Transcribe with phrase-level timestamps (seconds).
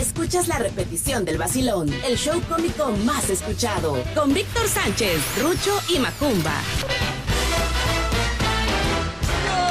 [0.00, 5.98] escuchas la repetición del vacilón, el show cómico más escuchado, con Víctor Sánchez, Rucho y
[5.98, 6.54] Macumba.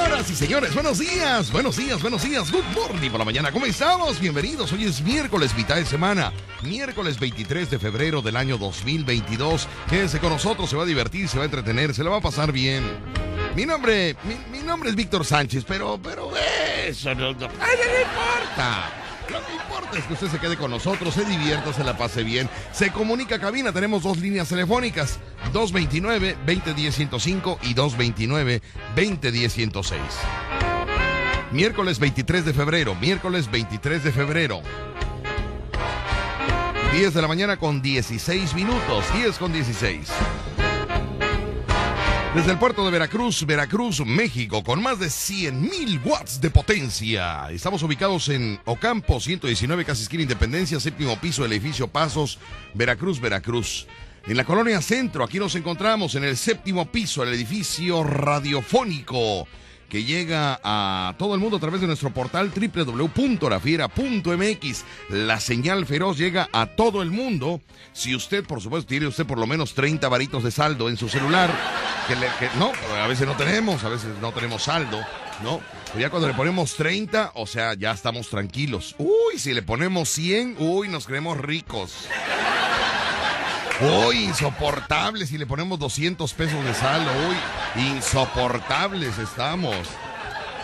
[0.04, 2.52] Señoras y señores, buenos días, buenos días, buenos días.
[2.52, 3.52] Good morning por la mañana.
[3.52, 4.20] ¿Cómo estamos?
[4.20, 4.72] Bienvenidos.
[4.72, 6.32] Hoy es miércoles, mitad de semana.
[6.62, 9.68] Miércoles 23 de febrero del año 2022.
[9.90, 12.22] Quédese con nosotros, se va a divertir, se va a entretener, se le va a
[12.22, 12.84] pasar bien.
[13.56, 14.16] Mi nombre,
[14.52, 16.32] mi, nombre es Víctor Sánchez, pero, pero
[16.86, 18.98] eso no, no, no importa.
[19.32, 22.24] Lo que importa es que usted se quede con nosotros, se divierta, se la pase
[22.24, 22.50] bien.
[22.72, 25.20] Se comunica a cabina, tenemos dos líneas telefónicas,
[25.54, 29.98] 229-2010-105 y 229-2010-106.
[31.52, 34.62] Miércoles 23 de febrero, miércoles 23 de febrero.
[36.94, 40.09] 10 de la mañana con 16 minutos, 10 con 16.
[42.36, 47.50] Desde el puerto de Veracruz, Veracruz, México, con más de 100.000 watts de potencia.
[47.50, 52.38] Estamos ubicados en Ocampo 119, casi esquina Independencia, séptimo piso del edificio Pasos,
[52.76, 53.88] Veracruz, Veracruz.
[54.28, 59.48] En la colonia Centro, aquí nos encontramos en el séptimo piso del edificio radiofónico
[59.90, 64.86] que llega a todo el mundo a través de nuestro portal www.rafiera.mx.
[65.09, 67.59] La señal feroz llega a todo el mundo.
[67.92, 71.09] Si usted, por supuesto, tiene usted por lo menos 30 varitos de saldo en su
[71.09, 71.52] celular,
[72.08, 72.16] que,
[72.58, 75.04] no, a veces no tenemos, a veces no tenemos saldo,
[75.44, 75.59] ¿no?
[75.98, 78.94] Ya cuando le ponemos 30, o sea, ya estamos tranquilos.
[79.00, 82.08] Uy, si le ponemos 100, uy, nos creemos ricos.
[83.81, 85.30] Uy, insoportables.
[85.30, 89.75] Si le ponemos 200 pesos de saldo, uy, insoportables estamos.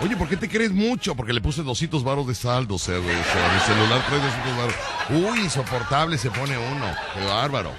[0.01, 1.15] Oye, ¿por qué te crees mucho?
[1.15, 4.75] Porque le puse 200 varos de saldo, o mi celular trae 200 varos.
[5.09, 6.85] Uy, insoportable se pone uno.
[7.13, 7.71] Qué bárbaro.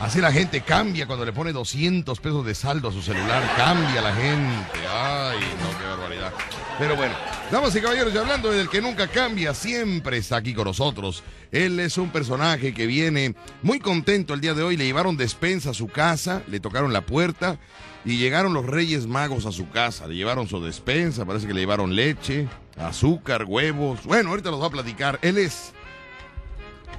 [0.00, 3.42] Así la gente cambia cuando le pone 200 pesos de saldo a su celular.
[3.56, 4.78] Cambia la gente.
[4.88, 6.32] Ay, no, qué barbaridad.
[6.78, 7.14] Pero bueno,
[7.50, 11.24] damas y caballeros, y hablando del que nunca cambia, siempre está aquí con nosotros.
[11.50, 14.76] Él es un personaje que viene muy contento el día de hoy.
[14.76, 17.58] Le llevaron despensa a su casa, le tocaron la puerta
[18.04, 20.06] y llegaron los Reyes Magos a su casa.
[20.06, 22.46] Le llevaron su despensa, parece que le llevaron leche,
[22.76, 24.04] azúcar, huevos.
[24.04, 25.18] Bueno, ahorita los va a platicar.
[25.22, 25.72] Él es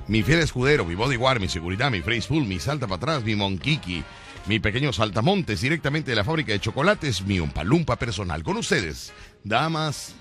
[0.10, 4.04] mi fiel escudero, mi bodyguard, mi seguridad, mi full, mi salta para atrás, mi monquiqui,
[4.48, 8.44] mi pequeño saltamontes directamente de la fábrica de chocolates, mi umpalumpa personal.
[8.44, 9.14] Con ustedes,
[9.44, 10.14] damas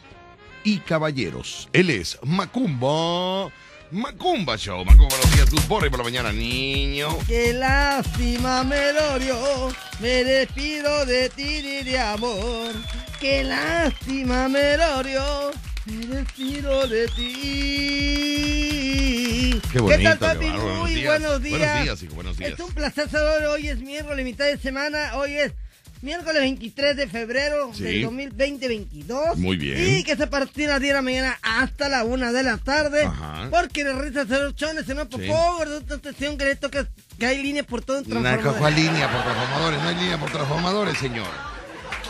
[0.65, 1.69] y caballeros.
[1.73, 3.51] Él es Macumba
[3.91, 4.85] Macumba Show.
[4.85, 5.69] Macumba, buenos días.
[5.69, 7.09] Morning por la mañana, niño.
[7.27, 9.71] Qué lástima, Melorio.
[10.01, 12.75] Me despido de ti y de amor.
[13.19, 15.53] Qué lástima, Melorio.
[15.87, 17.29] Me despido de ti.
[19.73, 19.99] Qué bonito.
[19.99, 20.49] ¿Qué tal, papi?
[20.49, 21.07] Muy buenos días.
[21.07, 21.59] buenos días.
[21.61, 22.53] Buenos días, hijo, buenos días.
[22.53, 23.47] Es un placer saber.
[23.47, 25.17] Hoy es miércoles, mitad de semana.
[25.17, 25.55] Hoy es
[26.03, 27.83] miércoles 23 de febrero Sí.
[27.83, 29.37] del 2020-22.
[29.37, 29.99] Muy bien.
[29.99, 33.05] Y que se partirá a 10 de la mañana hasta la 1 de la tarde.
[33.05, 33.49] Ajá.
[33.51, 35.29] Porque le risa hacer chones, no, por Sí.
[35.29, 36.87] favor, de atención que le toca
[37.19, 38.59] que hay líneas por todo el No hay transformador.
[38.61, 41.27] ¿cuál línea por transformadores, no hay línea por transformadores, señor.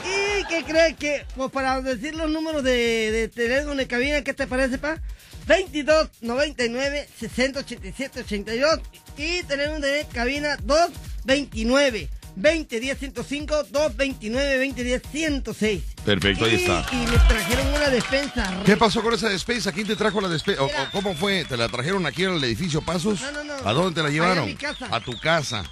[0.04, 4.32] ¿Y qué cree que, pues para decir los números de, de teléfono de cabina, ¿qué
[4.34, 4.98] te parece, pa?
[5.46, 8.80] 22 99 60 87 82
[9.16, 12.08] y tenemos de cabina 229
[12.40, 15.82] 20 10 105 229 20 10 106.
[16.04, 16.86] Perfecto, ahí está.
[16.92, 18.60] Y me trajeron una despensa.
[18.64, 19.72] ¿Qué pasó con esa despensa?
[19.72, 20.62] ¿Quién te trajo la despensa?
[20.62, 20.82] ¿O- Mira.
[20.84, 21.44] o ¿Cómo fue?
[21.44, 23.20] ¿Te la trajeron aquí al edificio Pasos?
[23.20, 23.54] No, no, no.
[23.68, 24.44] ¿A dónde te la llevaron?
[24.44, 24.86] a mi casa.
[24.90, 25.64] A tu casa.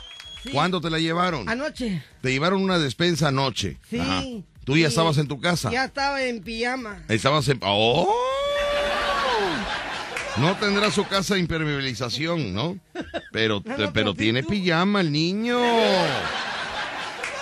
[0.43, 0.51] Sí.
[0.51, 1.49] ¿Cuándo te la llevaron?
[1.49, 2.03] Anoche.
[2.21, 3.79] Te llevaron una despensa anoche.
[3.89, 3.99] Sí.
[4.01, 4.23] Ajá.
[4.65, 5.71] ¿Tú ya estabas en tu casa?
[5.71, 7.05] Ya estaba en pijama.
[7.09, 7.61] Estabas en...
[7.63, 8.13] ¡Oh!
[10.39, 12.77] No tendrá su casa impermeabilización, ¿no?
[13.33, 14.49] Pero, No, no, pero tiene tú.
[14.51, 15.59] pijama el niño.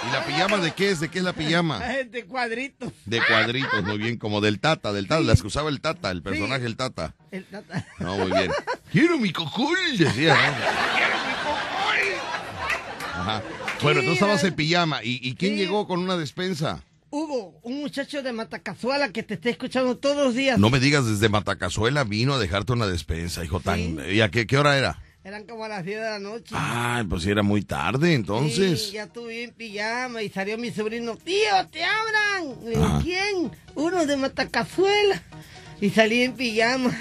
[0.08, 1.00] ¿Y la pijama de qué es?
[1.00, 1.78] ¿De qué es la pijama?
[2.10, 2.92] De cuadritos.
[3.06, 6.22] De cuadritos, muy bien, como del Tata, del Tata, las que usaba el Tata, el
[6.22, 6.62] personaje Sí.
[6.64, 7.14] del Tata.
[7.30, 7.86] El tata.
[7.98, 8.50] No, muy bien.
[8.92, 10.40] Quiero mi cocul, decía, ¿no?
[10.96, 13.20] Quiero mi cocul.
[13.20, 13.42] Ajá.
[13.82, 15.02] Bueno, tú estabas en pijama.
[15.02, 15.58] ¿Y, y quién Sí.
[15.58, 16.82] llegó con una despensa?
[17.10, 20.58] Hugo, un muchacho de Matacazuela que te está escuchando todos los días.
[20.58, 23.98] No me digas, desde Matacazuela vino a dejarte una despensa, hijo tan...
[24.10, 24.98] ¿Y a qué, qué hora era?
[25.24, 26.54] Eran como a las 10 de la noche.
[26.56, 28.88] Ah, pues sí, era muy tarde, entonces.
[28.88, 31.16] Sí, ya estuve en pijama y salió mi sobrino.
[31.16, 31.78] Tío, te
[32.68, 33.00] digo, Ajá.
[33.02, 33.50] ¿quién?
[33.74, 35.22] Uno de Matacazuela.
[35.80, 36.94] Y salí en pijama.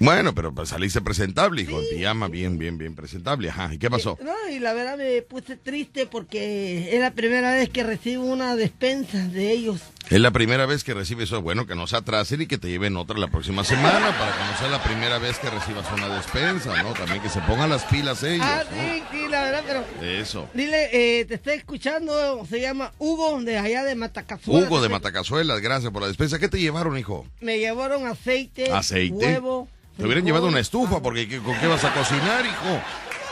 [0.00, 3.48] Bueno, pero pues saliste presentable, hijo, en pijama, bien, bien, bien presentable.
[3.48, 4.18] Ajá, ¿y qué pasó?
[4.20, 8.56] No, y la verdad me puse triste porque es la primera vez que recibo una
[8.56, 9.80] despensa de ellos.
[10.10, 12.68] Es la primera vez que recibes eso, bueno, que no se atrasen y que te
[12.68, 16.08] lleven otra la próxima semana para que no sea la primera vez que recibas una
[16.14, 16.92] despensa, ¿no?
[16.92, 18.76] También que se pongan las pilas ellos, ah, ¿no?
[18.76, 19.84] sí, sí, la verdad, pero...
[20.06, 20.46] Eso.
[20.52, 20.90] Dile,
[21.20, 24.66] eh, te está escuchando, se llama Hugo de allá de Matacazuela.
[24.66, 26.38] Hugo de Matacazuelas, gracias por la despensa.
[26.38, 27.26] ¿Qué te llevaron, hijo?
[27.40, 29.14] Me llevaron aceite, Aceite.
[29.14, 32.80] huevo, Te hubieran llevado una estufa, porque ¿qué- ¿con qué vas a cocinar, hijo?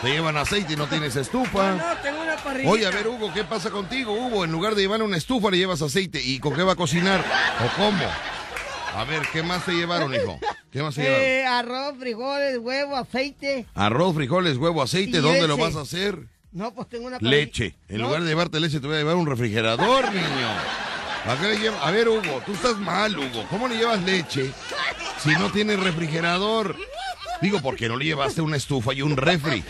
[0.03, 1.73] Te llevan aceite y no tienes estufa.
[1.77, 2.69] No, tengo una parrilla.
[2.69, 4.45] Oye, a ver, Hugo, ¿qué pasa contigo, Hugo?
[4.45, 6.21] En lugar de llevar una estufa, le llevas aceite.
[6.21, 7.25] ¿Y con qué va a cocinar?
[7.65, 8.05] ¿O cómo?
[8.97, 10.39] A ver, ¿qué más te llevaron, hijo?
[10.73, 11.25] ¿Qué más te llevaron?
[11.25, 13.65] Eh, arroz, frijoles, huevo, aceite.
[13.75, 15.19] Arroz, frijoles, huevo, aceite.
[15.19, 16.19] y ¿Dónde lo vas a hacer?
[16.51, 17.37] No, pues tengo una parrilla.
[17.37, 17.75] Leche.
[17.89, 20.49] En No, lugar de llevarte leche, te voy a llevar un refrigerador, niño.
[21.27, 23.47] ¿A, qué le lleva- a ver, Hugo, tú estás mal, Hugo.
[23.49, 24.51] ¿Cómo le llevas leche
[25.23, 26.77] si no tienes refrigerador?
[27.43, 29.63] Digo, porque no le llevaste una estufa y un refri.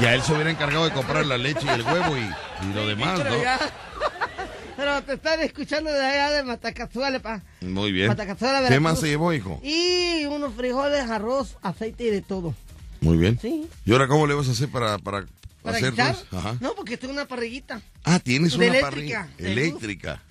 [0.00, 2.20] Ya él se hubiera encargado de comprar la leche y el huevo y,
[2.66, 3.24] y lo demás, ¿no?
[4.76, 7.42] Pero te están escuchando de allá de Matacazuela, pa.
[7.60, 8.08] Muy bien.
[8.08, 9.60] Matacazuela, ¿Qué más se llevó, hijo?
[9.62, 12.54] Y unos frijoles, arroz, aceite y de todo.
[13.00, 13.38] Muy bien.
[13.40, 13.68] Sí.
[13.84, 15.26] ¿Y ahora cómo le vas a hacer para, para,
[15.62, 15.94] ¿Para hacer?
[16.32, 16.56] Ajá.
[16.60, 17.80] No, porque tengo una parrillita.
[18.04, 19.58] Ah, tienes De una eléctrica, parrilla luz.
[19.58, 20.22] eléctrica.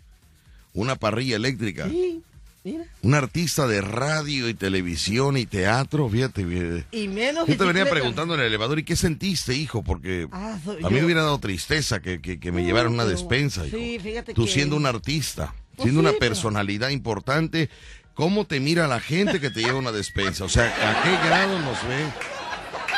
[0.74, 1.88] Una parrilla eléctrica.
[1.88, 2.24] Sí,
[2.64, 2.84] mira.
[3.02, 6.46] Un artista de radio y televisión y teatro, fíjate.
[6.46, 6.86] fíjate.
[6.92, 9.84] Y menos Yo te venía preguntando en el elevador, ¿y qué sentiste, hijo?
[9.84, 10.90] Porque Ah, a mí yo.
[10.92, 13.78] me hubiera dado tristeza que, que- que me llevaran una despensa, hijo.
[13.78, 17.70] sí, fíjate Tú que- siendo un artista, Pues siendo sí, una pero- personalidad importante,
[18.14, 20.44] ¿cómo te mira la gente que te lleva una despensa?
[20.44, 22.06] O sea, ¿a qué grado nos ve?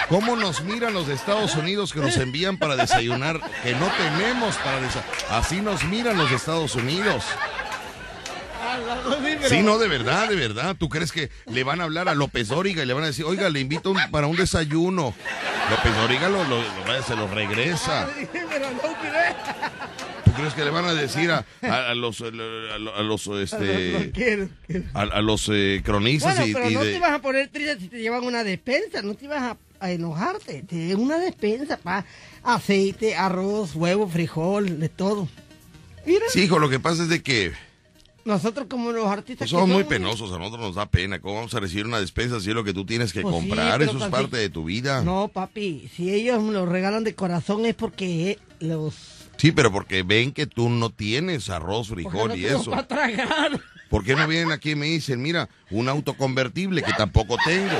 [0.09, 3.39] ¿Cómo nos miran los de Estados Unidos que nos envían para desayunar?
[3.63, 5.09] Que no tenemos para desayunar.
[5.29, 7.23] Así nos miran los de Estados Unidos.
[8.75, 10.75] Ah, sí, no, de verdad, de verdad.
[10.77, 13.25] ¿Tú crees que le van a hablar a López Dóriga y le van a decir,
[13.25, 15.13] oiga, le invito un- para un desayuno?
[15.69, 18.09] López Dóriga lo, lo- lo- se lo regresa.
[18.17, 18.29] mire.
[20.25, 24.11] ¿Tú crees que le van a decir a, a- a los, a los, este,
[24.93, 27.79] a, los eh, cronistas Bueno, y, pero y no de- te ibas a poner triste
[27.79, 32.05] si te llevan una despensa, no te ibas a, enojarte, te llevan una despensa, pa,
[32.43, 35.27] aceite, arroz, huevo, frijol, de todo.
[36.05, 37.51] Mira, Sí, hijo, lo que pasa es de que
[38.25, 41.19] nosotros como los artistas pues, que somos muy penosos, a nosotros nos da pena.
[41.19, 43.81] ¿Cómo vamos a recibir una despensa si es lo que tú tienes que Pues comprar?
[43.81, 45.01] Eso es parte de tu vida.
[45.01, 48.95] No, papi, si ellos me lo regalan de corazón es porque eh, los...
[49.37, 52.71] Sí, pero porque ven que tú no tienes arroz, frijol y eso.
[52.71, 53.59] para tragar.
[53.89, 57.75] ¿Por qué no vienen aquí y me dicen, mira, un auto convertible que tampoco tengo?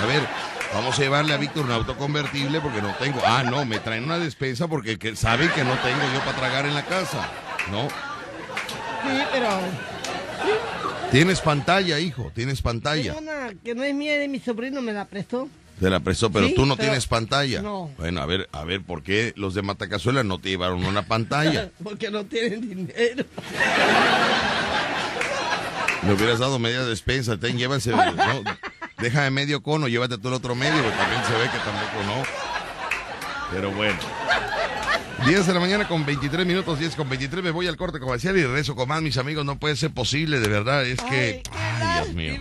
[0.00, 0.22] A ver,
[0.74, 3.20] vamos a llevarle a Víctor un auto convertible porque no tengo.
[3.24, 6.66] Ah, no, me traen una despensa porque que saben que no tengo yo para tragar
[6.66, 7.28] en la casa.
[7.70, 7.88] No,
[9.02, 9.48] Sí, pero
[11.10, 13.14] tienes pantalla, hijo, tienes pantalla.
[13.14, 15.48] tengo una que no es mía, de mi sobrino, me la prestó.
[15.80, 17.60] Te la prestó, pero Sí, tú no pero- tienes pantalla.
[17.62, 17.90] No.
[17.98, 21.70] Bueno, a ver, a ver, ¿por qué los de Matacazuela no te llevaron una pantalla?
[21.82, 23.24] Porque no tienen dinero.
[26.06, 28.02] Le hubieras dado media despensa, ten, llévanse, ¿no?
[28.98, 32.04] Deja de medio cono, llévate tú el otro medio, porque también se ve que tampoco
[32.06, 32.22] no.
[33.52, 33.98] Pero bueno.
[35.24, 38.36] 10 de la mañana con 23 minutos, 10 con 23, me voy al corte comercial
[38.36, 41.42] y regreso con más, mis amigos, no puede ser posible, de verdad, es que...
[41.52, 42.34] Ay, Dios mío.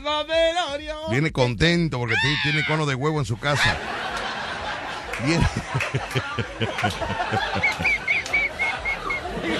[1.10, 3.78] Viene contento porque tiene cono de huevo en su casa.
[5.26, 5.48] Viene...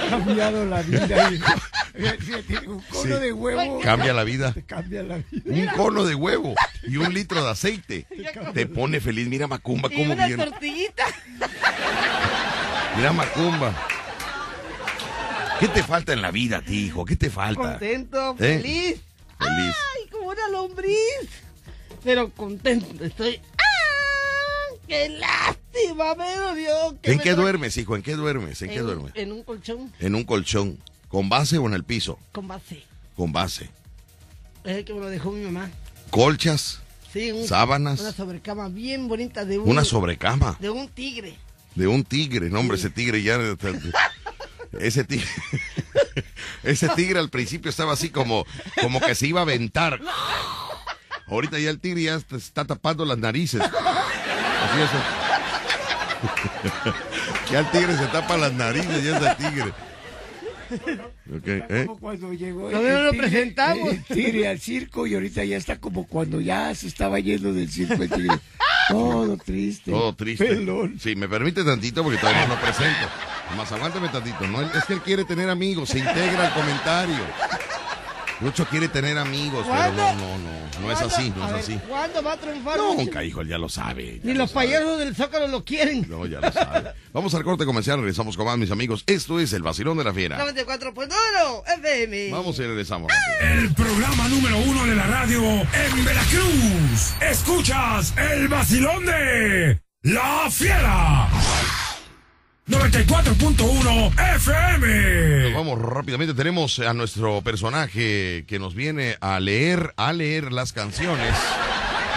[0.10, 1.32] cambiado la vida.
[1.32, 1.54] hijo.
[2.48, 3.10] Tiene un cono Sí.
[3.22, 3.80] de huevo.
[3.82, 4.54] Cambia la vida.
[4.54, 5.44] Te cambia la vida.
[5.46, 8.08] Un cono de huevo y un litro de aceite.
[8.54, 9.28] Te pone feliz.
[9.28, 10.46] Mira Macumba cómo una viene.
[12.96, 13.74] Mira Macumba.
[15.60, 17.06] ¿Qué te falta en la vida a ti, hijo?
[17.06, 17.62] ¿Qué te falta?
[17.62, 18.60] Contento, ¿Eh?
[18.60, 19.02] feliz.
[19.40, 20.98] Ay, como una lombriz.
[22.04, 23.40] Pero contento estoy.
[23.58, 24.76] ¡Ah!
[24.88, 26.98] ¡Qué lástima, Velorio!
[27.02, 27.96] que ¿En me qué duermes, hijo?
[27.96, 28.62] ¿En qué duermes?
[28.62, 29.12] ¿En qué duermes?
[29.16, 30.80] En un colchón En un colchón.
[31.08, 32.18] ¿Con base o en el piso?
[32.32, 32.84] con base.
[33.16, 33.70] Con base.
[34.64, 35.70] Es el que me lo dejó mi mamá.
[36.10, 36.80] Colchas,
[37.14, 41.36] Sí, un- sábanas, Una sobrecama bien bonita de un, una sobrecama de un tigre.
[41.76, 42.50] De un tigre.
[42.50, 43.40] No, hombre, ese tigre ya...
[44.80, 45.28] Ese tigre...
[46.64, 48.46] Ese tigre al principio estaba así como,
[48.82, 50.00] como que se iba a aventar.
[51.28, 53.62] Ahorita ya el tigre ya está tapando las narices.
[53.62, 54.90] Así es.
[57.52, 59.74] ya el tigre se tapa las narices, ya es el tigre.
[61.38, 61.84] Ok, ¿eh?
[61.88, 63.90] Como cuando llegó No, el, no lo tigre- presentamos.
[63.90, 67.70] el tigre al circo y ahorita ya está como cuando ya se estaba yendo del
[67.70, 68.38] circo el tigre.
[68.90, 69.92] Todo triste.
[69.92, 70.46] Todo triste.
[70.46, 71.00] Pelón.
[71.00, 73.08] Sí, me permite tantito porque todavía no lo presento.
[73.56, 74.48] Más aguántame tantito.
[74.48, 77.16] No, es que él quiere tener amigos, se integra al comentario.
[78.42, 80.62] Lucho quiere tener amigos, pero no, no, no.
[80.82, 81.80] No es así, no A es ver, así.
[81.88, 82.78] ¿Cuándo va a triunfar?
[82.78, 82.96] Lucho?
[82.96, 84.18] Nunca, hijo, él ya lo sabe.
[84.18, 84.66] ya Ni lo los sabe.
[84.68, 86.06] payasos del Zócalo lo quieren.
[86.10, 86.92] No, ya lo sabe.
[87.14, 89.04] Vamos al corte comercial, regresamos con más, mis amigos.
[89.06, 90.44] Esto es el vacilón de la fiera.
[90.44, 92.32] 94.1 FM.
[92.32, 93.12] Vamos y regresamos.
[93.42, 97.14] El programa número uno de la radio en Veracruz.
[97.22, 101.28] Escuchas el vacilón de La Fiera.
[102.72, 105.54] 94.1 Nos FM.
[105.54, 106.34] vamos rápidamente.
[106.34, 111.36] Tenemos a nuestro personaje que nos viene a leer, a leer las canciones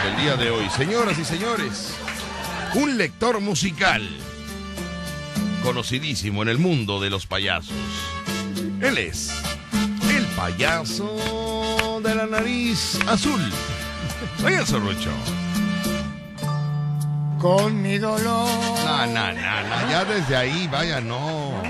[0.04, 0.70] del día de hoy.
[0.70, 1.96] Señoras y señores,
[2.74, 4.08] un lector musical
[5.64, 7.74] conocidísimo en el mundo de los payasos.
[8.80, 9.32] Él es
[10.08, 13.42] el payaso de la nariz azul.
[14.40, 15.10] Payaso Rucho.
[17.44, 18.48] Con mi dolor.
[18.86, 21.62] No, no, no, no, ya desde ahí, vaya, no.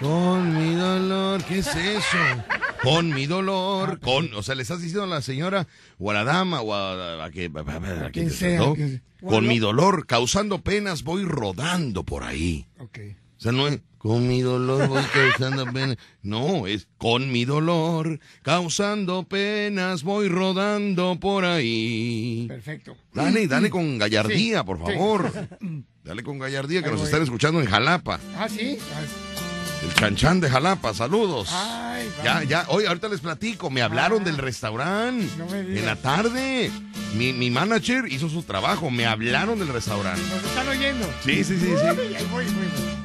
[0.00, 2.18] Con mi dolor, ¿qué es eso?
[2.82, 5.68] Con mi dolor, con, o sea, le estás diciendo a la señora
[6.00, 7.52] o a la dama o a, que-.
[9.20, 12.66] Con mi dolor, causando penas, voy rodando por ahí.
[12.80, 12.98] Ok.
[13.44, 15.98] O sea, no es con mi dolor voy causando penas.
[16.22, 22.46] No, es con mi dolor, causando penas, voy rodando por ahí.
[22.48, 22.96] Perfecto.
[23.12, 24.84] Dale, dale con gallardía, Sí, por sí.
[24.94, 25.30] favor.
[26.04, 27.04] Dale con gallardía que nos voy.
[27.06, 28.18] están escuchando en Jalapa.
[28.38, 28.78] Ah, sí.
[29.82, 31.48] El chanchán de Jalapa, saludos.
[31.52, 34.24] Ay, Ya, ya, hoy ahorita les platico, me hablaron Ah.
[34.24, 35.78] del restaurante No me digas.
[35.80, 36.70] en la tarde.
[37.14, 40.22] Mi, mi manager hizo su trabajo, me hablaron del restaurante.
[40.34, 41.06] ¿Nos están oyendo?
[41.24, 42.26] Sí, sí, sí, sí.
[42.30, 43.03] Voy, voy.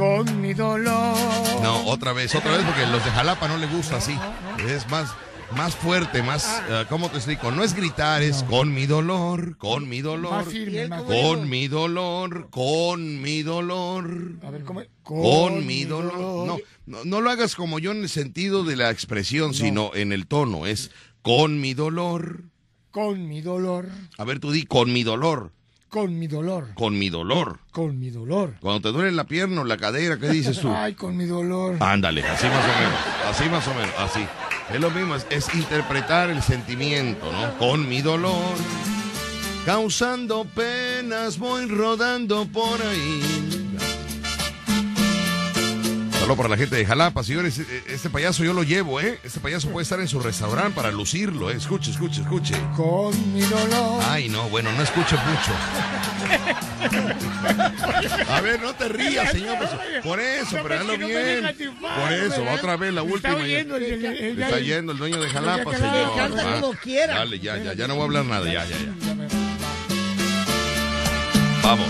[0.00, 1.14] Con mi dolor.
[1.62, 4.18] No, otra vez, otra vez, porque los de Jalapa no le gusta así.
[4.66, 5.12] Es más,
[5.54, 7.50] más fuerte, más, eh, ¿cómo te explico?
[7.50, 11.68] No es gritar, es con mi dolor, con mi dolor, Más firme, más con mi
[11.68, 14.36] dolor, con mi dolor.
[14.42, 14.80] A ver, ¿cómo?
[15.02, 16.46] Con mi dolor.
[16.46, 20.12] No, no, no lo hagas como yo en el sentido de la expresión, sino en
[20.14, 20.64] el tono.
[20.64, 22.44] Es con mi dolor.
[22.90, 23.90] Con mi dolor.
[24.16, 25.52] A ver, tú di con mi dolor.
[25.90, 26.68] Con mi dolor.
[26.74, 27.58] Con mi dolor.
[27.72, 28.54] Con mi dolor.
[28.60, 30.72] Cuando te duele la pierna o la cadera, ¿qué dices tú?
[30.72, 31.78] Ay, con mi dolor.
[31.80, 33.00] Ándale, así más o menos.
[33.28, 34.24] Así más o menos, así.
[34.72, 37.58] Es lo mismo, es, es interpretar el sentimiento, ¿no?
[37.58, 38.54] Con mi dolor.
[39.66, 43.69] Causando penas, voy rodando por ahí.
[46.36, 47.58] Para la gente de Jalapa, señores.
[47.58, 49.18] eh, Este payaso yo lo llevo, ¿eh?
[49.24, 51.56] Este payaso puede estar en su restaurante para lucirlo, ¿eh?
[51.56, 52.54] Escuche, escuche, escuche.
[52.76, 54.02] Con mi dolor.
[54.08, 55.52] Ay, no, bueno, no escuche mucho.
[58.30, 59.58] A ver, no te rías, señor.
[59.58, 59.70] pues,
[60.02, 61.42] por eso, pero hazlo bien.
[61.80, 62.54] Por eso, ¿verdad?
[62.54, 63.34] otra vez la última.
[63.46, 66.12] Está yendo el dueño de Jalapa, señor.
[66.18, 66.60] Ah.
[67.08, 68.94] Dale, ya, ya, ya no voy a hablar nada, ya, ya, ya.
[71.62, 71.88] Vamos.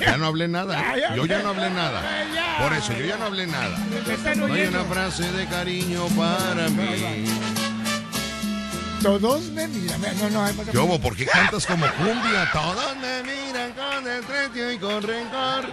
[0.00, 0.94] Ya no hablé nada.
[1.16, 2.02] Yo ya no hablé nada.
[2.60, 3.76] Por eso, yo ya no hablé nada.
[4.08, 7.24] Están No hay una frase de cariño para mí.
[9.02, 10.00] Todos me miran.
[10.00, 11.00] Mira, No, no, hay ¿Qué hubo?
[11.00, 12.48] ¿Por qué cantas como cumbia?
[12.52, 15.66] Todos me miran con desprecio y con rencor.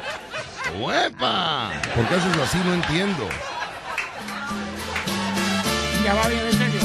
[0.79, 1.71] ¡Huepa!
[1.95, 2.57] ¿Por qué haces así?
[2.65, 3.29] No entiendo.
[6.03, 6.81] Ya va bien, en serio.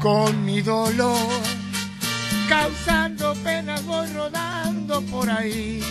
[0.00, 1.28] Con mi dolor,
[2.48, 5.82] causando penas, voy rodando por ahí.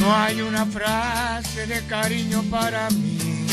[0.00, 3.46] No hay una frase de cariño para mí.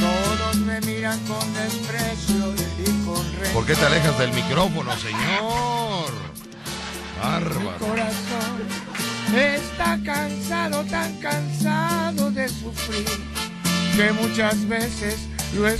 [0.00, 3.52] Todos me miran con desprecio y con rencor.
[3.52, 6.12] ¿Por qué te alejas del micrófono, señor?
[7.16, 7.78] Mi Bárbaro.
[7.78, 8.96] corazón
[9.34, 13.06] está cansado, tan cansado de sufrir,
[13.96, 15.16] que muchas veces
[15.54, 15.72] lo he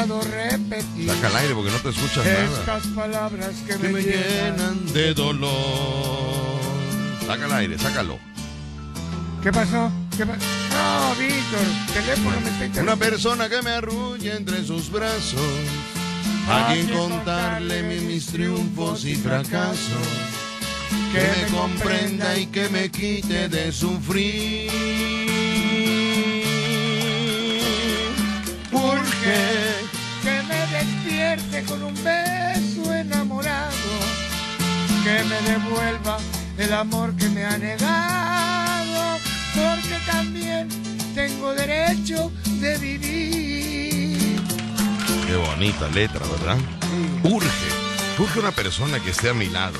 [0.00, 1.08] escuchado repetir.
[1.10, 2.44] Saca el aire porque no te escuchas nada.
[2.44, 4.92] Estas palabras que, Que me, me llenan.
[4.92, 6.60] de dolor.
[7.26, 8.18] Saca el aire, sácalo.
[9.42, 9.90] ¿Qué pasó?
[10.18, 15.40] No, Víctor, teléfono me está Una persona que me arrulla entre sus brazos.
[16.48, 20.06] A quien contarle mi- mis triunfos y fracasos.
[21.12, 24.70] Que me comprenda y que me quite de sufrir.
[28.72, 29.61] Urge que me
[31.66, 33.72] con un beso enamorado,
[35.02, 36.18] que me devuelva
[36.58, 39.18] el amor que me ha negado,
[39.54, 40.68] porque también
[41.14, 44.42] tengo derecho de vivir.
[45.26, 46.58] Qué bonita letra, ¿verdad?
[47.22, 47.48] Urge,
[48.18, 49.78] urge una persona que esté a mi lado.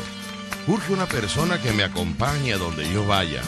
[0.66, 3.42] Urge una persona que me acompañe a donde yo vaya.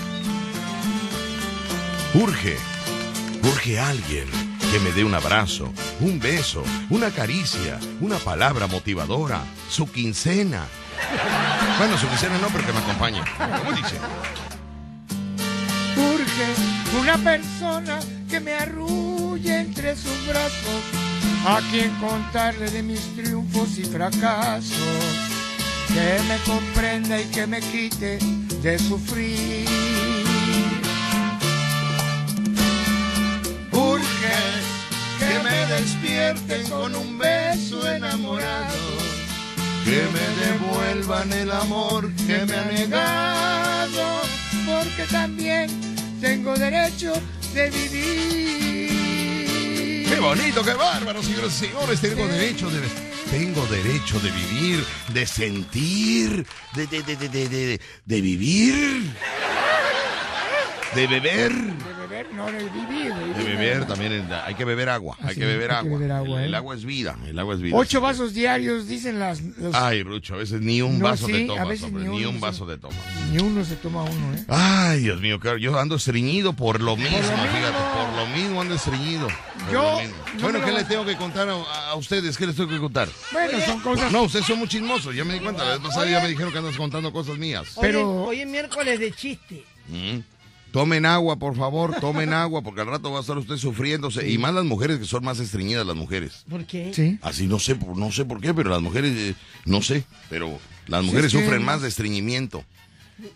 [2.13, 2.59] Urge,
[3.43, 4.44] urge alguien
[4.75, 9.41] que me dé un abrazo, un beso, una caricia, una palabra motivadora,
[9.71, 10.67] su quincena.
[11.79, 13.23] Bueno, su quincena no, pero que me acompañe.
[13.39, 13.95] ¿Cómo dice?
[15.97, 20.83] Urge una persona que me arrulle entre sus brazos,
[21.47, 24.73] a quien contarle de mis triunfos y fracasos,
[25.87, 28.19] que me comprenda y que me quite
[28.61, 29.94] de sufrir.
[35.19, 38.75] Que me despierten con un beso enamorado,
[39.85, 44.23] que me devuelvan el amor que me ha negado.
[44.67, 45.69] porque también
[46.21, 47.13] tengo derecho
[47.55, 47.71] de
[48.75, 50.09] vivir.
[50.09, 52.01] ¡Qué bonito, qué bárbaro, señores y señores!
[52.01, 52.81] Tengo derecho de...
[53.31, 59.11] Tengo derecho de vivir, de sentir, de, de, de, de, de, de- de vivir,
[60.95, 61.53] de beber.
[61.53, 63.13] De beber, no de vivir.
[63.15, 65.99] De beber también, hay que beber agua, hay que beber hay que agua.
[65.99, 66.57] beber agua, el, el ¿eh?
[66.57, 67.77] agua es vida, el agua es vida.
[67.77, 69.41] Ocho vasos diarios, dicen las...
[69.41, 72.05] los- Ay, Rucho, a veces ni un No, vaso sí, de a tomas, veces hombre,
[72.09, 72.99] ni un se- vaso de tomas.
[73.33, 74.45] Ni uno se toma uno, ¿eh?
[74.49, 77.93] Ay, Dios mío, claro, yo ando estreñido por lo mismo, lo fíjate, mismo.
[77.95, 79.27] por lo mismo ando estreñido.
[79.29, 79.99] por Yo,
[80.37, 81.55] no Bueno, ¿qué les tengo que contar a,
[81.91, 82.37] a ustedes?
[82.37, 83.09] ¿Qué les tengo que contar?
[83.33, 84.13] Bueno, son cosas...
[84.13, 85.65] No, ustedes son muy chismosos, ya me di cuenta.
[85.65, 87.65] La vez pasada ya me dijeron que andas contando cosas mías.
[87.81, 89.65] Pero- Hoy, hoy es miércoles de chiste.
[89.89, 90.19] Mm.
[90.75, 94.29] Tomen agua, por favor, tomen agua, porque al rato va a estar usted sufriéndose.
[94.29, 96.45] Y más las mujeres que son más estreñidas, las mujeres.
[96.51, 96.93] ¿Por qué?
[96.93, 97.17] Sí.
[97.23, 99.35] Así no sé, por- no sé por qué, pero las mujeres, eh,
[99.67, 102.65] no sé, pero las Sí, mujeres que- sufren más de estreñimiento.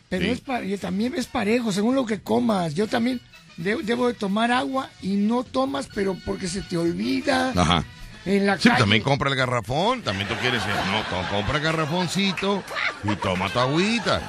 [0.08, 0.30] Pero Sí.
[0.32, 2.74] es pa- y también es parejo, según lo que comas.
[2.74, 3.20] Yo también
[3.56, 7.52] de- debo de tomar agua y no tomas, pero porque se te olvida.
[7.54, 7.84] Ajá.
[8.28, 8.80] En la Sí, calle.
[8.80, 12.62] también compra el garrafón, también tú quieres, eh, no, compra el garrafoncito
[13.04, 14.20] y toma tu agüita.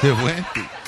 [0.00, 0.34] ¿Qué fue?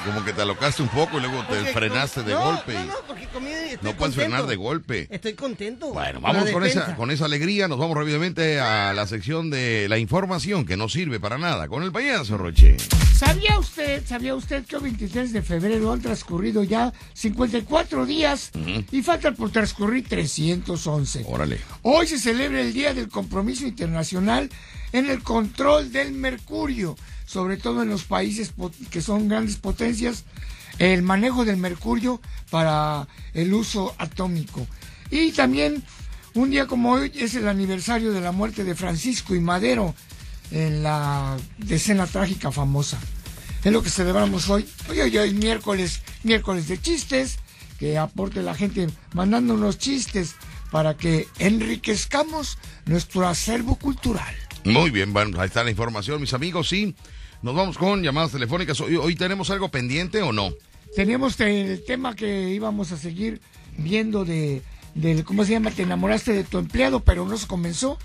[0.07, 2.75] Como que te alocaste un poco y luego te porque frenaste de no, golpe.
[2.75, 4.15] No, no, porque comí, estoy No puedes contento.
[4.21, 5.09] frenar de golpe.
[5.11, 5.93] Estoy contento.
[5.93, 7.69] Bueno, vamos con esa, con esa alegría.
[7.69, 11.69] Nos vamos rápidamente a la sección de la información que no sirve para nada.
[11.69, 12.77] Con el payaso Roche.
[13.17, 18.51] ¿Sabía usted, sabía usted que el 23 de febrero han transcurrido ya 54 días
[18.93, 21.25] y faltan por transcurrir 311?
[21.27, 21.59] Órale.
[21.83, 24.51] Hoy se celebra el Día del Compromiso Internacional
[24.93, 28.55] en el control del mercurio, sobre todo en los países
[28.91, 30.25] que son grandes potencias,
[30.79, 34.67] el manejo del mercurio para el uso atómico.
[35.11, 35.83] Y también
[36.35, 39.95] un día como hoy es el aniversario de la muerte de Francisco y Madero
[40.51, 42.99] en la decena trágica famosa.
[43.65, 44.69] Es lo que celebramos hoy.
[44.89, 47.39] Hoy, hoy, hoy, miércoles, miércoles de chistes,
[47.79, 50.37] que aporte la gente mandándonos chistes
[50.71, 54.35] para que enriquezcamos nuestro acervo cultural.
[54.65, 56.69] Muy bien, bueno, ahí está la información, mis amigos.
[56.69, 56.95] Sí,
[57.43, 58.81] nos vamos con llamadas telefónicas.
[58.81, 60.53] Hoy, hoy tenemos algo pendiente o no?
[60.95, 63.41] Tenemos el tema que íbamos a seguir
[63.77, 64.63] viendo de,
[64.95, 65.71] del, ¿cómo se llama?
[65.71, 67.99] Te enamoraste de tu empleado, pero no se comenzó.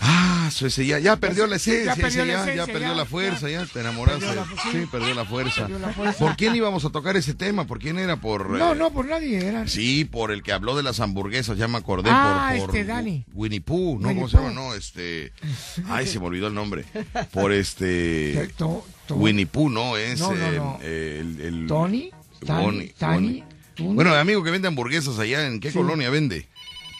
[0.00, 2.88] Ah, sí, ya, ya perdió la esencia, ya perdió ese, la ya, esencia, ya perdió
[2.88, 3.64] ya, la fuerza, ya.
[3.64, 4.26] te enamoraste.
[4.26, 4.68] Perdió la- sí.
[4.72, 5.60] sí, perdió la fuerza.
[5.62, 6.18] Perdió la fuerza.
[6.18, 7.66] ¿Por quién íbamos a tocar ese tema?
[7.66, 8.16] ¿Por quién era?
[8.16, 9.66] Por No, eh, no, por nadie era.
[9.68, 12.10] Sí, por el que habló de las hamburguesas, ya me acordé.
[12.12, 13.24] Ah, por, por este, Dani.
[13.32, 14.08] Winnie Pooh, ¿no?
[14.08, 14.50] Winnie ¿Cómo se llama?
[14.50, 15.32] No, este.
[15.88, 16.84] Ay, se me olvidó el nombre.
[17.32, 18.50] Por este.
[18.56, 19.96] To- to- Winnie Pooh, ¿no?
[19.96, 20.18] Es.
[20.20, 20.78] No, no, eh, no.
[20.82, 22.10] el, el- Tony,
[22.44, 23.44] Tani, Bonnie, Tani, Bonnie.
[23.74, 23.94] Tuni.
[23.94, 25.78] Bueno, amigo que vende hamburguesas allá, ¿en qué Sí.
[25.78, 26.46] colonia vende?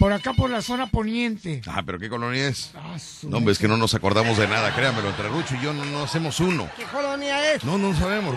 [0.05, 1.63] Por acá, por la zona poniente.
[1.67, 2.73] Ah, pero ¿qué colonia es?
[2.75, 5.09] Ah, No, hombre, es que no nos acordamos de nada, créamelo.
[5.09, 6.69] Entre Rucho y yo no, no hacemos uno.
[6.77, 7.65] ¿Qué colonia es?
[7.65, 8.35] No, no sabemos.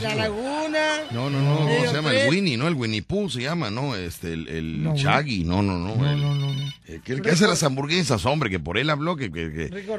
[0.00, 0.78] La Laguna.
[1.10, 2.12] No, no, no, ¿cómo Río se llama?
[2.14, 2.68] El Winnie, ¿no?
[2.68, 3.96] El Winnie Pooh se llama, ¿no?
[3.96, 5.96] Este, el, el No, no, no, no.
[5.96, 6.68] No, el- no, no, no.
[7.04, 9.28] Que el que hace las hamburguesas, hombre, que por él habló, que,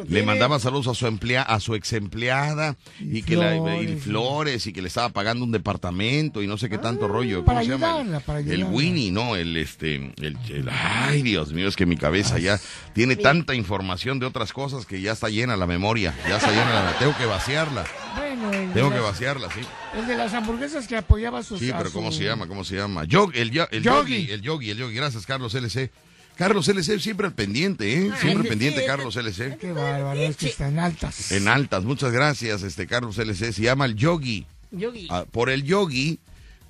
[0.07, 3.59] le mandaba saludos a su emplea, a su ex empleada y, Y que la, y
[3.59, 4.03] flores.
[4.03, 7.41] flores y que le estaba pagando un departamento y no sé qué tanto rollo.
[7.41, 8.01] Ah, para ¿Cómo se llama?
[8.01, 8.65] El- ayudarla.
[8.69, 10.69] Winnie, no, el este, el, el-
[11.09, 12.59] ay Dios mío, es que mi cabeza ya
[12.93, 16.83] tiene tanta información de otras cosas que ya está llena la memoria, ya está llena
[16.83, 17.85] la, tengo que vaciarla,
[18.17, 19.61] Bueno, el, tengo que vaciarla, sí.
[19.97, 22.47] el de las hamburguesas que apoyaba a sus Sí, pero ¿cómo se llama?
[22.47, 23.03] ¿Cómo se llama?
[23.05, 24.21] Yog, el, yo- el Yogi.
[24.27, 24.95] yogi, el yogi, el yogi.
[24.95, 25.91] Gracias, Carlos LC.
[26.37, 28.11] Carlos LC siempre al pendiente, ¿eh?
[28.21, 29.57] Siempre ese pendiente, sí, Carlos LC.
[29.57, 31.33] Qué bárbaro, es que están altas.
[31.33, 33.51] En altas, muchas gracias, este Carlos LC.
[33.51, 34.45] Se llama el yogi.
[34.71, 35.07] Yogi.
[35.11, 36.19] Ah, por el yogi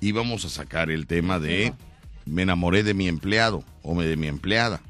[0.00, 1.72] íbamos a sacar el tema de
[2.26, 4.80] me enamoré de mi empleado o de mi empleada.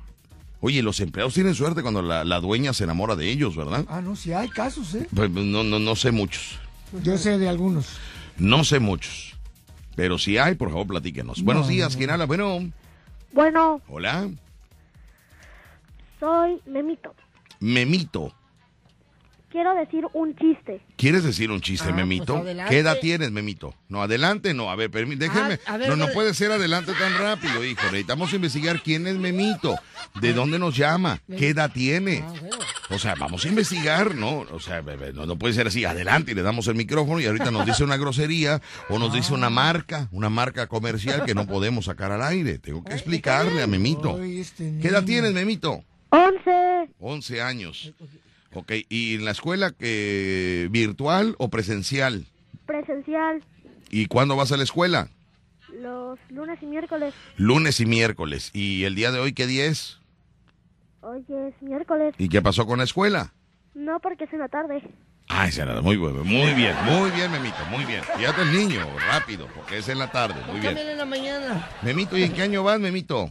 [0.61, 3.87] Oye, los empleados tienen suerte cuando la, la dueña se enamora de ellos, ¿verdad?
[3.89, 5.07] Ah, no, sí hay casos, ¿eh?
[5.15, 6.59] Pues, no, no, no sé muchos.
[7.03, 7.97] Yo sé de algunos.
[8.37, 9.35] No sé muchos.
[9.97, 11.43] Pero si hay, por favor, platíquenos.
[11.43, 12.27] Buenos días, ¿quién habla?
[12.27, 12.71] Bueno,
[13.33, 14.29] Bueno, hola.
[16.19, 17.15] soy Memito.
[17.61, 18.35] Memito.
[19.51, 20.81] Quiero decir un chiste.
[20.97, 22.35] ¿Quieres decir un chiste, Ah, Memito?
[22.35, 22.71] pues adelante.
[22.73, 23.75] ¿Qué edad tienes, Memito?
[23.89, 24.71] No, adelante, no.
[24.71, 25.59] A ver, déjeme.
[25.67, 27.83] Ah, a ver, no, no puede ser adelante tan rápido, hijo.
[27.87, 29.77] Necesitamos investigar quién es Memito,
[30.21, 32.23] de dónde nos llama, qué edad tiene.
[32.25, 32.57] Ah, bueno.
[32.91, 34.41] O sea, vamos a investigar, ¿no?
[34.53, 37.27] O sea, bebé, no, no puede ser así, adelante y le damos el micrófono y
[37.27, 41.47] ahorita nos dice una grosería o nos dice una marca, una marca comercial que no
[41.47, 42.59] podemos sacar al aire.
[42.59, 44.21] Tengo que explicarle a Memito.
[44.23, 45.83] Este ¿Qué edad tienes, Memito?
[46.11, 46.91] Once.
[46.99, 47.93] 11 años.
[48.53, 52.27] Ok, ¿y en la escuela que virtual o presencial?
[52.67, 53.43] Presencial.
[53.91, 55.09] ¿Y cuándo vas a la escuela?
[55.73, 57.15] Los lunes y miércoles.
[57.37, 58.51] Lunes y miércoles.
[58.53, 59.99] ¿Y el día de hoy qué día es?
[61.01, 62.15] Hoy es miércoles.
[62.19, 63.33] ¿Y qué pasó con la escuela?
[63.75, 64.83] No, porque es en la tarde.
[65.29, 68.03] Ah, esa era muy bueno, muy bien, muy bien, Memito, muy bien.
[68.17, 70.77] Fíjate el niño, rápido, porque es en la tarde, muy bien.
[70.77, 71.69] En la mañana.
[71.83, 73.31] Memito, ¿y en qué año vas, Memito?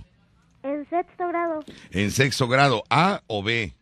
[0.63, 1.60] En sexto grado.
[1.91, 3.73] En sexto grado, A o B.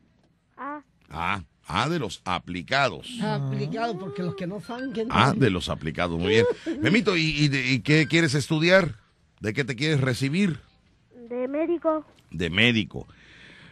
[1.10, 3.08] Ah, A, A de los aplicados.
[3.22, 6.46] Aplicado porque los que no saben que A de los aplicados, muy bien.
[6.82, 8.96] Memito, ¿y, y de- y qué quieres estudiar?
[9.40, 10.60] ¿De qué te quieres recibir?
[11.30, 12.06] de médico.
[12.32, 13.06] De médico.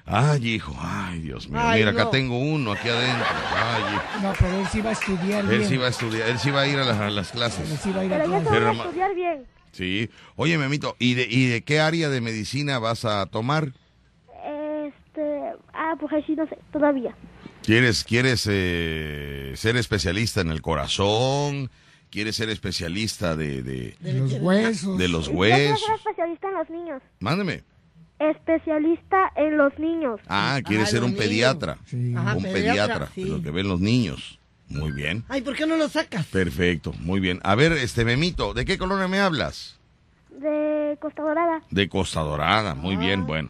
[0.05, 1.59] Ay, hijo, ay, Dios mío.
[1.63, 2.09] Ay, Mira, acá no.
[2.11, 3.25] tengo uno aquí adentro.
[3.55, 4.03] Ay, hijo.
[4.21, 5.67] No, pero él sí va a estudiar él bien.
[5.69, 7.71] sí va a estudiar, él sí va a ir a las, a las clases.
[7.71, 9.45] Él sí va a ir a Pero Pero va a estudiar bien.
[9.71, 10.09] Sí.
[10.35, 13.71] Oye, Memito, ¿y de, ¿y de qué área de medicina vas a tomar?
[15.73, 17.15] Ah, pues ahí sí no sé, todavía.
[17.63, 21.69] ¿Quieres, quieres eh, ser especialista en el corazón?
[22.11, 24.97] ¿Quieres ser especialista de, de, De los huesos.
[24.97, 25.79] de los Yo quiero huesos?
[25.85, 27.01] ser especialista en los niños.
[27.19, 27.63] Mándeme.
[28.19, 30.19] Especialista en los niños.
[30.27, 31.23] Ah, quieres Ah, ser un niños.
[31.25, 31.77] pediatra.
[31.85, 32.13] Sí.
[32.15, 33.23] Ajá, un pediatra, pediatra, sí.
[33.23, 34.39] de lo que ven los niños.
[34.69, 35.23] Muy bien.
[35.29, 36.25] Ay, ¿por qué no lo sacas?
[36.27, 37.39] Perfecto, muy bien.
[37.43, 39.77] A ver, este Memito, ¿de qué colonia me hablas?
[40.29, 41.61] De Costa Dorada.
[41.69, 43.49] De Costa Dorada, muy bien, bueno.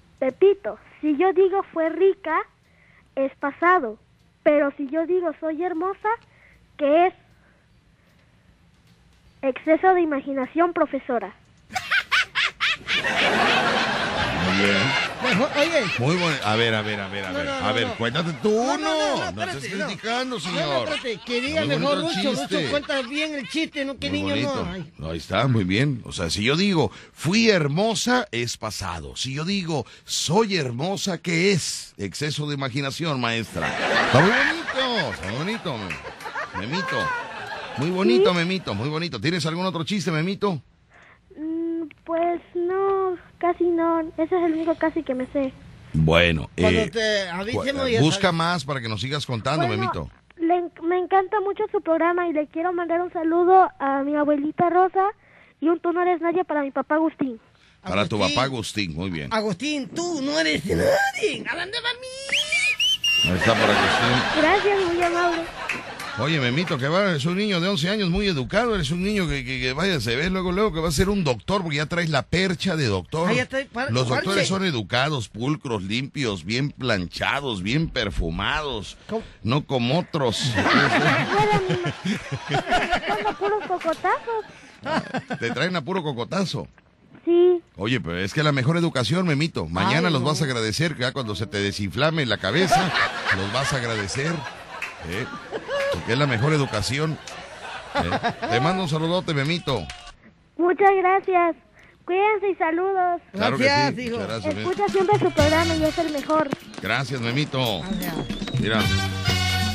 [0.21, 2.37] Pepito, si yo digo fue rica,
[3.15, 3.97] es pasado,
[4.43, 6.09] pero si yo digo soy hermosa,
[6.77, 7.13] ¿qué es?
[9.41, 11.33] Exceso de imaginación, profesora.
[14.61, 15.41] Bien.
[15.57, 15.83] Oye.
[15.99, 16.37] Muy bueno.
[16.43, 17.47] A ver, a ver, a ver, a ver.
[17.49, 19.43] a ver, cuéntate tú, No, no.
[19.43, 19.85] estés no.
[19.85, 20.89] criticando, señor.
[21.25, 22.31] quería Muy mejor Lucho.
[22.33, 25.09] Lucho cuenta bien el chiste, no que niño no.
[25.09, 26.01] Ahí está, muy bien.
[26.05, 29.15] O sea, si yo digo, fui hermosa, es pasado.
[29.15, 31.93] Si yo digo, soy hermosa, ¿qué es?
[31.97, 33.67] Exceso de imaginación, maestra.
[34.07, 36.11] Está muy bonito, está muy bonito, me-
[36.67, 36.97] Memito.
[37.77, 39.21] Muy bonito, Memito, muy bonito.
[39.21, 40.61] ¿Tienes algún otro chiste, Memito?
[42.05, 44.01] Pues no, casi no.
[44.17, 45.53] Ese es el único casi que me sé.
[45.93, 48.33] Bueno, eh, te ya busca sabes.
[48.37, 50.09] más para que nos sigas contando, Bueno, Memito.
[50.37, 54.69] le me encanta mucho su programa y le quiero mandar un saludo a mi abuelita
[54.69, 55.03] Rosa
[55.59, 57.39] y un tú no eres nadie para mi papá Agustín.
[57.81, 59.33] Para tu papá Agustín, muy bien.
[59.33, 61.43] Agustín, tú no eres nadie.
[61.49, 63.29] ¿A dónde va mí?
[63.29, 64.41] Ahí está para Agustín.
[64.41, 65.41] Gracias, muy amable.
[66.19, 69.27] Oye, Memito, que va, es un niño de 11 años muy educado, eres un niño
[69.27, 71.77] que, que, que vaya, se ve luego, luego que va a ser un doctor, porque
[71.77, 73.29] ya traes la percha de doctor.
[73.31, 73.33] Ah,
[73.89, 74.15] Los parche.
[74.25, 79.23] doctores son educados, pulcros, limpios, bien planchados, bien perfumados, ¿Cómo?
[79.43, 80.37] no como otros.
[83.23, 84.45] Son puros cocotazos.
[85.39, 86.67] Te traen a puro cocotazo.
[87.23, 89.67] Sí, Oye, pero es que la mejor educación, Memito.
[89.67, 90.27] Mañana Ay, los no.
[90.27, 92.91] vas a agradecer, que ya cuando se te desinflame la cabeza,
[93.37, 94.31] los vas a agradecer.
[95.09, 95.25] ¿eh?
[95.93, 97.17] Porque es la mejor educación.
[97.95, 98.31] ¿eh?
[98.49, 99.85] Te mando un saludote, Memito.
[100.57, 101.55] muchas gracias.
[102.05, 103.21] Cuídense y saludos.
[103.31, 104.07] Claro Gracias, que sí.
[104.07, 104.17] hijo.
[104.17, 104.55] Gracias.
[104.57, 106.49] Escucha siempre su programa y es el mejor.
[106.81, 107.81] Gracias, Memito.
[107.81, 108.59] Gracias.
[108.59, 108.81] Mira,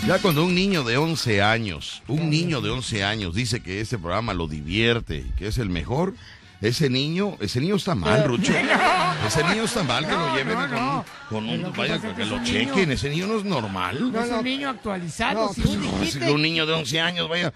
[0.07, 3.97] ya cuando un niño de 11 años, un niño de 11 años dice que este
[3.99, 6.15] programa lo divierte y que es el mejor,
[6.61, 8.53] ese niño, ese niño está mal, Rucho.
[9.27, 11.05] Ese niño está mal que lo lleven no, con un, no.
[11.29, 12.55] con un- Lo que vaya, que que lo un niño.
[12.67, 14.13] chequen, ese niño no es normal.
[14.13, 15.47] No es un niño actualizado.
[15.47, 15.81] No, sí, tú no.
[15.99, 17.53] dijiste- Es que un niño de 11 años, vaya, eh,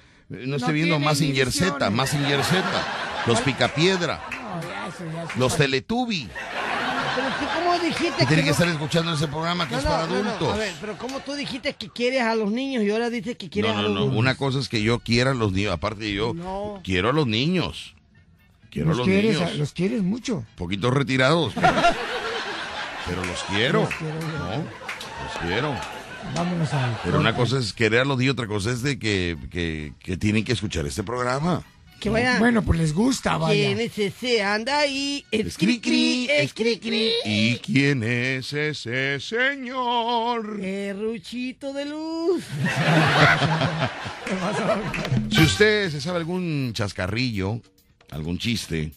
[0.46, 1.90] no esté viendo tiene más inhibiciones.
[1.92, 4.20] más Ingerseta, los Picapiedra,
[5.36, 6.28] No, los Teletubby,
[7.14, 9.84] Pero tú, ¿cómo dijiste que tienen que no- estar escuchando ese programa que No, es
[9.84, 10.54] no, para no, no, adultos.
[10.54, 13.48] A ver, pero ¿cómo tú dijiste que quieres a los niños y ahora dices que
[13.48, 14.00] quieres No, a no, los no.
[14.06, 14.16] niños?
[14.16, 15.72] Una cosa es que yo quiera a los niños.
[15.72, 16.80] Aparte, yo No.
[16.82, 17.94] quiero a los niños.
[18.70, 19.56] Quiero Los, a los quieres, niños.
[19.56, 20.44] los quieres mucho.
[20.56, 21.52] Poquitos retirados.
[23.06, 23.80] pero los quiero.
[23.82, 24.38] Los quiero yo.
[24.38, 24.56] ¿no?
[24.56, 25.74] Los quiero.
[26.34, 27.00] Vámonos al.
[27.02, 30.52] Pero una cosa es quererlo y otra cosa es de que, que, que tienen que
[30.52, 31.62] escuchar este programa.
[31.98, 32.38] Que vaya.
[32.38, 33.66] Bueno, pues les gusta, vaya.
[33.66, 34.42] ¿Quién es ese?
[34.42, 35.22] Anda ahí.
[35.30, 37.10] Es cri, cri, es cri, cri.
[37.26, 40.60] ¿Y quién es ese señor?
[40.62, 42.42] Eh, Ruchito de luz.
[45.30, 47.60] Si usted se sabe algún chascarrillo,
[48.10, 48.92] algún chiste,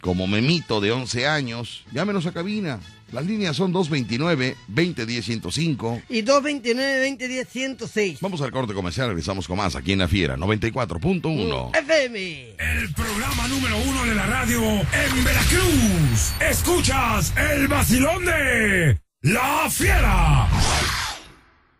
[0.00, 2.80] como Memito de 11 años, llámenos a cabina.
[3.12, 6.02] Las líneas son 229-2010-105.
[6.08, 8.18] Y 229-2010-106.
[8.20, 11.78] Vamos al corte comercial, regresamos con más aquí en La Fiera, 94.1.
[11.78, 12.56] FM.
[12.58, 16.32] El programa número uno de la radio en Veracruz.
[16.40, 20.48] Escuchas el vacilón de La Fiera.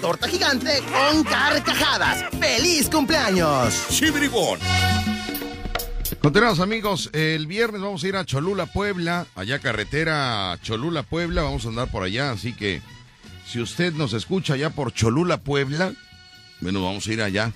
[0.00, 2.24] torta gigante con carcajadas.
[2.38, 3.74] ¡Feliz cumpleaños!
[6.20, 11.64] Continuamos amigos, el viernes vamos a ir a Cholula, Puebla, allá carretera Cholula, Puebla, vamos
[11.64, 12.82] a andar por allá, así que
[13.46, 15.92] si usted nos escucha allá por Cholula, Puebla,
[16.60, 17.52] bueno, vamos a ir allá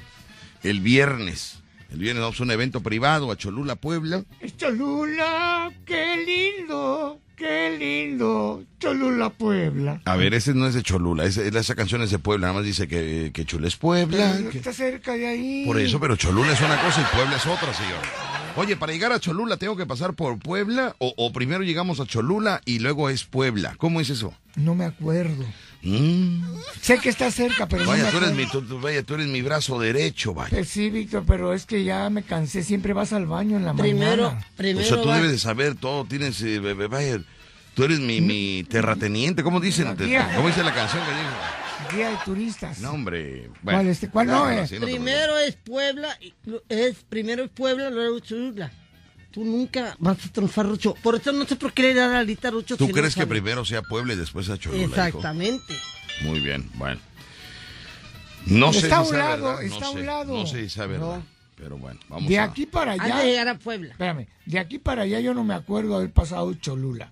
[0.62, 1.58] el viernes.
[1.90, 4.24] El viernes vamos a un evento privado a Cholula, Puebla.
[4.56, 8.62] Cholula, qué lindo, qué lindo.
[8.78, 10.00] Cholula, Puebla.
[10.04, 12.64] A ver, ese no es de Cholula, ese- esa canción es de Puebla, nada más
[12.66, 14.34] dice que, que Chula es Puebla.
[14.36, 15.64] Pero que- Está cerca de ahí.
[15.66, 18.00] Por eso, pero Cholula es una cosa y Puebla es otra, señor.
[18.56, 22.06] Oye, para llegar a Cholula tengo que pasar por Puebla o, o primero llegamos a
[22.06, 23.74] Cholula y luego es Puebla.
[23.78, 24.34] ¿Cómo es eso?
[24.56, 25.44] No me acuerdo.
[25.82, 26.42] Mm.
[26.80, 28.60] Sé que está cerca, pero no Vaya, me tú eres mi, acuerdo.
[28.68, 30.50] tú- tú- vaya, tú eres mi brazo derecho, vaya.
[30.50, 32.62] Pues sí, Víctor, pero es que ya me cansé.
[32.62, 34.46] Siempre vas al baño en la Primero, mañana.
[34.52, 34.86] O primero.
[34.86, 37.20] sea, tú va- debes de saber todo, tienes, eh, vaya,
[37.74, 39.96] tú eres mi, mi terrateniente, ¿cómo dicen?
[39.96, 40.30] Guía.
[40.36, 41.96] ¿Cómo dice la canción que dijo?
[41.96, 42.78] Guía de turistas.
[42.78, 43.50] No, hombre.
[43.64, 44.08] ¿Cuál, este?
[44.08, 46.16] ¿Cuál no, sí, te Primero es Puebla,
[46.68, 48.70] es primero es Puebla, luego Cholula.
[49.32, 50.94] Tú nunca vas a triunfar, Rucho.
[51.02, 52.76] Por eso no sé por qué le da la lista, Rucho.
[52.76, 53.30] ¿Tú si no crees que sabe.
[53.30, 54.82] primero sea Puebla y después sea Cholula?
[54.84, 54.90] hijo?
[54.94, 55.74] Exactamente.
[56.22, 57.00] Muy bien, bueno.
[58.46, 60.34] No sé Está a si un sea lado, verdad, está no a un sé, lado.
[60.38, 61.22] No sé si sea verdad, No.
[61.56, 62.44] pero bueno, vamos De a...
[62.44, 63.24] aquí para Antes de allá.
[63.24, 63.90] llegar a Puebla.
[63.92, 67.10] Espérame, de aquí para allá yo no me acuerdo haber pasado Cholula.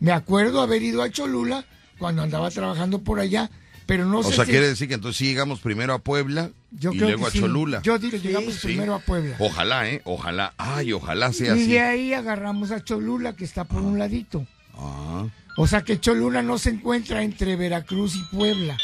[0.00, 1.64] Me acuerdo haber ido a Cholula
[1.98, 3.50] cuando andaba trabajando por allá,
[3.86, 4.50] pero no O sé sea, si...
[4.50, 7.32] quiere decir que entonces sí llegamos primero a Puebla yo y creo luego que a
[7.32, 7.40] sí.
[7.40, 7.80] Cholula.
[7.82, 8.66] Yo digo, llegamos Sí.
[8.68, 9.36] primero a Puebla.
[9.38, 10.00] Ojalá, ¿eh?
[10.04, 10.54] Ojalá.
[10.58, 11.66] Ay, ojalá sea y así.
[11.72, 14.46] de ahí agarramos a Cholula, que está por un ladito.
[14.74, 18.78] Ah, O sea que Cholula no se encuentra entre Veracruz y Puebla.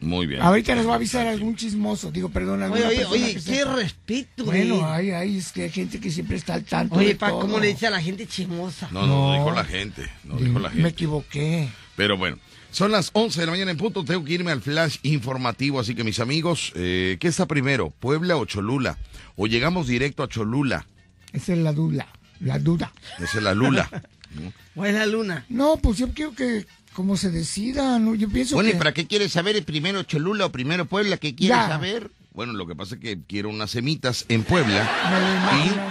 [0.00, 0.42] muy bien.
[0.42, 2.10] Ahorita nos va a avisar algún chismoso.
[2.12, 3.74] Digo, perdón, Oye, oye, oye, qué sepa.
[3.76, 4.90] respeto, Bueno, güey.
[4.90, 7.40] hay, hay, es que hay gente que siempre está al tanto Oye, de pa, todo.
[7.40, 8.88] ¿cómo le dice a la gente chismosa?
[8.92, 9.32] No, no, No.
[9.32, 10.02] dijo la gente.
[10.24, 10.88] No Di- dijo la Me gente.
[10.90, 11.68] equivoqué.
[11.96, 12.38] Pero bueno,
[12.76, 14.04] son las 11 de la mañana en punto.
[14.04, 15.80] Tengo que irme al flash informativo.
[15.80, 17.90] Así que, mis amigos, eh, ¿qué está primero?
[17.90, 18.98] ¿Puebla o Cholula?
[19.36, 20.86] ¿O llegamos directo a Cholula?
[21.32, 22.06] Esa es la duda.
[22.40, 22.92] La duda.
[23.18, 23.88] Esa es la Lula.
[24.74, 25.46] ¿O es la luna?
[25.48, 28.14] No, pues yo quiero que como se decida, ¿no?
[28.14, 29.56] Yo pienso Bueno, ¿y para qué quieres saber?
[29.56, 31.16] ¿Es primero Cholula o primero Puebla?
[31.16, 31.68] ¿Qué quieres Ya.
[31.68, 32.10] saber?
[32.34, 34.86] Bueno, lo que pasa es que quiero unas semitas en Puebla.
[35.10, 35.82] Me lo imagino.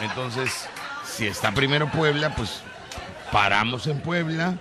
[0.00, 0.50] Y entonces,
[1.16, 2.50] si está primero Puebla, pues
[3.30, 4.58] paramos en Puebla,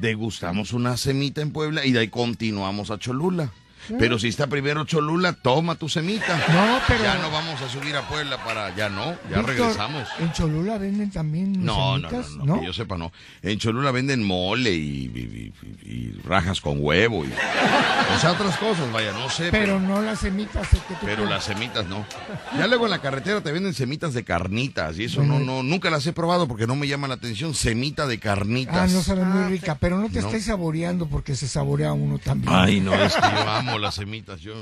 [0.00, 3.52] degustamos una semita en Puebla y de ahí continuamos a Cholula.
[3.98, 6.36] Pero si está primero Cholula, toma tu semita.
[6.48, 7.02] No, pero...
[7.04, 8.74] Ya no vamos a subir a Puebla para...
[8.74, 10.08] Ya no, ya Víctor, regresamos.
[10.18, 13.12] En Cholula venden también No, no, no, semitas, no, que yo sepa no.
[13.42, 15.52] En Cholula venden mole y, y-
[15.86, 17.28] y- y rajas con huevo y...
[17.28, 19.48] O sea, otras cosas, vaya, no sé.
[19.50, 20.68] Pero no las semitas.
[20.68, 22.04] que tú Pero las semitas no.
[22.56, 25.90] Ya luego en la carretera te venden semitas de carnitas y eso no, no, nunca
[25.90, 27.54] las he probado porque no me llama la atención.
[27.54, 28.76] Semita de carnitas.
[28.76, 30.26] Ah, no sabe muy rica, pero no te No.
[30.28, 32.52] estés saboreando porque se saborea uno también.
[32.54, 34.40] Ay, no, es que yo amo las semitas.
[34.40, 34.54] Yo,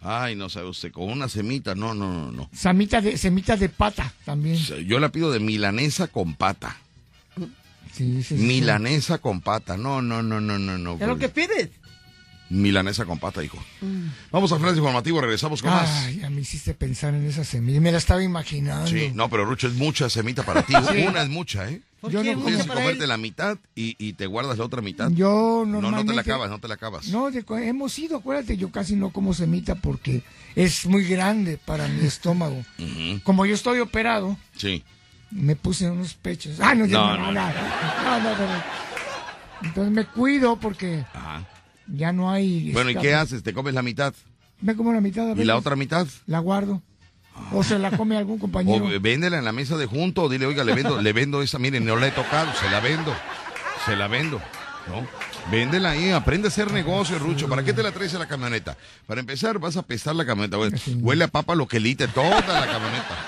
[0.00, 2.50] ay, no sabe usted, con una semita, no, no, no, no.
[2.52, 4.56] Semita de, semita de pata también.
[4.56, 6.76] Yo la pido de milanesa con pata.
[7.92, 8.42] Sí, sí, sí.
[8.42, 9.76] Milanesa con pata.
[9.76, 10.96] No, no, no, no, no, no.
[10.96, 11.70] ¿Qué es lo que pides?
[12.52, 13.58] Milanesa con pata, hijo.
[14.30, 15.88] Vamos al flash informativo, regresamos con más.
[16.04, 17.80] Ay, ya me hiciste pensar en esa semilla.
[17.80, 18.86] Me la estaba imaginando.
[18.86, 20.74] Sí, no, pero Rucho es mucha semita para ti.
[20.92, 21.02] Sí.
[21.08, 21.80] Una es mucha, ¿eh?
[22.00, 23.08] ¿Por Yo no Tienes que comerte él?
[23.08, 25.08] la mitad y, y te guardas la otra mitad.
[25.10, 26.04] Yo No, normalmente...
[26.04, 27.08] no te la acabas, no te la acabas.
[27.08, 30.22] No, de- hemos ido, acuérdate, yo casi no como semita porque
[30.54, 32.62] es muy grande para mi estómago.
[33.22, 34.82] Como yo estoy operado, Sí.
[35.30, 36.58] me puse unos pechos.
[36.60, 38.62] Ah, no, ya No, no, no, no, no, no, no, no.
[39.62, 41.46] Entonces me cuido porque Ajá.
[41.88, 42.72] Ya no hay.
[42.72, 43.42] Bueno, ¿y qué haces?
[43.42, 44.14] ¿Te comes la mitad?
[44.60, 45.28] Me como la mitad.
[45.30, 46.06] a ¿Y la otra mitad?
[46.26, 46.82] La guardo.
[47.52, 48.90] O se la come algún O compañero.
[48.90, 51.58] eh, véndela en la mesa de junto, o dile, oiga, le vendo, le vendo esa,
[51.58, 53.12] miren, no la he tocado, se la vendo,
[53.86, 54.38] se la vendo,
[54.88, 55.06] ¿no?
[55.50, 57.48] Véndela ahí, aprende a hacer negocio, Rucho.
[57.48, 58.76] ¿Para qué te la traes a la camioneta?
[59.06, 60.56] Para empezar, vas a pesar la camioneta.
[60.58, 63.18] Bueno, huele a papa lo que lite, toda la camioneta.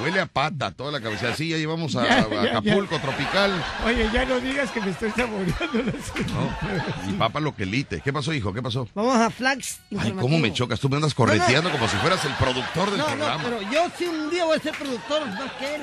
[0.00, 1.28] Huele a pata, toda la cabeza.
[1.30, 2.58] Así ya llevamos a, Ya, a ya, ya.
[2.58, 3.52] Acapulco, tropical.
[3.86, 7.10] Oye, ya no digas que me estoy saboreando las ¿no?
[7.10, 8.00] Y papa lo que lite.
[8.00, 8.52] ¿Qué pasó, hijo?
[8.54, 8.88] ¿Qué pasó?
[8.94, 9.80] Vamos a Flax.
[9.98, 10.80] Ay, cómo me chocas.
[10.80, 13.42] Tú me andas correteando como si fueras el productor del No, no, programa.
[13.44, 15.82] pero yo sí un día voy a ser productor, más que él.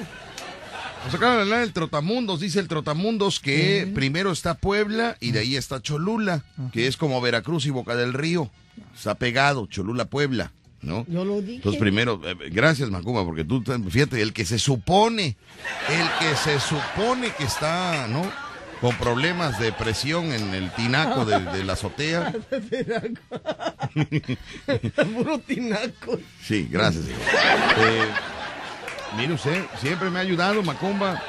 [1.06, 5.40] Nos acaban de hablar del Trotamundos, dice el Trotamundos que primero está Puebla y de
[5.40, 6.44] ahí está Cholula,
[6.74, 8.50] que es como Veracruz y Boca del Río.
[8.94, 11.06] Está pegado, Cholula, Puebla, ¿no?
[11.08, 11.56] Yo lo dije.
[11.56, 15.36] Entonces primero, eh, gracias Macumba, porque tú, te- fíjate, el que se supone,
[15.90, 18.30] el que se supone que está, ¿no?
[18.82, 22.32] Con problemas de presión en el tinaco de, de la azotea.
[25.14, 26.20] Puro tinaco.
[26.42, 27.20] Sí, gracias, hijo.
[27.82, 28.06] Eh,
[29.18, 31.22] mire usted, siempre me ha ayudado Macumba,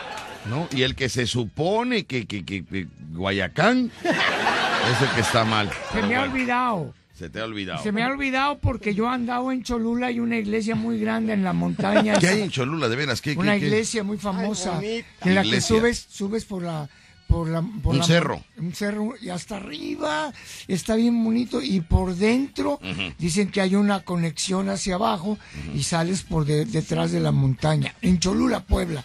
[0.48, 0.68] ¿no?
[0.72, 5.70] Y el que se supone que, que, que- que Guayacán es el que está mal.
[5.92, 6.94] Se me ha olvidado.
[7.20, 7.82] Se te ha olvidado.
[7.82, 11.34] Se me ha olvidado porque yo he andado en Cholula y una iglesia muy grande
[11.34, 12.18] en la montaña.
[12.18, 13.20] ¿Qué hay en Cholula, de veras?
[13.20, 13.66] ¿Qué, qué- Una qué?
[13.66, 15.74] iglesia muy famosa Ay, en la Iglesia.
[15.74, 16.88] que subes subes por la
[17.28, 18.42] por la por Un la- cerro.
[18.56, 20.32] un cerro y hasta arriba
[20.66, 22.80] está bien bonito y por dentro
[23.18, 25.38] dicen que hay una conexión hacia abajo
[25.74, 29.04] y sales por de- detrás de la montaña en Cholula Puebla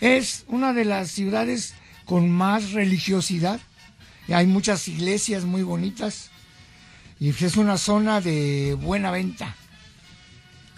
[0.00, 1.74] es una de las ciudades
[2.06, 3.60] con más religiosidad
[4.26, 6.31] y hay muchas iglesias muy bonitas
[7.30, 9.54] y es una zona de buena venta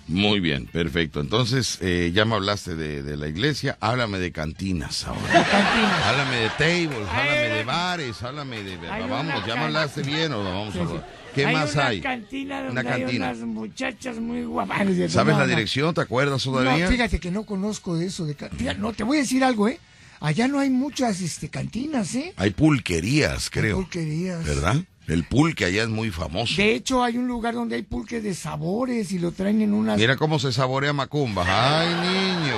[0.07, 1.21] Muy bien, perfecto.
[1.23, 5.21] Entonces, eh, ya me hablaste de, de la iglesia, háblame de cantinas ahora.
[5.33, 6.03] cantinas.
[6.05, 8.77] Háblame de tables, Hay háblame de bares, háblame de...
[8.77, 10.87] Vamos, ya me can- hablaste bien o vamos Sí, a...
[10.89, 10.95] sí.
[11.35, 12.01] ¿Qué más una hay?
[12.03, 13.09] cantina donde Una cantina.
[13.11, 14.87] hay unas muchachas muy guapas.
[15.11, 15.95] ¿Sabes la dirección?
[15.95, 16.85] ¿Te acuerdas todavía?
[16.85, 18.25] No, fíjate que no conozco de eso.
[18.27, 19.81] De ca- fíjate, no, te voy a decir algo, ¿eh?
[20.21, 22.35] Allá no hay muchas este, cantinas, ¿eh?
[22.37, 23.77] Hay pulquerías, creo.
[23.79, 24.45] pulquerías.
[24.45, 24.77] ¿Verdad?
[25.07, 26.55] El pulque allá es muy famoso.
[26.57, 29.99] De hecho, hay un lugar donde hay pulque de sabores y lo traen en unas...
[29.99, 31.45] Mira cómo se saborea Macumba.
[31.47, 32.57] Ay, niño.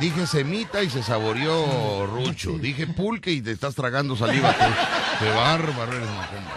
[0.00, 2.58] Dije, semita y se saboreó rucho.
[2.58, 4.54] Dije pulque y te estás tragando saliva.
[5.18, 6.56] Qué bárbaro eres, Macumba.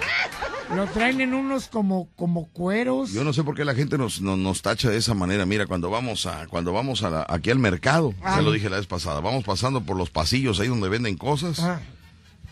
[0.75, 3.11] Lo traen en unos como, como cueros.
[3.11, 5.45] Yo no sé por qué la gente nos, nos, nos tacha de esa manera.
[5.45, 8.37] Mira, cuando vamos a cuando vamos a la- aquí al mercado, Ah.
[8.37, 11.59] ya lo dije la vez pasada, vamos pasando por los pasillos ahí donde venden cosas.
[11.59, 11.79] Ah,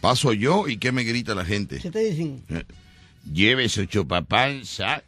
[0.02, 1.80] Paso yo y ¿qué me grita la gente?
[1.80, 2.44] ¿Qué te dicen?
[3.32, 5.04] Lleve su chupapanza.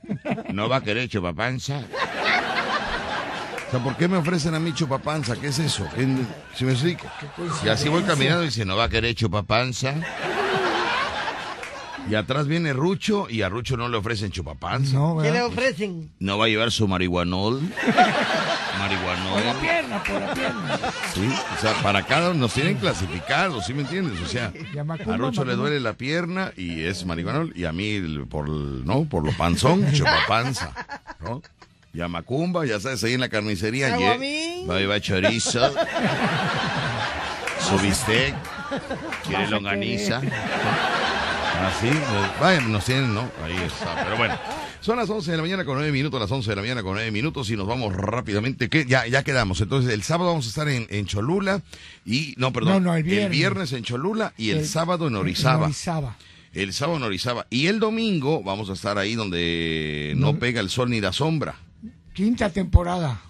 [0.53, 1.79] ¿No va a querer chupapanza?
[3.67, 5.35] O sea, ¿por qué me ofrecen a mí chupapanza?
[5.35, 5.87] ¿Qué es eso?
[5.95, 6.07] ¿Qué-
[6.55, 7.07] ¿Si me explico?
[7.65, 9.95] Y así voy caminando y dice, ¿no va a querer chupapanza?
[12.07, 14.93] Y atrás viene Rucho y a Rucho no le ofrecen chupapanza.
[14.93, 15.47] no, ¿Qué le ¿verdad?
[15.47, 16.11] ofrecen?
[16.19, 17.61] ¿No va a llevar su marihuanol?
[18.89, 20.79] Por la pierna, por la pierna.
[21.13, 24.19] Sí, o sea, para cada uno nos tienen clasificados, ¿sí me entiendes?
[24.21, 27.99] O sea, Y a Rucho le duele la pierna y es marihuanol y a mí
[28.29, 30.71] por no, por lo panzón, chupapanza,
[31.21, 31.41] ¿no?
[31.93, 34.67] Y a Macumba, ya sabes, ahí en la carnicería, bien.
[34.67, 35.71] va a llevar chorizo,
[37.59, 38.33] su bistec,
[39.27, 40.17] quiere longaniza.
[40.17, 43.29] Así, pues, vaya, nos tienen, ¿no?
[43.45, 44.37] Ahí está, pero bueno.
[44.83, 46.95] Son las 11 de la mañana con 9 minutos, las 11 de la mañana con
[46.95, 48.67] 9 minutos y nos vamos rápidamente.
[48.69, 49.61] que Ya, ya quedamos.
[49.61, 51.61] Entonces, el sábado vamos a estar en, en Cholula
[52.05, 53.71] y, no, perdón, No, no, el viernes.
[53.71, 55.67] en Cholula y el, El- sábado en Orizaba.
[55.67, 56.17] Orizaba.
[56.53, 57.47] El sábado en Orizaba.
[57.49, 61.55] Y el domingo vamos a estar ahí donde no pega el sol ni la sombra.
[62.13, 63.21] Quinta temporada.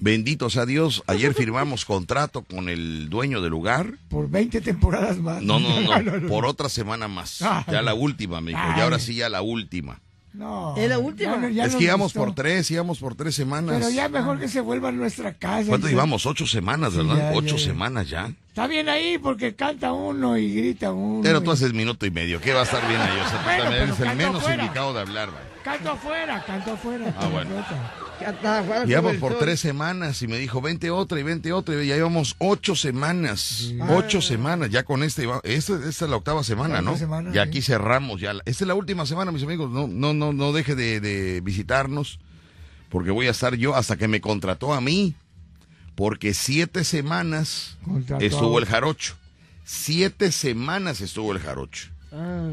[0.00, 1.04] Bendito sea Dios.
[1.06, 3.94] Ayer firmamos contrato con el dueño del lugar.
[4.08, 5.42] Por 20 temporadas más.
[5.44, 7.40] No, no, no, por otra semana más.
[7.42, 7.64] Ah.
[7.70, 8.62] Ya la última, me dijo.
[8.76, 10.00] Y ahora sí, ya la última.
[10.38, 11.32] No, ¿Es la última?
[11.32, 12.20] ya no- ya es que íbamos gustó.
[12.20, 13.74] por tres, íbamos por tres semanas.
[13.78, 15.68] Pero ya mejor que se vuelva a nuestra casa.
[15.68, 16.26] ¿Cuánto llevamos?
[16.26, 17.16] Ocho semanas, ¿verdad?
[17.32, 17.64] ya, Ocho ya, ya.
[17.64, 18.30] semanas ya.
[18.48, 21.22] Está bien ahí porque canta uno y grita uno.
[21.24, 22.40] Pero y- tú haces minuto y medio.
[22.40, 23.18] ¿Qué va a estar bien ahí?
[23.18, 24.62] O sea, tú Bueno, también eres el menos afuera.
[24.62, 25.47] indicado de hablar, ¿vale?
[25.68, 27.14] Canto afuera, canto afuera.
[27.18, 27.50] Ah, bueno.
[28.20, 31.82] Ya Llevamos el por tres semanas y me dijo, vente otra y vente otra.
[31.82, 33.72] Y ya llevamos ocho semanas.
[33.90, 34.70] Ocho semanas.
[34.70, 36.92] Ya con este, esta, esta es la octava semana, ¿no?
[36.92, 37.38] octava semana, y sí.
[37.38, 38.32] aquí cerramos ya.
[38.46, 39.70] Esta es la última semana, mis amigos.
[39.70, 42.18] No, no, no, no deje de, de visitarnos.
[42.88, 45.14] Porque voy a estar yo hasta que me contrató a mí.
[45.94, 49.16] Porque siete semanas Contrató estuvo el jarocho.
[49.64, 51.88] Siete semanas estuvo el jarocho.
[52.10, 52.50] Ah,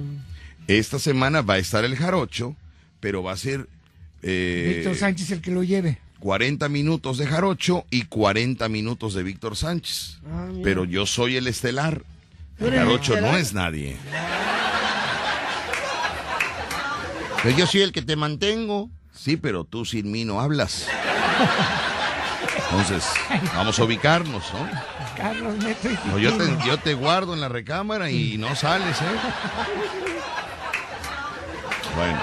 [0.68, 2.56] Esta semana va a estar el jarocho,
[3.00, 3.68] pero va a ser
[4.22, 6.00] eh, Víctor Sánchez el que lo lleve.
[6.20, 10.20] 40 minutos de jarocho y 40 minutos de Víctor Sánchez.
[10.28, 12.02] Ah, pero yo soy el estelar.
[12.58, 13.98] ¿Tú El eres el jarocho no es nadie.
[17.44, 18.90] Pero yo soy el que te mantengo.
[19.14, 20.88] Sí, pero tú sin mí no hablas.
[22.72, 23.06] Entonces,
[23.54, 24.70] vamos a ubicarnos, ¿no?
[25.16, 29.00] Carlos Neto y No, yo, te, yo te guardo en la recámara y no sales,
[29.00, 29.06] ¿eh?
[31.96, 32.20] Bueno,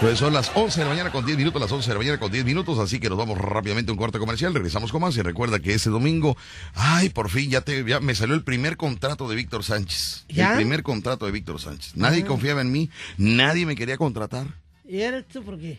[0.00, 2.18] pues son las 11 de la mañana con 10 minutos, las 11 de la mañana
[2.18, 5.14] con 10 minutos, así que nos vamos rápidamente a un corte comercial, regresamos con más
[5.16, 6.36] y recuerda que ese domingo,
[6.74, 10.24] ay, por fin ya, te, ya me salió el primer contrato de Víctor Sánchez.
[10.30, 10.52] ¿Ya?
[10.52, 11.96] El primer contrato de Víctor Sánchez.
[11.96, 12.88] Nadie confiaba en mí,
[13.18, 14.46] nadie me quería contratar.
[14.88, 15.72] ¿Y eres tú por qué?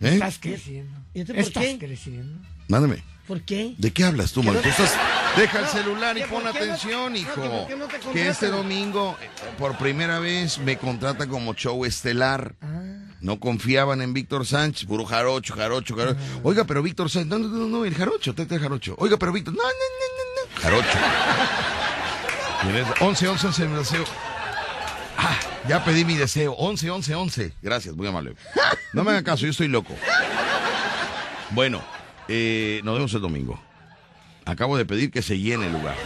[0.00, 0.14] ¿Eh?
[0.14, 0.98] Estás creciendo.
[1.14, 1.78] ¿Y tú por Estás qué?
[1.78, 2.40] creciendo.
[2.66, 3.04] Mándame.
[3.28, 3.74] ¿Por qué?
[3.78, 4.56] ¿De qué hablas tú, ¿Qué man?
[4.56, 4.92] no- Tú estás...
[5.36, 7.66] Deja el celular y ¿que pon atención, no, que hijo.
[7.68, 12.56] te que este domingo, eh, por primera vez, me contratan como show estelar.
[12.60, 13.04] Ah.
[13.20, 16.18] No confiaban en Víctor Sánchez, puro jarocho, jarocho, jarocho.
[16.44, 18.94] Oiga, pero Víctor Sánchez, no, no, no, no, el jarocho, tete el jarocho.
[18.98, 20.62] Oiga, pero Víctor, no, no, no, no.
[20.62, 20.98] Jarocho.
[22.64, 24.04] Y en ese- 11, 11, 11, mi deseo.
[25.16, 25.36] Ah,
[25.68, 26.52] ya pedí mi deseo.
[26.52, 27.52] 11, 11, 11.
[27.60, 28.34] Gracias, muy amable.
[28.92, 29.94] No me hagan caso, yo estoy loco.
[31.50, 31.82] Bueno,
[32.28, 33.60] eh, nos vemos el domingo.
[34.44, 35.96] Acabo de pedir que se llene el lugar.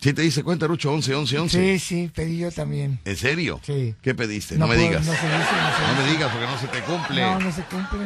[0.00, 0.90] ¿Sí te dice cuenta, Rucho?
[0.92, 1.78] 11, 11, 11.
[1.78, 2.98] Sí, sí, pedí yo también.
[3.04, 3.60] ¿En serio?
[3.64, 3.94] Sí.
[4.00, 4.56] ¿Qué pediste?
[4.56, 5.04] No, me puedo- digas.
[5.06, 5.44] No, se dice, no,
[5.86, 7.20] se No me digas porque no se te cumple.
[7.20, 7.98] No, no se cumple.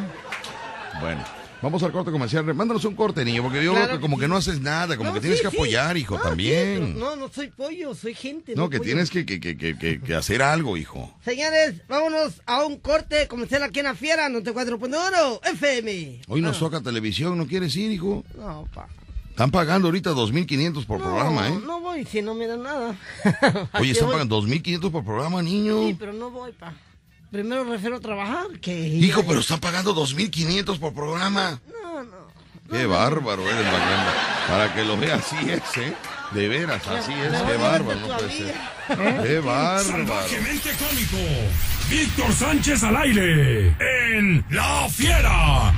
[1.00, 1.24] Bueno,
[1.62, 2.44] vamos al corte comercial.
[2.52, 4.96] Mándanos un corte, niño, porque yo Claro veo que que como que no haces nada,
[4.96, 5.56] como No, que tienes sí, que sí.
[5.56, 6.94] apoyar, hijo, No, también.
[6.94, 8.54] sí, no, no soy pollo, soy gente.
[8.56, 8.86] no, que pollo.
[8.88, 11.14] tienes que, que, que, que, que- que hacer algo, hijo.
[11.24, 16.22] Señores, vámonos a un corte comercial aquí en la Fiera, 94.1 FM.
[16.26, 18.24] Hoy nos Ah, toca televisión, ¿no quieres ir, hijo?
[18.36, 18.88] No, pa.
[19.34, 21.60] Están pagando ahorita 2.500 por no, programa, ¿eh?
[21.66, 22.94] No voy si no me dan nada.
[23.80, 24.12] Oye, están voy.
[24.12, 25.88] pagando 2.500 por programa, niño.
[25.88, 26.72] Sí, pero no voy, pa.
[27.32, 28.86] Primero refiero a trabajar que...
[28.86, 31.60] Hijo, pero están pagando 2.500 por programa.
[31.82, 32.28] No, no.
[32.70, 34.10] Qué bárbaro eres, Magnano.
[34.46, 35.96] Para que lo veas, así es, ¿eh?
[36.30, 37.42] De veras, así es.
[37.42, 38.54] Qué bárbaro, no puede ser.
[38.86, 39.82] Qué bárbaro.
[39.82, 41.16] Salvajemente cómico.
[41.90, 43.76] Víctor Sánchez al aire.
[44.16, 45.74] En La Fiera.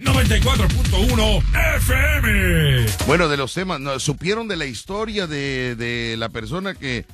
[0.00, 1.42] 94.1
[1.76, 2.86] FM.
[3.06, 3.98] Bueno, de los temas, ¿no?
[4.00, 7.04] ¿supieron de la historia de, de la persona que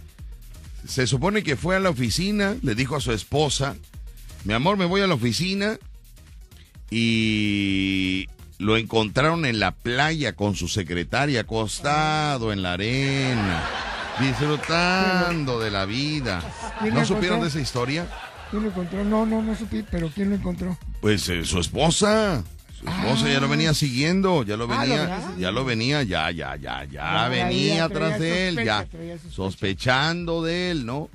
[0.86, 3.76] se supone que fue a la oficina, le dijo a su esposa,
[4.44, 5.78] mi amor, me voy a la oficina
[6.90, 8.28] y
[8.58, 13.64] lo encontraron en la playa con su secretaria acostado en la arena,
[14.20, 16.42] disfrutando de la vida.
[16.80, 18.06] ¿Quién ¿No supieron de esa historia?
[18.50, 19.04] ¿Quién lo encontró?
[19.04, 20.78] No, no, no supe, pero ¿quién lo encontró?
[21.00, 22.44] Pues eh, su esposa.
[22.86, 25.34] Esposa ya lo venía siguiendo, ya lo Ah, lo venía, venía.
[25.38, 29.30] ya lo venía, ya, ya, ya, ya, venía traía atrás de él, ya, sospecha.
[29.30, 31.08] sospechando de él, ¿no?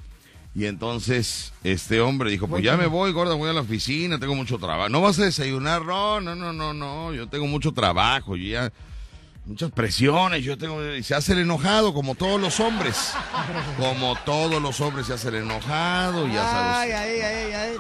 [0.54, 4.20] Y entonces este hombre dijo, pues Voy ya me voy, gorda, voy a la oficina,
[4.20, 4.90] tengo mucho trabajo.
[4.90, 5.84] ¿No vas a desayunar?
[5.86, 8.72] No, no, no, no, no, yo tengo mucho trabajo, yo ya,
[9.46, 13.14] muchas presiones, yo tengo, y se hace el enojado como todos los hombres,
[13.78, 16.78] como todos los hombres se hace el enojado, ya sabes.
[16.78, 17.74] Ay, ay, ay, ay.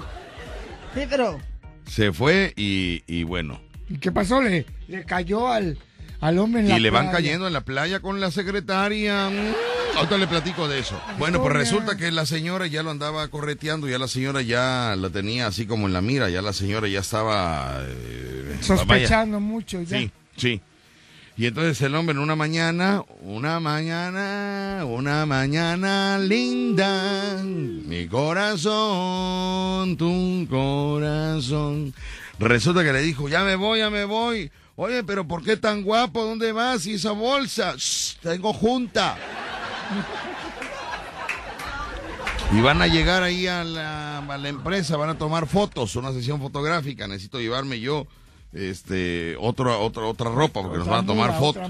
[0.95, 1.39] Sí, pero...
[1.87, 3.59] Se fue y, y bueno,
[3.91, 4.41] ¿Y qué pasó?
[4.41, 5.77] Le, le cayó al,
[6.21, 9.29] al hombre en la Y le van cayendo en la playa con la secretaria.
[9.29, 10.97] Mm, Ahorita le platico de eso.
[11.19, 15.09] Bueno, pues resulta que la señora ya lo andaba correteando, ya la señora ya la
[15.09, 17.81] tenía así como en la mira, ya la señora ya estaba...
[17.85, 19.97] eh, Sospechando mucho ya.
[19.99, 20.61] Sí, sí.
[21.35, 30.47] Y entonces el hombre en una mañana, una mañana, una mañana linda, mi corazón, tu
[30.49, 31.93] corazón.
[32.41, 34.51] Resulta que le dijo, ya me voy, ya me voy.
[34.75, 36.23] Oye, pero ¿por qué tan guapo?
[36.23, 36.85] ¿Dónde vas?
[36.87, 37.75] ¿Y esa bolsa?
[37.77, 39.17] Shh, tengo junta.
[42.53, 46.11] Y van a llegar ahí a la, a la empresa, van a tomar fotos, una
[46.11, 47.07] sesión fotográfica.
[47.07, 48.07] Necesito llevarme yo
[48.53, 51.69] este otra otra otra ropa porque nos van a tomar fotos.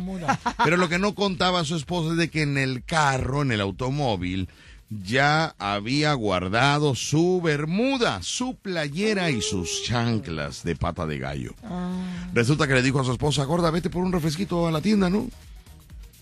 [0.64, 3.62] Pero lo que no contaba su esposa es de que en el carro, en el
[3.62, 4.50] automóvil,
[4.92, 11.54] ya había guardado su bermuda, su playera y sus chanclas de pata de gallo.
[11.64, 11.92] Ah,
[12.34, 15.10] Resulta que le dijo a su esposa, gorda, vete por un refresquito a la tienda,
[15.10, 15.28] ¿no?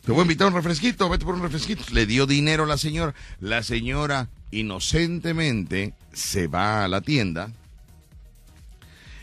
[0.06, 1.84] Te voy a invitar a un refresquito, vete por un refresquito.
[1.92, 3.14] Le dio dinero a la señora.
[3.40, 7.52] La señora inocentemente se va a la tienda.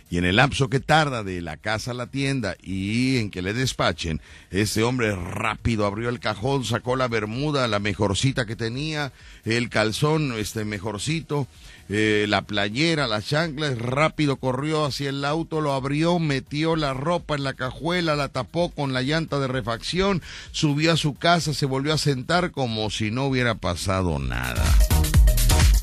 [0.09, 3.43] Y en el lapso que tarda de la casa a la tienda y en que
[3.43, 9.13] le despachen, ese hombre rápido abrió el cajón, sacó la bermuda, la mejorcita que tenía,
[9.45, 11.49] el calzón, este mejorcito,
[11.89, 17.35] eh, la playera, las chanclas, rápido corrió hacia el auto, lo abrió, metió la ropa
[17.35, 21.67] en la cajuela, la tapó con la llanta de refacción, subió a su casa, se
[21.67, 24.65] volvió a sentar como si no hubiera pasado nada.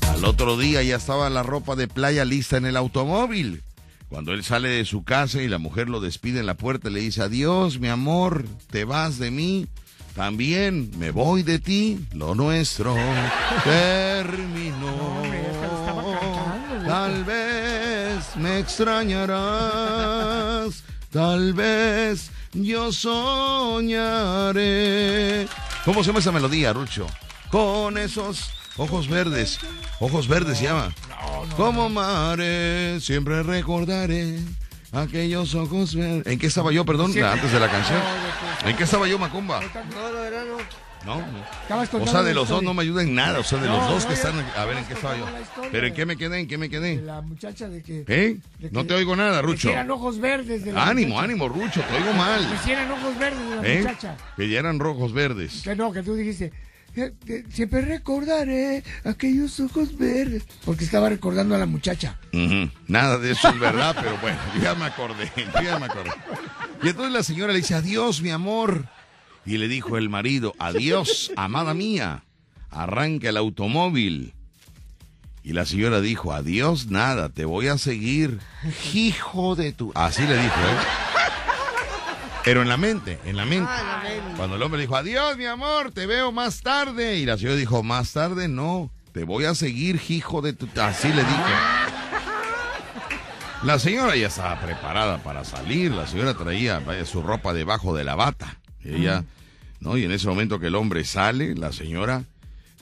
[0.08, 3.62] Al otro día ya estaba la ropa de playa lista en el automóvil.
[4.08, 7.00] Cuando él sale de su casa y la mujer lo despide en la puerta, le
[7.00, 9.66] dice, adiós, mi amor, te vas de mí.
[10.14, 12.94] También me voy de ti, lo nuestro
[13.64, 15.22] terminó.
[16.86, 19.34] Tal vez me extrañarás,
[21.10, 23.88] tal vez yo soñaré.
[25.84, 27.06] ¿Cómo se llama esa melodía, Rucho?
[27.50, 29.58] Con esos ojos verdes.
[30.00, 30.92] Ojos verdes se llama.
[31.56, 34.38] Como mares, siempre recordaré
[34.92, 36.26] aquellos ojos verdes.
[36.26, 38.00] ¿En qué estaba yo, perdón, antes de la canción?
[38.64, 39.60] ¿En qué estaba yo, Macumba?
[39.60, 40.56] No, no, era no.
[41.04, 42.00] No, no.
[42.02, 43.38] O sea, de los dos no me ayuda en nada.
[43.40, 44.32] O sea, de los No, dos no, que están.
[44.56, 45.26] A ver, ¿en qué estaba yo?
[45.70, 46.40] ¿Pero en qué me quedé?
[46.40, 46.96] ¿En qué me De quedé?
[47.02, 48.04] la muchacha de que...
[48.08, 48.38] ¿Eh?
[48.58, 49.68] de No te oigo nada, de que Rucho.
[49.68, 51.24] eran ojos verdes de la Ánimo, muchacha.
[51.24, 52.50] ánimo, Rucho, te oigo mal.
[52.50, 53.78] Que si eran ojos verdes de la ¿Eh?
[53.82, 54.16] muchacha.
[54.34, 55.60] Que ya eran rojos verdes.
[55.62, 56.52] Que no, que tú dijiste...
[56.96, 60.44] "Eh, eh, Siempre recordaré aquellos ojos verdes.
[60.64, 62.18] Porque estaba recordando a la muchacha.
[62.86, 65.30] Nada de eso es verdad, pero bueno, ya me acordé,
[65.62, 66.10] ya me acordé.
[66.82, 68.88] Y entonces la señora le dice, adiós, mi amor.
[69.46, 72.24] Y le dijo el marido, adiós, amada mía.
[72.70, 74.34] Arranca el automóvil.
[75.42, 78.38] Y la señora dijo, adiós, nada, te voy a seguir.
[78.94, 79.92] Hijo de tu...
[79.94, 81.03] Así le dijo, ¿eh?
[82.44, 83.70] Pero en la mente, en la mente.
[83.70, 84.36] Ah, la mente.
[84.36, 87.16] Cuando el hombre dijo, adiós, mi amor, te veo más tarde.
[87.16, 90.68] Y la señora dijo, más tarde no, te voy a seguir, hijo de tu...
[90.80, 91.44] Así le dijo.
[93.62, 95.90] La señora ya estaba preparada para salir.
[95.92, 98.60] La señora traía vaya, su ropa debajo de la bata.
[98.84, 99.24] Ella,
[99.80, 99.96] ¿no?
[99.96, 102.24] Y en ese momento que el hombre sale, la señora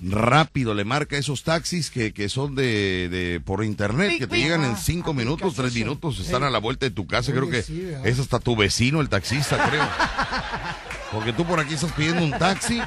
[0.03, 4.65] rápido le marca esos taxis que, que son de, de por internet, que te llegan
[4.65, 7.33] en cinco minutos, tres minutos, están a la vuelta de tu casa.
[7.33, 7.65] Creo que
[8.05, 9.89] es hasta tu vecino, el taxista, creo.
[11.13, 12.81] Porque tú por aquí estás pidiendo un taxi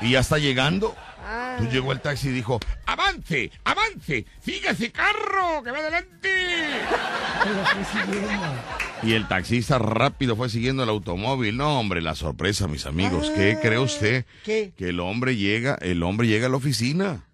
[0.00, 0.94] y ya está llegando.
[1.58, 6.28] Tú llegó el taxi y dijo, avance, avance, fíjese carro, que va adelante.
[9.02, 11.56] Y el taxista rápido fue siguiendo el automóvil.
[11.56, 13.30] No, hombre, la sorpresa, mis amigos.
[13.34, 14.24] ¿Qué cree usted?
[14.44, 14.72] ¿Qué?
[14.76, 17.24] Que el hombre llega, el hombre llega a la oficina.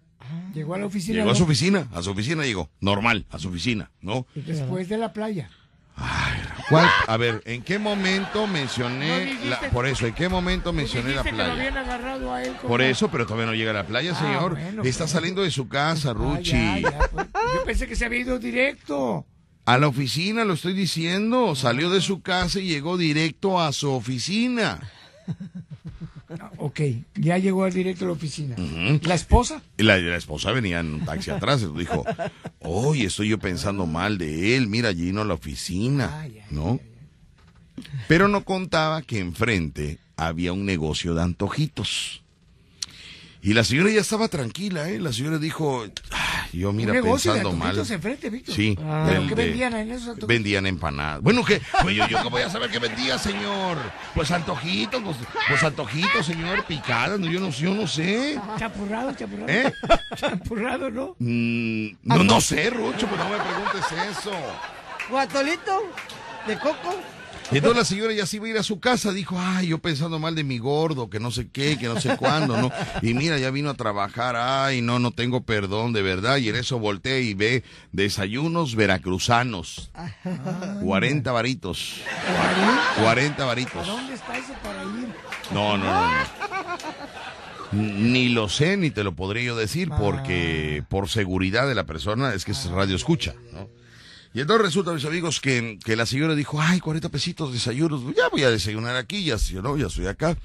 [0.53, 1.19] Llegó a la oficina.
[1.19, 2.69] Llegó a su oficina, a su oficina llegó.
[2.79, 4.25] Normal, a su oficina, ¿no?
[4.33, 5.49] Después de la playa.
[6.69, 6.89] ¿Cuál?
[7.07, 11.15] A ver, ¿en qué momento mencioné No dijiste- la, por eso, ¿en qué momento mencioné
[11.15, 11.53] la Dijiste que lo playa?
[11.53, 14.19] habían agarrado a él como- Por eso, pero todavía no llega a la playa, Ah,
[14.19, 14.51] señor.
[14.59, 15.11] bueno, Está pues.
[15.11, 16.51] saliendo de su casa, Ah, Ruchi.
[16.51, 17.27] ya, ya, pues.
[17.55, 19.25] Yo pensé que se había ido directo.
[19.65, 21.55] A la oficina, lo estoy diciendo.
[21.55, 24.79] Salió de su casa y llegó directo a su oficina.
[26.39, 26.81] Ah, Ok,
[27.15, 28.55] ya llegó al directo a la oficina.
[29.03, 29.61] ¿La esposa?
[29.77, 31.65] La, la esposa venía en un taxi atrás y
[32.67, 36.79] oye, estoy yo pensando mal de él, mira, allí no la oficina, ¿no?
[38.07, 42.23] Pero no contaba que enfrente había un negocio de antojitos.
[43.41, 44.99] Y la señora ya estaba tranquila, ¿eh?
[44.99, 45.91] La señora dijo, "Ay,
[46.53, 47.77] yo mira Un negocio de pensando mal.
[47.77, 48.55] enfrente, Víctor.
[48.55, 48.75] Sí.
[48.77, 50.17] ¿Pero del- qué vendían en esos?
[50.27, 51.21] Vendían empanadas.
[51.21, 51.61] Bueno, ¿qué?
[51.81, 53.77] Pues yo, yo voy a saber qué vendía, señor.
[54.15, 55.17] Pues antojitos, pues,
[55.47, 58.39] pues antojitos, señor, picadas, no, yo no, yo no sé.
[58.57, 59.49] Chapurrado, chapurrado.
[59.49, 59.73] ¿Eh?
[60.15, 61.15] Champurrado, ¿no?
[61.19, 64.31] Mm, no, no sé, Rucho, pues no me preguntes eso.
[65.09, 65.83] Guatolito
[66.47, 66.95] de coco.
[67.51, 69.77] Y entonces la señora ya se iba a ir a su casa, dijo, ay, yo
[69.77, 72.71] pensando mal de mi gordo, que no sé qué, que no sé cuándo, ¿no?
[73.01, 76.37] Y mira, ya vino a trabajar, ay, no, no tengo perdón, de verdad.
[76.37, 79.91] Y en eso volteé y ve desayunos veracruzanos.
[80.83, 82.01] 40 varitos.
[83.01, 83.87] 40 varitos.
[83.87, 85.07] ¿Dónde está eso para ir?
[85.51, 86.47] No, no, no, no.
[87.71, 92.33] Ni lo sé, ni te lo podría yo decir, porque por seguridad de la persona
[92.33, 93.69] es que es radio escucha, ¿no?
[94.37, 98.29] Y entonces resulta, mis amigos, que, que la señora dijo, ay, 40 pesitos desayunos, ya
[98.29, 100.37] voy a desayunar aquí, ya, yo no, ya estoy acá.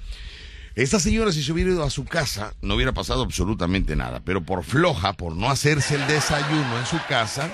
[0.73, 4.41] Esta señora, si se hubiera ido a su casa, no hubiera pasado absolutamente nada, pero
[4.41, 7.51] por floja, por no hacerse el desayuno en su casa,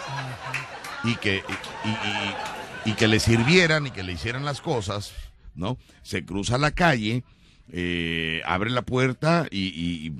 [1.03, 1.43] y que,
[2.85, 5.11] y, que le sirvieran y que le hicieran las cosas,
[5.55, 5.77] ¿no?
[6.03, 7.25] Se cruza la calle,
[7.69, 10.13] eh, abre la puerta y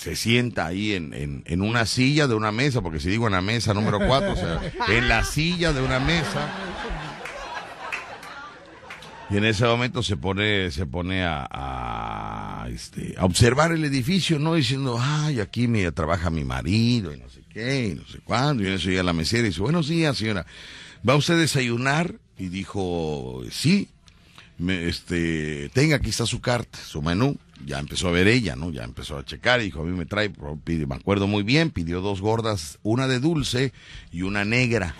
[0.00, 3.34] se sienta ahí en, en- en una silla de una mesa, porque si digo en
[3.34, 6.48] la mesa número cuatro, o sea, en la silla de una mesa.
[9.30, 14.40] Y en ese momento se pone, se pone a, a, este, a observar el edificio,
[14.40, 14.54] ¿no?
[14.54, 18.64] Diciendo, ay, aquí me trabaja mi marido y no sé qué, y no sé cuándo.
[18.64, 20.46] Y en eso llega la mesera y dice, buenos días, señora.
[21.08, 22.14] ¿Va usted a desayunar?
[22.38, 23.88] Y dijo, sí.
[24.58, 27.38] Me, este, tenga, aquí está su carta, su menú.
[27.66, 28.70] Ya empezó a ver ella, ¿no?
[28.70, 31.70] Ya empezó a checar y dijo, a mí me trae, pide- me acuerdo muy bien,
[31.70, 33.72] pidió dos gordas, una de dulce
[34.10, 34.94] y una negra.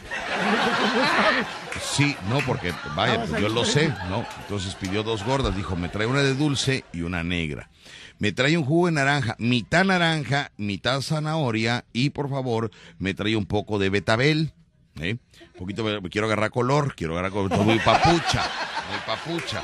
[1.96, 4.26] Sí, no, porque vaya, pues yo lo sé, ¿no?
[4.42, 7.70] Entonces pidió dos gordas, dijo, me trae una de dulce y una negra.
[8.18, 13.36] Me trae un jugo de naranja, mitad naranja, mitad zanahoria y por favor me trae
[13.36, 14.52] un poco de betabel,
[15.00, 15.16] ¿eh?
[15.54, 18.42] Un poquito, me- quiero agarrar color, quiero agarrar color, muy papucha,
[18.90, 19.62] muy papucha.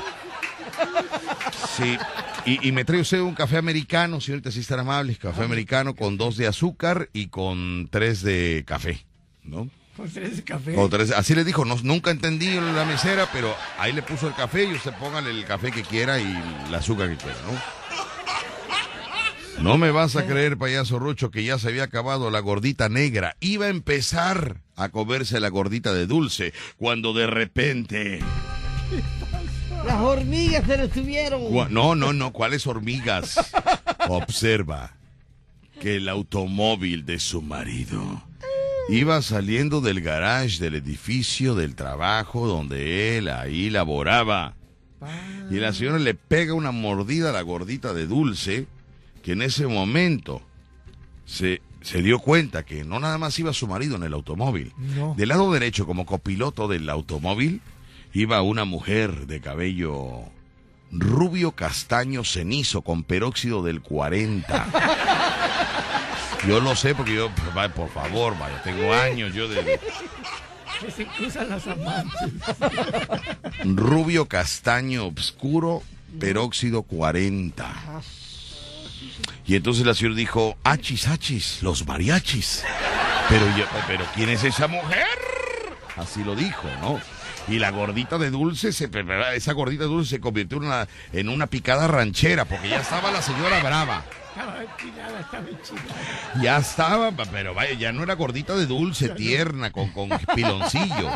[1.75, 1.97] Sí,
[2.47, 6.17] y, y me trae usted un café americano, señorita, si estar amable, café americano con
[6.17, 9.05] dos de azúcar y con tres de café,
[9.43, 9.69] ¿no?
[9.97, 10.75] Con 13 café.
[10.75, 14.35] Con tres- así le dijo, no, nunca entendí la mesera, pero ahí le puso el
[14.35, 17.35] café y usted póngale el café que quiera y el azúcar que quiera,
[19.57, 19.63] ¿no?
[19.63, 23.35] No me vas a creer, payaso Rucho, que ya se había acabado la gordita negra.
[23.39, 28.19] Iba a empezar a comerse la gordita de dulce, cuando de repente...
[29.85, 31.41] Las hormigas se le subieron.
[31.73, 33.37] No, no, no, ¿cuáles hormigas?
[34.09, 34.95] Observa
[35.79, 38.23] que el automóvil de su marido
[38.89, 44.55] iba saliendo del garage del edificio del trabajo donde él ahí laboraba.
[45.51, 48.65] Y la señora le pega una mordida a la gordita de dulce,
[49.21, 50.41] que en ese momento
[51.25, 54.73] se, se dio cuenta que no nada más iba su marido en el automóvil.
[54.77, 55.13] No.
[55.15, 57.61] Del lado derecho, como copiloto del automóvil,
[58.17, 60.23] iba una mujer de cabello
[60.91, 64.65] rubio castaño cenizo con peróxido del 40.
[66.47, 67.29] Yo lo sé porque yo,
[67.75, 69.79] por favor, vaya, tengo años yo de
[70.79, 72.33] Que se cruzan las amantes.
[73.65, 75.83] rubio castaño oscuro,
[76.19, 77.71] peróxido 40.
[79.45, 82.63] Y entonces la señora dijo, achis, achis, los mariachis.
[83.29, 85.05] Pero, yo, pero ¿quién es esa mujer?
[85.97, 86.99] Así lo dijo, ¿no?
[87.47, 88.89] Y la gordita de dulce, se,
[89.35, 93.09] esa gordita de dulce se convirtió en una, en una picada ranchera, porque ya estaba
[93.11, 94.03] la señora brava.
[94.37, 96.41] Estaba enchilada, estaba enchilada.
[96.43, 101.09] Ya estaba, pero vaya, ya no era gordita de dulce, tierna, con, con piloncillo.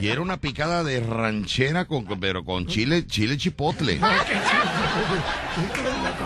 [0.00, 3.98] Y era una picada de ranchera, con, con- pero con chile, chile chipotle.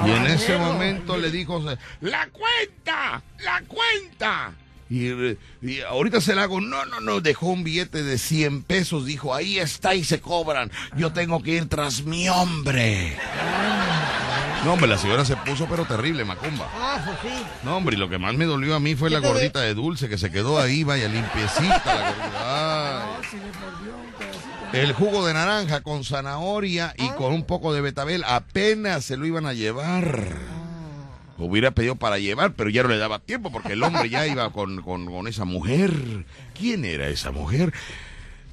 [0.05, 1.63] Y en ese momento le dijo,
[2.01, 3.23] ¡la cuenta!
[3.43, 4.53] ¡la cuenta!
[4.95, 9.05] Y, y ahorita se la hago, no, no, no, dejó un billete de 100 pesos,
[9.05, 13.17] dijo, ahí está y se cobran, yo tengo que ir tras mi hombre.
[14.65, 16.69] No, hombre, la señora se puso pero terrible, Macumba.
[16.79, 17.29] Ah, sí.
[17.65, 19.61] No, hombre, y lo que más me dolió a mí fue la ¿Qué te gordita
[19.63, 23.03] de dulce que se quedó ahí, vaya, limpiecita la gordita.
[23.03, 23.25] Ay.
[23.29, 24.77] Si le mordió un pedacito.
[24.77, 29.27] El jugo de naranja con zanahoria y con un poco de betabel apenas se lo
[29.27, 30.64] iban a llevar.
[31.45, 34.51] Hubiera pedido para llevar, pero ya no le daba tiempo porque el hombre ya iba
[34.53, 35.93] con, con- con esa mujer.
[36.59, 37.73] ¿Quién era esa mujer?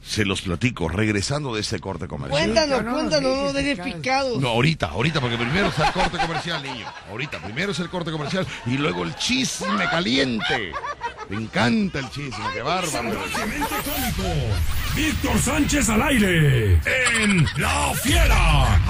[0.04, 2.42] Se los platico regresando de este corte comercial.
[2.44, 4.40] Cuéntanos, no nos cuéntanos, no dejes picados.
[4.42, 6.88] No, ahorita, ahorita, porque primero está el corte comercial, niño.
[7.12, 10.72] Ahorita, primero es el corte comercial y luego el chisme caliente.
[11.30, 13.12] Me encanta el chisme, qué bárbaro.
[14.96, 16.82] Víctor Sánchez al aire.
[17.22, 18.82] En La Fiera.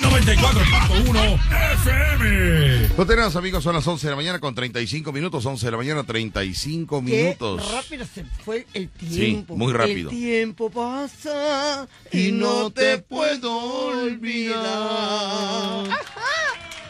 [0.00, 1.38] 94.1
[1.74, 2.88] FM.
[2.96, 5.44] Lo tenemos, amigos, son las 11 de la mañana con 35 minutos.
[5.44, 7.70] 11 de la mañana, 35 Qué minutos.
[7.72, 9.56] rápido se fue el tiempo.
[9.56, 10.10] muy rápido.
[10.10, 15.84] El tiempo pasa y no te puedo olvidar.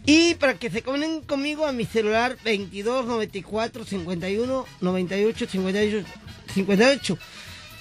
[0.07, 6.07] Y para que se comuniquen conmigo a mi celular 22 94 51 98 58
[6.55, 7.19] 58.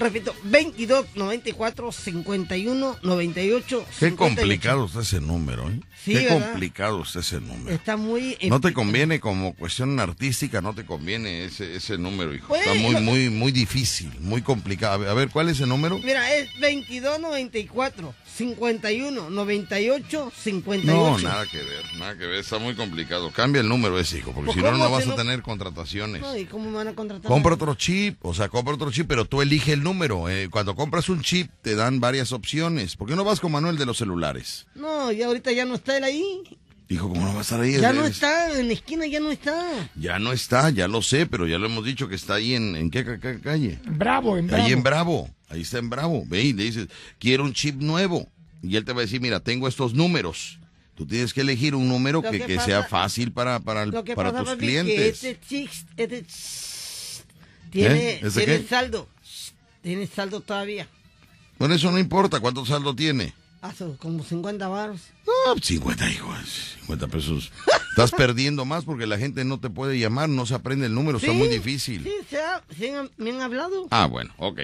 [0.03, 4.15] Repito, 22 94 51 98 Qué 58.
[4.17, 5.79] complicado está ese número, ¿eh?
[6.03, 6.51] Sí, Qué ¿verdad?
[6.51, 7.73] complicado está ese número.
[7.73, 8.37] Está muy...
[8.49, 12.53] No te conviene como cuestión artística, no te conviene ese, ese número, hijo.
[12.55, 12.99] Está Bueno.
[12.99, 14.95] muy, muy, muy difícil, muy complicado.
[14.95, 15.97] A ver, a ver, ¿cuál es el número?
[15.99, 20.85] Mira, es 22 94 51 98 58.
[20.85, 23.31] No, nada que ver, nada que ver, está muy complicado.
[23.31, 26.21] Cambia el número ese, hijo, porque Pues, si no, ¿cómo no vas a tener contrataciones.
[26.21, 27.29] No, ¿y cómo me van a contratar?
[27.29, 30.29] Compra otro chip, o sea, compra otro chip, pero tú elige el número.
[30.29, 32.95] eh, cuando compras un chip, te dan varias opciones.
[32.95, 34.65] ¿Por qué no vas con Manuel de los celulares?
[34.75, 36.41] No, ya ahorita ya no está él ahí.
[36.89, 37.79] Dijo, ¿cómo no va a estar ahí?
[37.79, 39.89] Ya no es- está, en la esquina ya no está.
[39.95, 42.75] Ya no está, ya lo sé, pero ya lo hemos dicho que está ahí en,
[42.75, 43.79] ¿en qué, ca- ca- calle?
[43.85, 44.63] Bravo, en bravo.
[44.63, 46.23] Ahí en Bravo, ahí está en Bravo.
[46.27, 46.87] Ve y le dices,
[47.19, 48.27] quiero un chip nuevo.
[48.61, 50.59] Y él te va a decir, mira, tengo estos números.
[50.95, 53.91] Tú tienes que elegir un número que, que que pasa- sea fácil para, para, el-
[53.91, 54.95] para pasa, tus papi, clientes.
[54.95, 56.25] que este chix, este
[57.71, 58.19] tiene, ¿Eh?
[58.23, 59.09] ¿Ese tiene saldo.
[59.81, 60.87] Tiene saldo todavía.
[61.57, 63.33] Bueno, eso no importa, ¿cuánto saldo tiene?
[63.61, 64.99] Hace como 50 baros.
[65.25, 67.51] No, 50 hijos, 50 pesos.
[67.93, 71.19] Estás perdiendo más porque la gente no te puede llamar, no se aprende el número,
[71.19, 72.03] está muy difícil.
[72.03, 73.87] Sí, se ya, ¿sí han- me han hablado.
[73.91, 74.61] Ah, bueno, ok.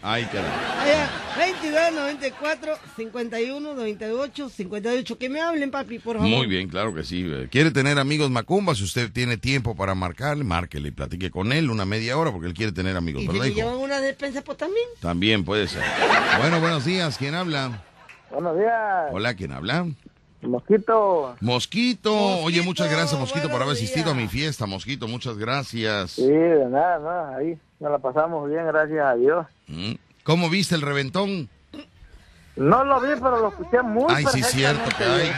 [0.00, 0.82] Ahí queda.
[0.82, 5.18] Allá, 22 94 51 98 58.
[5.18, 6.30] Que me hablen, papi, por favor.
[6.30, 7.30] Muy bien, claro que sí.
[7.50, 8.74] ¿Quiere tener amigos Macumba?
[8.74, 12.46] Si usted tiene tiempo para marcarle, márquele y platique con él una media hora porque
[12.46, 13.56] él quiere tener amigos, Y si ¿verdad, me hijo?
[13.58, 14.86] llevan una despensa, pues también.
[15.00, 15.82] También puede ser.
[16.40, 17.18] Bueno, buenos días.
[17.18, 17.82] ¿Quién habla?
[18.30, 19.86] Buenos días, Hola, ¿quién habla?
[20.48, 21.36] Mosquito.
[21.40, 22.14] Mosquito.
[22.42, 24.66] Oye, muchas gracias, Mosquito, por haber asistido a mi fiesta.
[24.66, 26.12] Mosquito, muchas gracias.
[26.12, 29.46] Sí, de nada, nada, ahí nos la pasamos bien, gracias a Dios.
[29.68, 29.94] Mm.
[30.22, 31.48] ¿Cómo viste el reventón?
[32.56, 35.32] No lo vi, pero lo escuché muy Ay, sí, cierto que hay.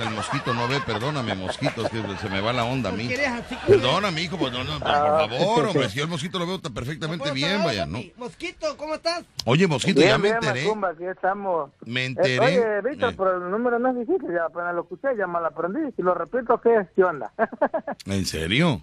[0.00, 0.80] el mosquito no ve.
[0.86, 3.08] Perdóname, Mosquito, es que se me va la onda a mí.
[3.08, 5.26] ¿Quieres así como- Perdóname, hijo, pues no, no, por Ah.
[5.28, 7.86] favor, hombre, si yo el mosquito lo veo perfectamente ¿Cómo bien, vaya?
[7.86, 7.98] ¿no?
[8.16, 9.24] Mosquito, ¿cómo estás?
[9.46, 10.64] Oye, Mosquito, Bien, ya me bien, enteré.
[10.64, 11.70] Macumba, aquí estamos.
[11.86, 12.38] Me Eh, enteré.
[12.38, 15.40] oye, Víctor, Eh, pero el número no es difícil, ya apenas lo escuché, ya me
[15.40, 15.80] lo aprendí.
[15.96, 17.32] Si lo repito, ¿qué, ¿Qué onda?
[18.06, 18.80] ¿En serio?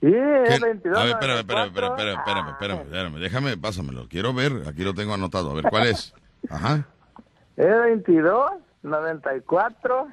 [0.00, 0.98] sí, es 22.
[0.98, 1.86] A ver, espérame, espérame, 94.
[1.86, 4.08] espérame, espérame, espérame, espérame, déjame, pásamelo.
[4.08, 5.52] Quiero ver, aquí lo tengo anotado.
[5.52, 6.12] A ver, ¿cuál es?
[6.50, 6.84] Ajá.
[7.56, 8.50] Es 22,
[8.82, 10.08] 94.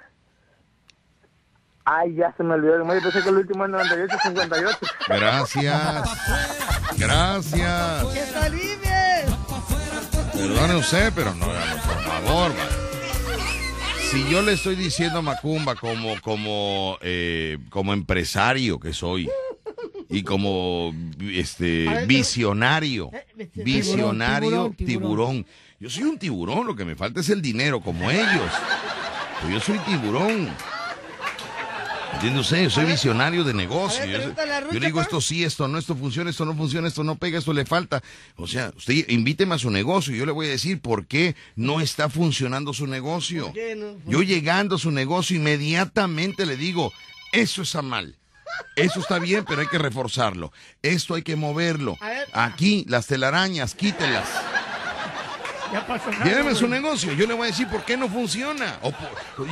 [1.85, 2.77] Ay, ya se me olvidó.
[2.77, 4.77] Yo pensé que el último es 98, 58.
[5.07, 6.09] Gracias.
[6.97, 8.05] Gracias.
[8.13, 9.35] ¡Que alivies!
[10.33, 12.89] Perdone usted, pero no, por favor, va.
[14.09, 19.29] Si yo le estoy diciendo a Macumba como, como, eh, como empresario que soy
[20.09, 23.11] y como este visionario,
[23.53, 25.45] visionario tiburón,
[25.79, 28.51] Yo soy un tiburón, lo que me falta es el dinero, como ellos.
[29.49, 30.49] Yo soy tiburón.
[32.13, 32.63] ¿Entiende usted?
[32.63, 34.01] Yo soy visionario de negocio.
[34.01, 34.35] Ver,
[34.73, 35.03] Yo, le digo pa.
[35.03, 38.01] esto sí, esto no, esto funciona, esto no funciona, esto no pega, esto le falta.
[38.35, 41.37] O sea, usted invíteme a su negocio y yo le voy a decir por qué
[41.55, 43.45] no está funcionando su negocio.
[43.45, 43.95] ¿Por qué no?
[44.05, 46.91] Yo llegando a su negocio inmediatamente le digo,
[47.31, 48.17] eso está mal.
[48.75, 50.51] Eso está bien, pero hay que reforzarlo.
[50.81, 51.97] Esto hay que moverlo.
[52.33, 54.27] Aquí, las telarañas, quítelas.
[55.71, 56.25] Ya pasó nada.
[56.25, 57.13] Lléveme a su negocio.
[57.13, 58.77] Yo le voy a decir por qué no funciona.
[58.81, 59.47] O por-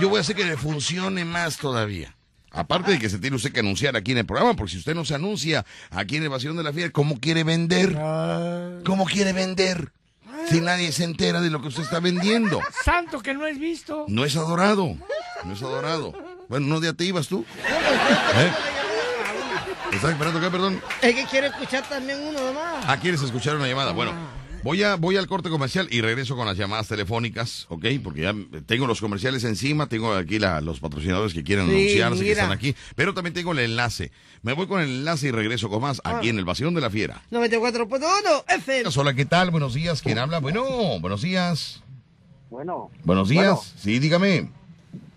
[0.00, 2.14] yo, voy a hacer que le funcione más todavía.
[2.50, 4.94] Aparte de que se tiene usted que anunciar aquí en el programa, porque si usted
[4.94, 7.94] no se anuncia aquí en Evasión de la Fiera, ¿cómo quiere vender?
[7.98, 9.92] Ah, ¿Cómo quiere vender?
[10.48, 12.60] Si nadie se entera de lo que usted está vendiendo.
[12.84, 14.06] santo que no es visto.
[14.08, 14.96] No es adorado.
[15.44, 16.14] No es adorado.
[16.48, 17.44] Bueno, ¿no ya te ibas tú?
[17.68, 18.52] ¿Eh?
[19.92, 20.80] ¿Estás esperando qué, perdón?
[21.02, 22.84] Es que quiero escuchar también uno nomás.
[22.86, 23.92] Ah, ¿quieres escuchar una llamada?
[23.92, 24.12] Bueno,
[24.68, 27.86] voy a voy al corte comercial y regreso con las llamadas telefónicas, ¿ok?
[28.04, 28.34] Porque ya
[28.66, 32.52] tengo los comerciales encima, tengo aquí la- los patrocinadores que quieren Sí, anunciarse, que están
[32.52, 34.10] aquí, pero también tengo el enlace.
[34.42, 36.90] Me voy con el enlace y regreso con más aquí en el Vacío de la
[36.90, 37.22] Fiera.
[37.30, 38.90] 94.1 FM.
[38.94, 39.50] Hola, ¿qué tal?
[39.50, 40.38] Buenos días, ¿quién habla?
[40.40, 40.64] Bueno,
[41.00, 41.82] buenos días.
[42.50, 43.46] Bueno, Buenos días.
[43.46, 43.62] Bueno.
[43.78, 44.50] Sí, dígame.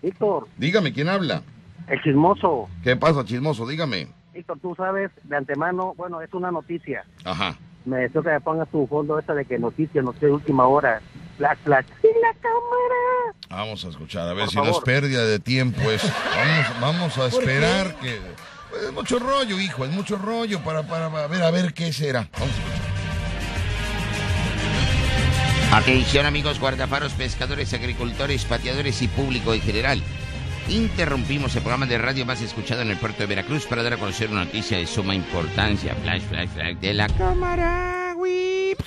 [0.02, 1.43] Víctor, Dígame, ¿quién habla?
[1.89, 2.70] el chismoso.
[2.84, 3.68] ¿Qué pasa, chismoso?
[3.68, 4.08] Dígame.
[4.34, 7.04] Víctor, tú sabes de antemano, bueno, es una noticia.
[7.26, 7.58] Ajá.
[7.86, 11.02] Me deseo que me pongas tu fondo esa de que noticia, noticia de última hora.
[11.38, 11.86] Flash, flash.
[12.02, 13.36] ¡Sí, la cámara!
[13.50, 14.84] Vamos a escuchar, a ver Por si no es favor.
[14.84, 15.82] pérdida de tiempo.
[15.90, 18.20] Es, vamos, vamos a esperar que...
[18.70, 21.92] pues, es mucho rollo, hijo, es mucho rollo para, para, a ver, a ver qué
[21.92, 22.28] será.
[22.34, 22.82] Vamos a escuchar.
[25.74, 30.04] Atención amigos guardafaros, pescadores, agricultores, pateadores y público en general.
[30.70, 33.97] Interrumpimos el programa de radio más escuchado en el puerto de Veracruz para dar a
[33.97, 35.95] conocer una noticia de suma importancia.
[35.95, 38.14] Flash, flash, flash de la cámara.
[38.16, 38.80] Whip.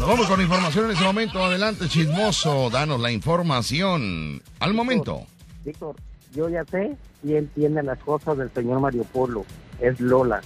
[0.00, 1.44] Nos vamos con información en ese momento.
[1.44, 4.42] Adelante, chismoso, danos la información.
[4.58, 5.24] Al momento.
[5.64, 5.94] Víctor,
[6.34, 9.46] yo ya sé quién tiene las cosas del señor Mario Polo.
[9.80, 10.40] Es Lola.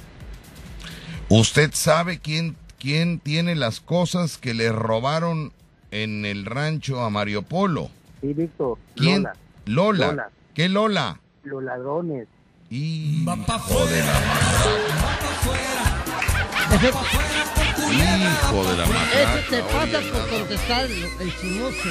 [1.30, 5.52] ¿Usted sabe quién, quién tiene las cosas que le robaron
[5.90, 7.90] en el rancho a Mario Polo?
[8.20, 8.78] Sí, Víctor.
[8.96, 9.22] ¿Quién?
[9.22, 9.36] Lola.
[9.68, 10.06] Lola.
[10.06, 10.30] Lola.
[10.54, 11.20] ¿Qué Lola?
[11.44, 12.26] Los ladrones.
[12.70, 13.24] Y...
[13.24, 14.12] Va pa' Hijo de la
[17.90, 21.88] Hijo de la matraca, Eso te pasa oye, por contestar el chismoso.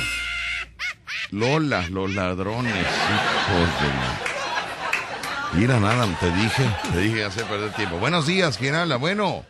[1.31, 4.19] Lola, los ladrones, hijos de la...
[5.53, 7.97] Mira, nada, te dije, te dije hacer perder tiempo.
[7.97, 8.97] Buenos días, ¿quién habla?
[8.97, 9.45] Bueno.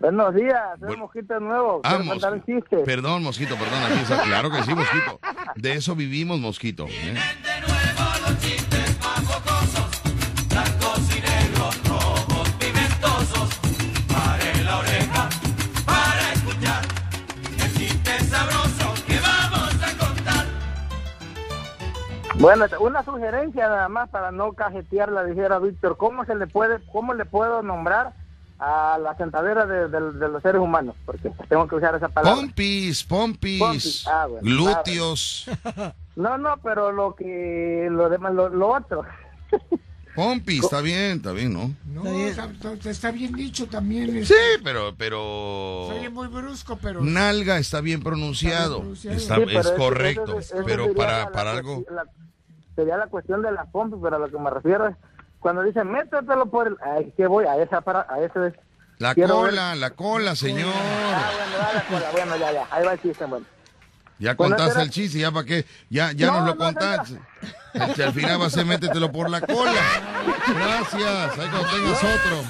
[0.00, 1.02] Buenos días, soy Bueno.
[1.04, 1.80] Mosquito nuevo.
[1.82, 2.38] Ah, un Mosquito.
[2.46, 2.76] chiste.
[2.78, 4.22] Perdón, Mosquito, perdón, aquí está.
[4.22, 5.20] Claro que sí, Mosquito.
[5.56, 6.86] De eso vivimos, Mosquito.
[6.88, 7.14] ¿eh?
[22.40, 25.96] Bueno, una sugerencia nada más para no cajetearla, dijera Víctor.
[25.96, 28.12] ¿Cómo se le puede, cómo le puedo nombrar
[28.58, 30.96] a la sentadera de, de- de los seres humanos?
[31.04, 32.40] Porque tengo que usar esa palabra.
[32.40, 35.46] Pompis, pompis, Pompis, ah, bueno, glúteos.
[36.16, 39.02] No, no, pero lo que, lo demás, lo, lo otro.
[40.14, 41.70] Pompis, está bien, está bien, ¿no?
[41.86, 42.54] No, Está bien.
[42.56, 44.10] está, está- está bien dicho también.
[44.26, 44.34] Sí, este,
[44.64, 45.86] pero, pero...
[45.86, 47.00] Oye muy brusco, pero...
[47.02, 48.78] Nalga está bien pronunciado.
[48.80, 49.16] pronunciado.
[49.16, 50.38] Está, Sí, es pero eso- correcto.
[50.40, 51.84] eso- eso pero sería para, la- para la algo...
[51.88, 52.04] la-
[52.74, 54.96] sería la cuestión de la pompa, pero a lo que me refiero es
[55.40, 56.76] cuando dicen métetelo por el.
[56.82, 57.46] Ay, ¿qué voy?
[57.46, 58.06] A esa para.
[58.08, 58.52] A ese.
[58.98, 60.72] La quiero ver- cola, la cola, señor.
[60.74, 62.06] Ah, bueno, da la cola.
[62.12, 62.66] Bueno, ya, ya.
[62.70, 63.46] Ahí va el chiste, bueno.
[64.18, 65.64] Ya Bueno, contaste el chiste, ya para qué.
[65.90, 67.20] Ya, ya No, nos lo no, contaste.
[67.94, 69.72] Si al final va a ser métetelo por la cola.
[70.48, 71.38] Gracias.
[71.38, 72.42] Ahí cuando tengas otro.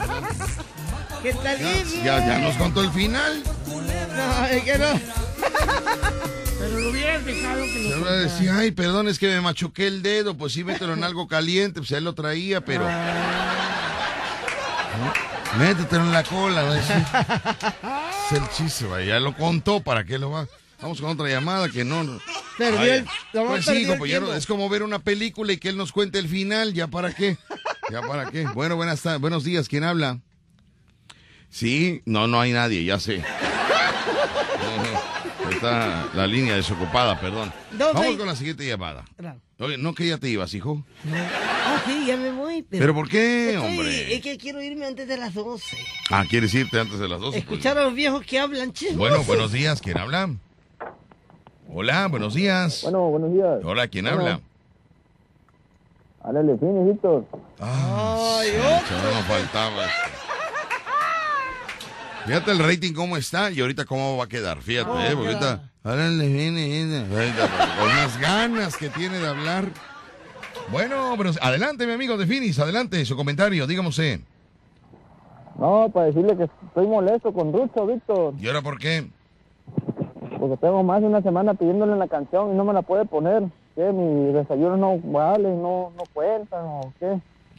[1.22, 1.58] ¿Qué tal?
[1.58, 3.42] Ya, ya, ya nos contó el final.
[3.66, 4.86] No, es que no.
[6.88, 10.02] Lo hubieras dejado que lo va a decir, ay, perdón, es que me machuqué el
[10.02, 10.36] dedo.
[10.36, 11.80] Pues sí, mételo en algo caliente.
[11.80, 12.84] Pues él lo traía, pero.
[14.98, 15.58] ¿No?
[15.58, 16.62] Métetelo en la cola.
[16.64, 16.74] ¿no?
[16.74, 16.88] Es,
[18.32, 19.04] el chiste, vaya.
[19.06, 19.80] Ya lo contó.
[19.80, 20.46] ¿Para qué lo va?
[20.80, 22.04] Vamos con otra llamada que no.
[22.04, 22.20] no-
[22.56, 26.18] Perdió el- Pues sí, compañero, es como ver una película y que él nos cuente
[26.18, 26.72] el final.
[26.72, 27.36] ¿Ya para qué?
[27.90, 28.46] ¿Ya para qué?
[28.54, 29.20] Bueno, buenas tardes.
[29.20, 29.68] Buenos días.
[29.68, 30.18] ¿Quién habla?
[31.50, 33.22] Sí, no, no hay nadie, ya sé.
[35.50, 37.52] Está la línea desocupada, perdón.
[37.72, 39.04] Dos Vamos con la siguiente llamada.
[39.16, 39.40] Claro.
[39.60, 40.84] Oye, no que ya te ibas, hijo.
[41.12, 42.62] Ah, sí, ya me voy.
[42.62, 44.14] Pero, ¿Pero por qué, Estoy- hombre?
[44.14, 45.76] Es que quiero irme antes de las 12.
[46.10, 47.32] Ah, ¿quieres irte antes de las 12?
[47.42, 48.98] Pues, Escuchar a los viejos que hablan chismosos.
[48.98, 49.80] Bueno, buenos días.
[49.80, 50.30] ¿Quién habla?
[51.70, 52.80] Hola, buenos días.
[52.84, 53.58] Bueno, buenos días.
[53.64, 54.20] Hola, ¿quién Bueno.
[54.20, 54.40] habla?
[56.22, 57.26] Háblale, fin, hijito.
[57.60, 58.48] Ay,
[58.88, 59.86] Chaval, no faltaba.
[62.28, 64.58] Fíjate el rating cómo está y ahorita cómo va a quedar.
[64.58, 65.70] Fíjate, Oh, eh, porque ahorita.
[65.82, 66.98] Árale, viene, viene.
[67.10, 67.48] Ahorita,
[67.78, 69.64] Con unas ganas que tiene de hablar.
[70.70, 74.20] Bueno, pero adelante, mi amigo de Finis, adelante, su comentario, dígame usted.
[75.58, 78.34] No, para decirle que estoy molesto con Rucho, Víctor.
[78.38, 79.08] ¿Y ahora por qué?
[80.38, 83.42] Porque tengo más de una semana pidiéndole la canción y no me la puede poner.
[83.74, 83.90] ¿Qué?
[83.90, 87.18] Mis desayunos no valen, no, no cuentan o qué.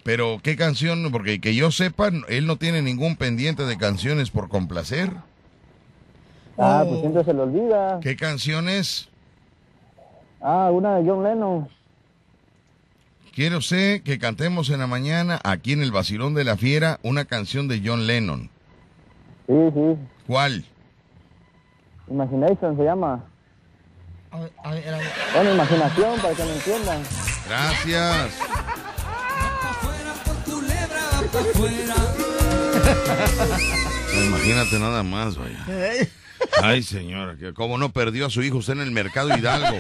[0.10, 1.08] Pero, ¿qué canción?
[1.12, 5.12] Porque que yo sepa, él no tiene ningún pendiente de canciones por complacer.
[6.58, 6.90] Ah, Oh.
[6.90, 8.00] pues siempre se le olvida.
[8.02, 9.08] ¿Qué canciones?
[10.42, 11.70] Ah, una de John Lennon.
[13.36, 17.26] Quiere usted que cantemos en la mañana, aquí en el Basilón de la Fiera, una
[17.26, 18.50] canción de John Lennon.
[19.46, 19.96] Sí, sí.
[20.26, 20.66] ¿Cuál?
[22.10, 23.24] Imagination se llama.
[24.32, 25.08] A ver, a ver, a ver.
[25.36, 27.04] Bueno, imaginación, para que me entiendan.
[27.48, 28.40] Gracias.
[34.26, 35.66] Imagínate nada más, vaya.
[36.62, 39.80] Ay, señora, que cómo no perdió a su hijo usted en el mercado Hidalgo.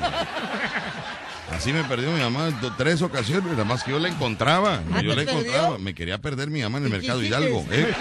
[1.60, 4.82] Así me perdió mi mamá en do- tres ocasiones, nada más que yo la encontraba.
[4.93, 5.32] Ah, Yo ¿te la perdió?
[5.41, 5.78] encontraba.
[5.78, 7.22] Me quería perder mi mamá en el ¿Qué mercado?
[7.22, 7.66] Hidalgo.
[7.70, 7.95] ¿Qué ¿eh?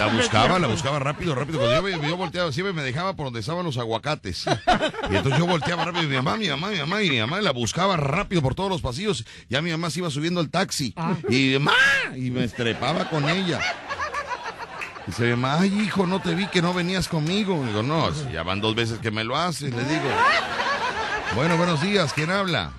[0.00, 1.60] La buscaba, la buscaba rápido, rápido.
[1.60, 4.46] Cuando yo, yo volteaba, siempre me dejaba por donde estaban los aguacates.
[5.10, 7.52] Y entonces yo volteaba rápido, mi mamá, mi mamá, mi mamá, y mi mamá la
[7.52, 9.24] buscaba rápido por todos los pasillos.
[9.48, 10.92] Ya mi mamá se iba subiendo al taxi.
[11.28, 11.74] Y mamá,
[12.16, 13.60] y me estrepaba con ella.
[15.06, 17.62] Y dice mi mamá, ay hijo, no te vi que no venías conmigo.
[17.64, 20.08] digo, no, si ya van dos veces que me lo haces, le digo.
[21.34, 22.72] Bueno, buenos días, ¿quién habla?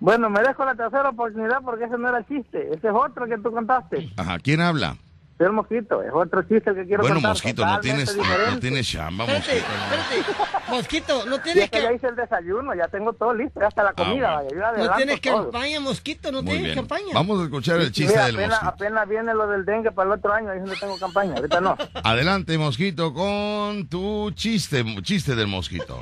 [0.00, 2.68] Bueno, me dejo la tercera oportunidad porque ese no era el chiste.
[2.68, 4.10] Ese es otro que tú contaste.
[4.16, 4.96] Ajá, ¿quién habla?
[5.38, 6.02] Es el mosquito.
[6.02, 7.30] Es otro chiste el que quiero Bueno, contar.
[7.30, 9.72] mosquito, no tienes, no, no tienes chamba, Espérate, mosquito.
[9.88, 9.94] no.
[9.96, 10.70] espérate.
[10.70, 13.82] Mosquito, no tienes es que ya hice el desayuno, ya tengo todo listo, ya hasta
[13.82, 14.60] la comida, bueno.
[14.60, 14.78] vaya.
[14.78, 15.42] Yo No tienes todo.
[15.50, 16.74] campaña, Mosquito, no Muy tienes bien.
[16.76, 17.14] campaña.
[17.14, 18.68] Vamos a escuchar el chiste Mira, del apenas, mosquito.
[18.84, 21.60] apenas viene lo del dengue para el otro año, ahí es donde tengo campaña, ahorita
[21.60, 21.76] no.
[22.04, 26.00] Adelante, mosquito, con tu chiste, chiste del mosquito.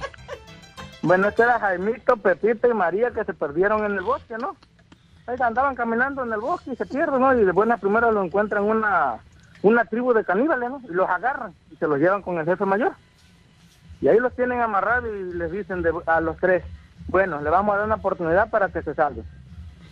[1.02, 4.54] Bueno, este era Jaimito, Pepito y María que se perdieron en el bosque, ¿no?
[5.26, 7.34] Ahí andaban caminando en el bosque y se pierden, ¿no?
[7.34, 9.18] Y de buena primera lo encuentran una,
[9.62, 10.80] una tribu de caníbales, ¿no?
[10.88, 12.92] Y los agarran y se los llevan con el jefe mayor.
[14.00, 16.62] Y ahí los tienen amarrados y les dicen a los tres,
[17.08, 19.24] bueno, le vamos a dar una oportunidad para que se salven.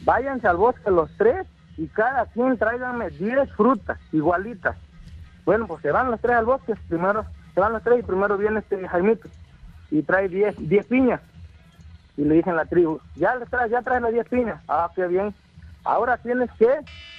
[0.03, 1.45] Váyanse al bosque los tres
[1.77, 4.77] y cada quien tráiganme 10 frutas igualitas.
[5.45, 8.39] Bueno, pues se van los tres al bosque, primero se van los tres y primero
[8.39, 9.29] viene este Jaimito
[9.91, 11.21] y trae 10 10 piñas.
[12.17, 14.63] Y le dicen la tribu, ya le traes, ya traes las 10 piñas.
[14.69, 15.35] Ah, qué bien.
[15.85, 16.69] Ahora tienes que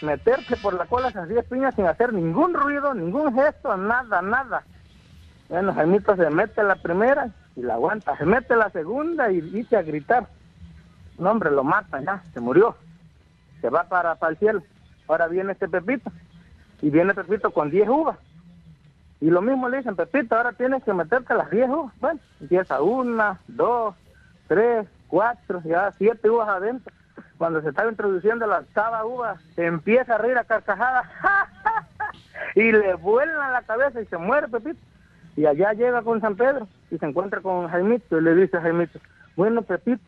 [0.01, 4.63] meterte por la cola esas 10 piñas sin hacer ningún ruido, ningún gesto, nada, nada.
[5.49, 8.15] Bueno, Jaimito se mete la primera y la aguanta.
[8.17, 10.27] Se mete la segunda y dice a gritar.
[11.17, 12.75] No, hombre, lo matan ya, se murió.
[13.59, 14.63] Se va para, para el cielo.
[15.07, 16.11] Ahora viene este Pepito.
[16.81, 18.17] Y viene Pepito con 10 uvas.
[19.21, 21.93] Y lo mismo le dicen, Pepito, ahora tienes que meterte las 10 uvas.
[21.99, 23.95] Bueno, empieza una, dos,
[24.47, 26.91] tres, cuatro, ya siete uvas adentro.
[27.37, 31.05] Cuando se estaba introduciendo la octava uva, se empieza a reír a carcajadas
[32.55, 34.79] y le vuelan la cabeza y se muere Pepito.
[35.35, 38.61] Y allá llega con San Pedro y se encuentra con Jaimito y le dice a
[38.61, 38.99] Jaimito,
[39.35, 40.03] bueno Pepito,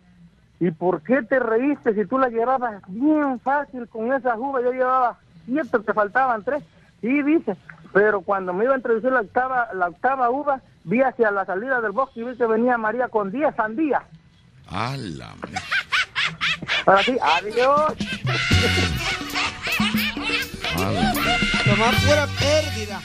[0.59, 4.63] ¿y por qué te reíste si tú la llevabas bien fácil con esas uvas?
[4.63, 6.63] Yo llevaba siete, te faltaban tres.
[7.01, 7.55] Sí, dice,
[7.93, 11.79] pero cuando me iba a introducir la octava, la octava uva, vi hacia la salida
[11.79, 14.01] del bosque y vi que venía María con 10 sandías.
[14.67, 15.35] ¡Hala!
[16.85, 17.93] Ahora sí, adiós.
[21.67, 23.01] Nomás pura pérdida.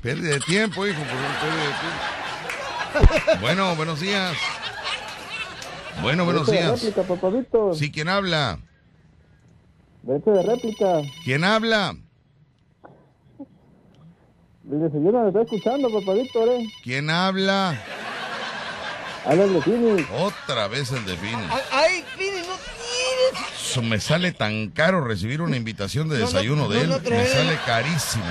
[0.00, 0.98] Pérdida de tiempo, hijo.
[1.02, 1.74] pérdida de
[3.20, 3.40] tiempo.
[3.42, 4.34] Bueno, buenos días.
[6.00, 6.82] Bueno, buenos días.
[6.82, 7.76] réplica, papá Víctor.
[7.76, 8.58] Sí, ¿quién habla?
[10.02, 10.86] Derecho de réplica.
[11.24, 11.96] ¿Quién habla?
[14.70, 16.66] El desayuno me está escuchando, papá Víctor, ¿eh?
[16.82, 17.80] ¿Quién habla?
[19.24, 19.96] Habla el vecino.
[20.18, 21.42] Otra vez el define.
[21.50, 23.60] Ay, Ay, Pini, no tienes.
[23.70, 26.88] Eso me sale tan caro recibir una invitación de No, no, desayuno de él.
[26.90, 28.24] no, me sale carísimo.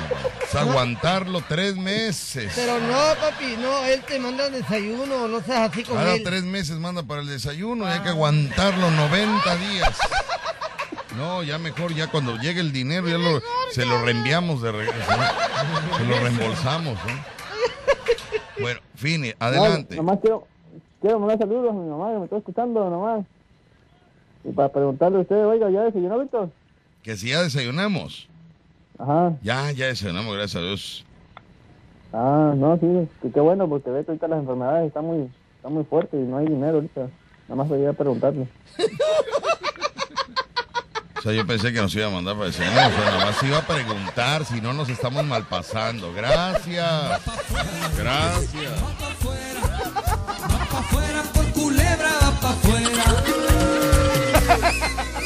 [0.44, 2.52] Es aguantarlo tres meses.
[2.56, 6.24] Pero no, papi, no, él te manda desayuno, no seas así con Cada él.
[6.24, 9.98] tres meses manda para el desayuno y hay que aguantarlo 90 días.
[11.18, 13.42] No, ya mejor, ya cuando llegue el dinero, ya lo,
[13.72, 15.12] se lo reenviamos de regreso.
[15.12, 15.98] ¿no?
[15.98, 16.94] Se lo reembolsamos.
[16.94, 17.36] ¿no?
[18.62, 19.96] Bueno, Fini, adelante.
[19.96, 20.48] No, nomás quiero,
[21.02, 23.26] quiero mandar saludos a mi mamá que me está escuchando nomás.
[24.44, 26.50] Y para preguntarle a usted, oiga, ¿ya desayunó, Víctor?
[27.04, 28.30] Que si ya desayunamos.
[28.98, 29.34] Ajá.
[29.42, 31.06] Ya, ya desayunamos, gracias a Dios.
[32.14, 35.74] Ah, no, sí, que qué bueno, porque ve que ahorita las enfermedades están muy, están
[35.74, 37.10] muy fuertes y no hay dinero ahorita.
[37.48, 38.48] Nada más quería preguntarle.
[41.26, 42.92] Sea, yo pensé que nos iba a mandar para desayunar.
[42.92, 46.14] O sea, nada más iba a preguntar si no nos estamos malpasando.
[46.14, 47.20] Gracias.
[47.98, 48.72] Gracias.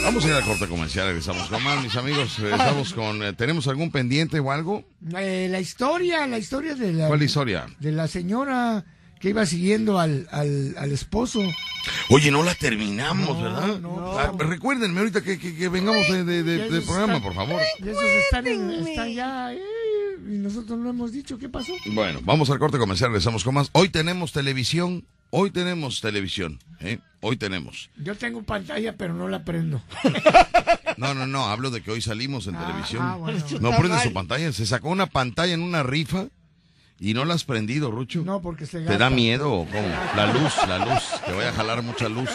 [0.04, 2.40] Vamos a ir a la corte comercial, regresamos con más, mis amigos.
[2.40, 3.22] Regresamos con.
[3.22, 4.84] eh, ¿Tenemos algún pendiente o algo?
[5.16, 7.68] Eh, la historia, la historia de la, ¿Cuál historia?
[7.80, 8.84] de la señora
[9.20, 11.42] que iba siguiendo al, al, al esposo.
[12.10, 13.80] Oye, no la terminamos, No, ¿verdad?
[13.80, 14.18] no.
[14.18, 17.34] Ah, recuérdenme ahorita que, que- que vengamos de, de- de- Ya del programa, están- por
[17.36, 17.62] favor.
[17.80, 19.60] Y esos están, en- están ya, eh,
[20.26, 21.74] y nosotros no hemos dicho qué pasó.
[21.88, 23.70] Bueno, vamos al corte comercial, regresamos con más.
[23.74, 25.06] Hoy tenemos televisión.
[25.32, 26.58] Hoy tenemos televisión.
[26.80, 26.98] ¿eh?
[27.22, 27.90] Hoy tenemos.
[27.98, 29.82] Yo tengo pantalla, pero no la prendo.
[30.98, 33.02] No, no, no, hablo de que hoy salimos en Ah, televisión.
[33.06, 33.40] ah, bueno.
[33.62, 34.52] No prende su pantalla.
[34.52, 36.26] Se sacó una pantalla en una rifa
[37.00, 38.24] y no la has prendido, Rucho.
[38.26, 38.98] No, porque se ¿Te gasta.
[39.06, 39.88] da miedo o cómo?
[40.16, 41.04] La luz, la luz.
[41.26, 42.30] Te voy a jalar mucha luz.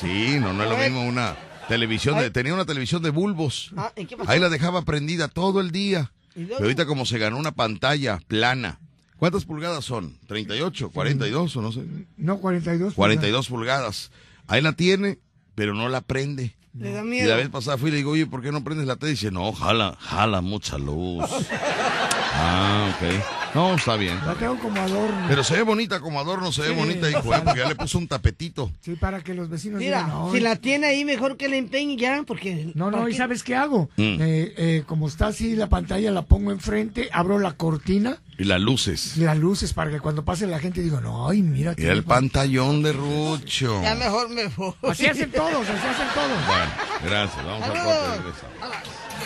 [0.00, 1.36] Sí, no, no es lo mismo una
[1.68, 2.18] televisión.
[2.18, 3.70] De, tenía una televisión de bulbos.
[3.76, 4.30] Ah, ¿y qué pasó?
[4.30, 6.12] Ahí la dejaba prendida todo el día.
[6.34, 6.44] ¿Y?
[6.44, 8.78] Pero ahorita como se ganó una pantalla plana.
[9.16, 10.16] ¿Cuántas pulgadas son?
[10.28, 10.90] ¿38?
[10.92, 11.82] ¿42 o no sé?
[12.16, 12.94] No, 42.
[12.94, 14.10] 42 pulgadas.
[14.46, 15.18] Ahí la tiene,
[15.54, 16.56] pero no la prende.
[16.72, 17.28] Le da Y miedo.
[17.28, 19.10] la vez pasada fui y le digo, oye, ¿por qué no prendes la tele?
[19.12, 21.24] Y dice, no, jala, jala mucha luz.
[22.34, 23.39] ah, ok.
[23.54, 24.18] No, está bien.
[24.26, 25.26] La tengo como adorno.
[25.28, 26.74] Pero se ve bonita como adorno, se ve Sí.
[26.74, 27.40] bonita, hijo, ¿eh?
[27.44, 28.70] porque ya le puso un tapetito.
[28.80, 31.56] Sí, para que los vecinos Mira, digan, no, si la tiene ahí, mejor que la
[31.56, 32.70] empeñe ya, porque...
[32.74, 33.18] No, no, ¿para ¿y qué?
[33.18, 33.88] sabes qué hago?
[33.96, 34.02] Mm.
[34.20, 38.60] Eh, eh, como está así la pantalla, la pongo enfrente, abro la cortina, Y las
[38.60, 39.16] luces.
[39.16, 41.74] las luces para que cuando pase la gente diga, no, ay, mira.
[41.76, 42.20] Y el pan-".
[42.30, 43.82] pantallón de Rucho.
[43.82, 44.74] Ya mejor me voy.
[44.88, 46.46] Así hacen todos, así hacen todos.
[46.46, 46.70] Bueno,
[47.04, 47.44] gracias.
[47.44, 48.30] Vamos al corte.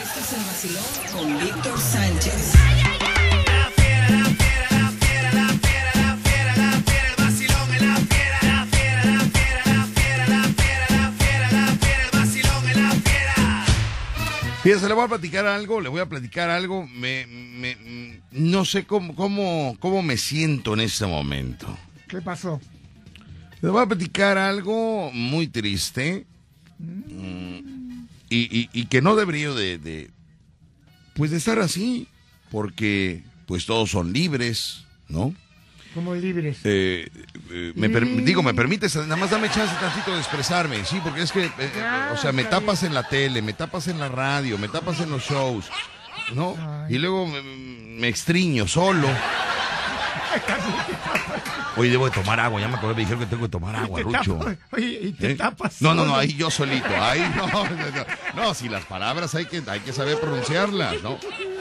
[0.03, 2.53] Este es el vacilón con Víctor Sánchez.
[14.65, 16.87] Fíjense, le voy a platicar algo, le voy a platicar algo.
[16.87, 17.77] Me, me-
[18.33, 21.77] no sé cómo, cómo, cómo me siento en este momento.
[22.09, 22.61] ¿Qué pasó?
[23.61, 26.27] Le voy a platicar algo muy triste
[26.79, 30.11] mm, y, y- y que no debería de, de,
[31.15, 32.09] pues de estar así,
[32.51, 35.35] porque pues todos son libres, ¿no?
[35.95, 36.59] Como libres.
[36.65, 37.09] Eh,
[37.51, 41.23] eh, me per- digo, me permites, nada más dame chance tantito de expresarme, sí, porque
[41.23, 44.09] es que, eh, eh, o sea, me tapas en la tele, me tapas en la
[44.09, 45.67] radio, me tapas en los shows,
[46.35, 46.57] ¿no?
[46.89, 49.09] Y luego me, me extriño solo.
[51.77, 54.01] Oye, debo de tomar agua, ya me acordé, me dijeron que tengo que tomar agua,
[54.01, 54.39] Rucho.
[54.73, 55.35] Oye, y te ¿Eh?
[55.35, 55.83] tapas.
[55.83, 59.47] No, no, no, ahí yo solito, ahí no, no, no, no, si las palabras hay
[59.47, 61.19] que, hay que saber pronunciarlas, ¿no?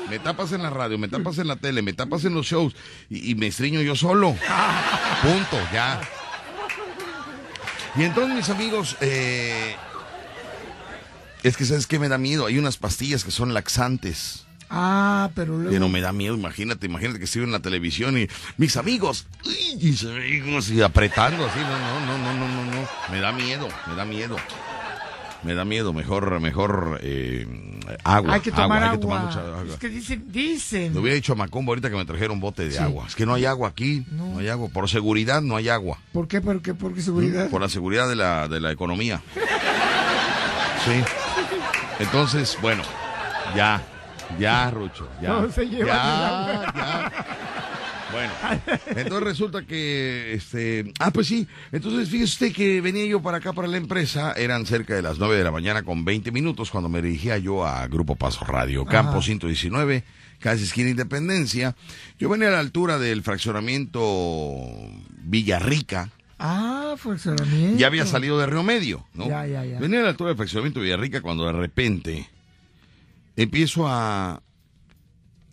[0.09, 2.75] Me tapas en la radio, me tapas en la tele, me tapas en los shows
[3.09, 4.35] y, y me estriño yo solo.
[5.21, 6.01] Punto, ya.
[7.95, 9.75] Y entonces, mis amigos, eh,
[11.43, 12.45] es que sabes que me da miedo.
[12.45, 14.45] Hay unas pastillas que son laxantes.
[14.75, 15.71] Ah, pero luego.
[15.71, 18.27] Pero me da miedo, imagínate, imagínate que estoy en la televisión y
[18.57, 19.75] mis amigos, ¡uy!
[19.79, 23.67] mis amigos, y apretando así, no, no, no, no, no, no, no, me da miedo,
[23.85, 24.35] me da miedo,
[25.43, 27.45] me da miedo, mejor, mejor eh,
[28.03, 28.91] agua, hay que tomar agua.
[28.91, 29.63] hay que tomar mucha agua.
[29.69, 30.93] Es que dicen, dicen.
[30.93, 32.77] Le hubiera dicho a Macombo ahorita que me trajera un bote de Sí.
[32.77, 34.39] agua, es que no hay agua aquí, no.
[34.39, 36.41] hay agua, por seguridad no hay agua, ¿Por qué?
[36.41, 36.73] ¿Por qué?
[36.73, 37.49] ¿Por qué seguridad?
[37.49, 39.21] por la seguridad de la, de la economía.
[40.85, 41.01] Sí.
[41.99, 42.83] Entonces, bueno,
[43.55, 43.81] ya,
[44.37, 45.29] Ya, Rucho, ya.
[45.29, 47.11] No se lleva ya, ya.
[48.13, 48.31] Bueno,
[48.95, 53.53] entonces resulta que, este, ah, pues sí, entonces fíjese usted que venía yo para acá,
[53.53, 56.89] para la empresa, eran cerca de las 9 de la mañana con 20 minutos cuando
[56.89, 60.03] me dirigía yo a Grupo Paso Radio, Campo 119,
[60.39, 61.75] casi esquina Independencia.
[62.19, 64.01] Yo venía a la altura del fraccionamiento
[65.23, 66.09] Villarrica,
[66.39, 67.77] Ah, funcionamiento.
[67.79, 69.27] ya había salido de Río Medio, ¿no?
[69.27, 69.79] Ya, ya, ya.
[69.79, 72.29] Venía a la altura del fraccionamiento Villarrica cuando de repente
[73.37, 74.41] empiezo a,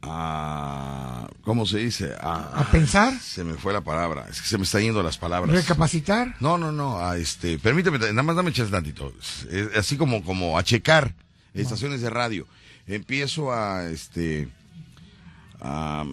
[0.02, 1.09] a
[1.42, 2.14] ¿cómo se dice?
[2.20, 3.18] A, ¿A pensar?
[3.20, 5.54] Se me fue la palabra, es que se me están yendo las palabras.
[5.54, 6.34] ¿Recapacitar?
[6.40, 9.12] No, no, no, a este, permíteme, nada más dame chance tantito.
[9.50, 11.14] Es- así como, como a checar
[11.54, 12.46] estaciones de radio.
[12.86, 14.48] Empiezo a, este,
[15.60, 16.04] a,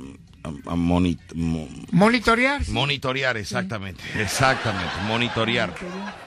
[0.48, 2.64] a- a moni- mo- Monitorear.
[2.64, 2.72] sí.
[2.72, 5.74] monitorear, exactamente, exactamente, monitorear.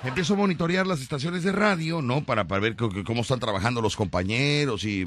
[0.05, 2.25] Empiezo a monitorear las estaciones de radio, ¿no?
[2.25, 5.05] Para, para ver cómo están trabajando los compañeros y,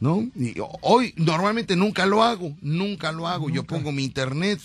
[0.00, 0.26] ¿no?
[0.36, 3.50] Y hoy, normalmente nunca lo hago, nunca lo hago.
[3.50, 4.60] Yo pongo mi internet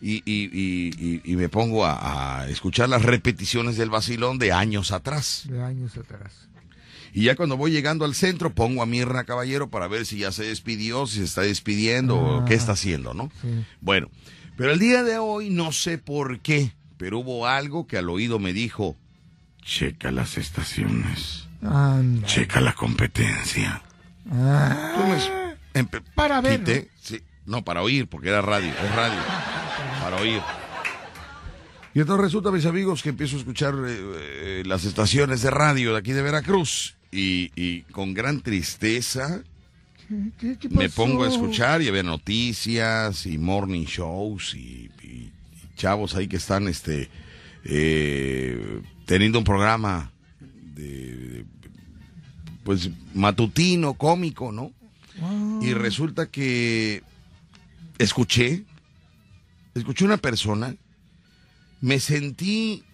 [0.00, 4.52] y, y, y, y- y me pongo a, a escuchar las repeticiones del vacilón de
[4.52, 5.42] años atrás.
[5.48, 6.32] De años atrás.
[7.16, 10.32] Y ya cuando voy llegando al centro, pongo a Mirna Caballero para ver si ya
[10.32, 13.30] se despidió, si se está despidiendo o qué está haciendo, ¿no?
[13.40, 13.64] Sí.
[13.80, 14.10] Bueno,
[14.58, 18.38] pero el día de hoy no sé por qué, pero hubo algo que al oído
[18.38, 18.96] me dijo,
[19.62, 22.26] checa las estaciones, Anda.
[22.26, 23.82] checa la competencia.
[24.30, 25.30] Ah, Entonces,
[25.72, 29.18] empe- Para ver, quité- sí, no, para oír, porque era radio, es radio,
[30.02, 30.42] para oír.
[31.94, 33.96] Y entonces resulta, mis amigos, que empiezo a escuchar eh,
[34.60, 39.42] eh, las estaciones de radio de aquí de Veracruz y, y con gran tristeza
[40.38, 45.06] ¿Qué, qué me pongo a escuchar y a ver noticias y morning shows y, y-
[45.06, 45.32] y
[45.76, 47.08] chavos ahí que están este
[47.64, 50.12] eh, teniendo un programa
[50.74, 51.44] de,
[52.64, 54.72] pues matutino cómico no
[55.62, 57.02] y resulta que
[57.98, 58.64] escuché
[59.74, 60.76] escuché una persona
[61.80, 62.84] me sentí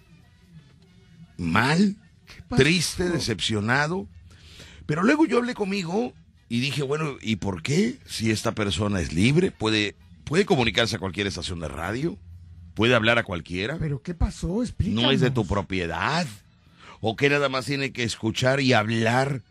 [1.37, 1.95] mal
[2.55, 4.07] triste decepcionado
[4.85, 6.13] pero luego yo hablé conmigo
[6.49, 7.97] y dije, bueno, ¿y por qué?
[8.05, 12.17] Si esta persona es libre, puede, puede comunicarse a cualquier estación de radio,
[12.75, 14.61] puede hablar a cualquiera, ¿Pero qué pasó?
[14.63, 15.03] Explícanos.
[15.03, 16.25] no es de tu propiedad,
[17.01, 19.41] o que nada más tiene que escuchar y hablar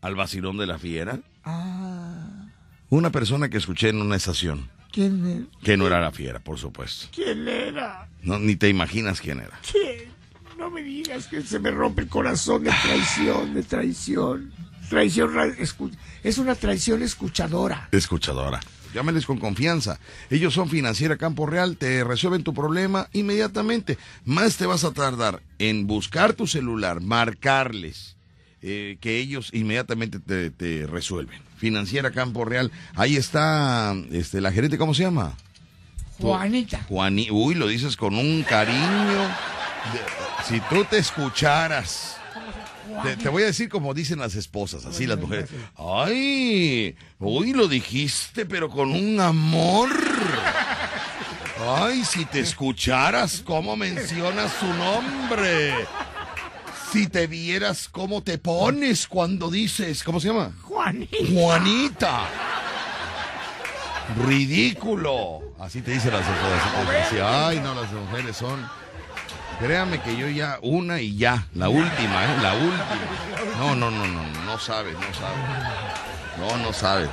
[0.00, 1.20] al vacilón de la fiera.
[1.44, 2.46] Ah,
[2.90, 6.58] Una persona que escuché en una estación, ¿quién, e- que no era la fiera, por
[6.58, 7.08] supuesto.
[7.14, 8.08] ¿Quién era?
[8.22, 9.58] No, ni te imaginas quién era.
[9.70, 10.12] ¿Quién?
[10.58, 14.52] No me digas que se me rompe el corazón de traición, de traición.
[14.88, 15.32] Traición,
[16.22, 17.88] es una traición escuchadora.
[17.92, 18.60] Escuchadora.
[18.94, 19.98] Llámales con confianza.
[20.30, 23.98] Ellos son Financiera Campo Real, te resuelven tu problema inmediatamente.
[24.24, 28.16] Más te vas a tardar en buscar tu celular, marcarles,
[28.62, 31.40] eh, que ellos inmediatamente te, te resuelven.
[31.56, 32.70] Financiera Campo Real.
[32.94, 35.36] Ahí está este, la gerente, ¿cómo se llama?
[36.20, 36.84] Juanita.
[36.88, 37.28] Juani.
[37.32, 39.18] Uy, lo dices con un cariño.
[39.92, 42.18] De- si tú te escucharas.
[43.02, 45.50] Te, te voy a decir como dicen las esposas, así las mujeres.
[45.76, 49.90] Ay, uy, lo dijiste, pero con un amor.
[51.66, 55.74] Ay, si te escucharas cómo mencionas su nombre.
[56.92, 60.52] Si te vieras cómo te pones cuando dices, ¿cómo se llama?
[60.62, 61.16] Juanita.
[61.32, 62.28] Juanita.
[64.26, 65.40] Ridículo.
[65.58, 67.06] Así te dicen las esposas.
[67.06, 68.64] Así, Ay, no, las mujeres son.
[69.60, 72.36] Créame que yo ya, una y ya, la última, ¿eh?
[72.42, 73.56] La última.
[73.58, 75.38] No, no, no, no, no sabes, no sabes.
[76.38, 77.08] No, no sabes.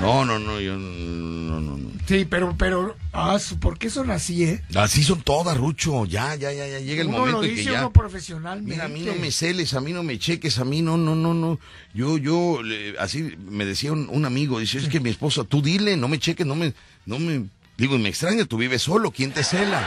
[0.00, 1.90] No, no, no, yo no, no, no.
[2.06, 4.62] Sí, pero, pero, ah, ¿por qué son así, eh?
[4.74, 6.04] Así son todas, Rucho.
[6.06, 7.78] Ya, ya, ya, ya llega el Uno momento lo en que dice ya.
[7.80, 8.72] uno profesionalmente.
[8.72, 11.14] Mira, a mí no me celes, a mí no me cheques, a mí no, no,
[11.14, 11.60] no, no.
[11.94, 15.62] Yo, yo, le- así me decía un, un amigo, dice, es que mi esposa, tú
[15.62, 16.72] dile, no me cheques, no me,
[17.06, 17.44] no me,
[17.76, 19.86] digo, y me extraña, tú vives solo, ¿quién te cela?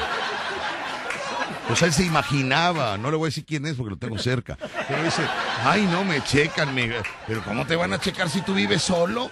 [1.69, 4.17] O sea, él se imaginaba, no le voy a decir quién es porque lo tengo
[4.19, 4.57] cerca,
[4.87, 5.21] pero dice,
[5.63, 6.91] ay, no me checan, me-
[7.25, 9.31] pero ¿cómo te van a checar si tú vives solo?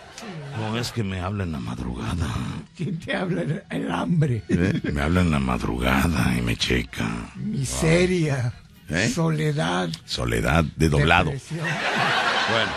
[0.57, 2.27] No, es que me habla en la madrugada,
[2.75, 3.41] ¿Quién te habla?
[3.41, 4.79] El, el hambre, ¿eh?
[4.93, 7.09] me habla en la madrugada y me checa.
[7.35, 8.53] miseria,
[8.89, 9.09] ¿Eh?
[9.13, 11.25] soledad, Soledad de doblado.
[11.31, 11.59] depresión.
[11.59, 12.71] Bueno.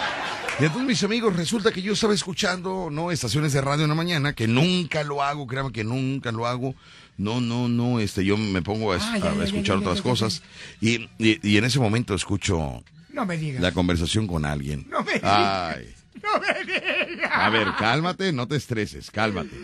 [0.61, 3.11] Y entonces, mis amigos, resulta que yo estaba escuchando, ¿no?
[3.11, 6.77] Estaciones de radio en la mañana, que nunca lo hago, créanme que nunca lo hago.
[7.17, 10.43] No, no, no, este, yo me pongo a, Ah, ya, escuchar ya, ya, otras cosas.
[10.81, 13.63] Y, y, y en ese momento escucho No me digas.
[13.63, 14.87] la conversación con alguien.
[14.91, 15.77] No me digas.
[15.77, 15.95] Ay.
[16.23, 16.65] No me
[17.13, 17.31] digas.
[17.33, 19.57] A ver, cálmate, no te estreses, cálmate.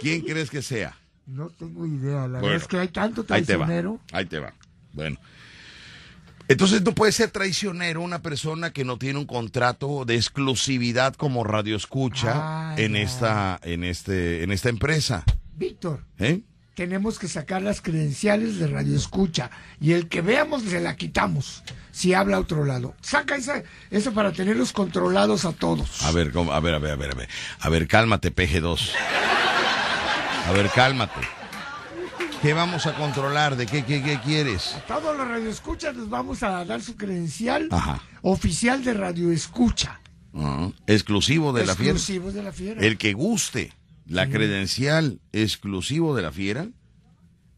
[0.00, 0.96] ¿Quién crees que sea?
[1.26, 3.66] No tengo idea, la Bueno, verdad es que hay tanto Ahí te va.
[3.66, 4.00] traicionero.
[4.12, 4.54] Ahí te va.
[4.92, 5.18] Bueno.
[6.46, 11.44] Entonces no puede ser traicionero una persona que no tiene un contrato de exclusividad como
[11.44, 12.32] radio escucha
[12.70, 15.24] Ah, en esta, en este, en esta empresa.
[15.56, 16.40] Víctor, ¿Eh?
[16.78, 19.50] Tenemos que sacar las credenciales de radio escucha
[19.80, 22.94] y el que veamos se la quitamos si habla a otro lado.
[23.00, 26.04] Saca esa, eso para tenerlos controlados a todos.
[26.04, 26.52] A ver, ¿cómo?
[26.52, 27.28] a ver, a ver, a ver, a ver.
[27.58, 28.92] A ver, cálmate, PG2.
[30.46, 31.18] A ver, cálmate.
[32.42, 33.56] ¿Qué vamos a controlar?
[33.56, 34.76] ¿De qué, qué, qué quieres?
[34.86, 38.00] Todos los radioescuchas les vamos a dar su credencial Ajá.
[38.22, 40.00] oficial de radioescucha.
[40.32, 41.90] Ah, exclusivo de la fiera.
[41.94, 42.80] Exclusivos de la fiera.
[42.80, 43.72] El que guste
[44.08, 46.68] la credencial exclusivo de la fiera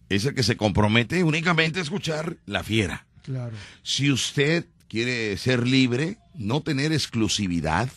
[0.09, 3.07] es el que se compromete únicamente a escuchar la fiera.
[3.23, 3.53] Claro.
[3.83, 7.89] Si usted quiere ser libre, no tener exclusividad,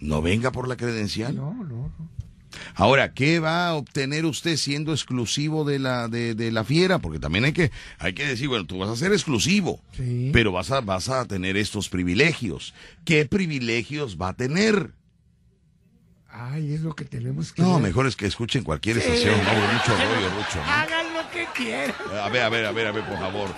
[0.00, 1.36] no venga por la credencial.
[1.36, 2.16] No, no, no.
[2.74, 6.98] Ahora, ¿qué va a obtener usted siendo exclusivo de la, de, de la fiera?
[7.00, 10.30] Porque también hay que, hay que decir, bueno, tú vas a ser exclusivo, Sí.
[10.32, 12.72] pero vas a, vas a tener estos privilegios.
[13.04, 14.92] ¿Qué privilegios va a tener?
[16.38, 17.82] Ay, es lo que tenemos que No, ver.
[17.84, 19.08] mejor es que escuchen cualquier Sí.
[19.08, 20.56] estación, no, mucho rollo, mucho.
[20.56, 20.62] ¿no?
[20.70, 21.94] Hagan lo que quieran.
[22.22, 23.48] A ver, a ver, a ver, a ver, por favor.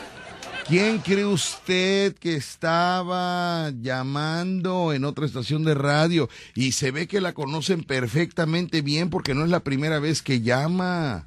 [0.68, 6.28] ¿Quién cree usted que estaba llamando en otra estación de radio?
[6.54, 10.42] Y se ve que la conocen perfectamente bien porque no es la primera vez que
[10.42, 11.26] llama.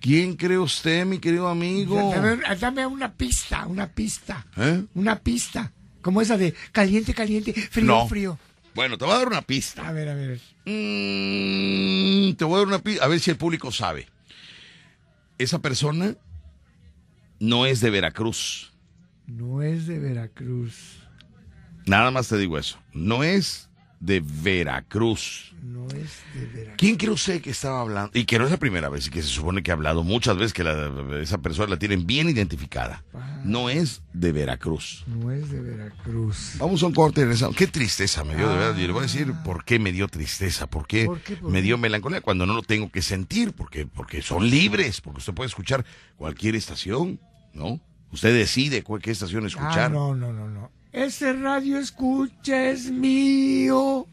[0.00, 2.12] ¿Quién cree usted, mi querido amigo?
[2.14, 4.46] Dame, dame una pista, una pista.
[4.56, 4.84] ¿Eh?
[4.94, 5.72] Una pista.
[6.00, 8.06] Como esa de caliente, caliente, frío, No.
[8.08, 8.38] frío.
[8.78, 9.88] Bueno, te voy a dar una pista.
[9.88, 10.38] A ver, a ver.
[10.64, 14.06] Mm, te voy a dar una pista, a ver si el público sabe.
[15.36, 16.14] Esa persona
[17.40, 18.72] no es de Veracruz.
[19.26, 21.00] No es de Veracruz.
[21.86, 22.78] Nada más te digo eso.
[22.92, 23.67] No es
[24.00, 25.52] de Veracruz.
[25.62, 26.74] No es de Veracruz.
[26.76, 28.10] ¿Quién cree usted que estaba hablando?
[28.14, 30.36] Y que no es la primera vez y que se supone que ha hablado muchas
[30.36, 33.02] veces que la- esa persona la tienen bien identificada.
[33.44, 35.04] No es de Veracruz.
[35.06, 36.52] No es de Veracruz.
[36.58, 37.22] Vamos a un corte.
[37.22, 37.56] regresamos.
[37.56, 38.76] Qué tristeza me dio, de verdad.
[38.78, 41.36] Y le voy a decir por qué me dio tristeza, por qué, ¿Por qué?
[41.36, 45.18] ¿Por me dio melancolía cuando no lo tengo que sentir, porque, porque son libres, porque
[45.18, 45.84] usted puede escuchar
[46.16, 47.20] cualquier estación,
[47.52, 47.80] ¿no?
[48.12, 49.90] Usted decide cuál, qué estación Ah, escuchar.
[49.90, 50.70] no, no, no, no.
[50.92, 54.06] Ese radio escucha es mío.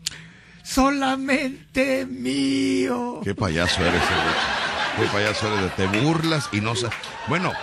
[0.64, 3.22] Solamente mío.
[3.24, 5.76] Qué payaso eres, eh, Qué payaso eres.
[5.76, 6.90] Te burlas y no sa-
[7.28, 7.54] Bueno,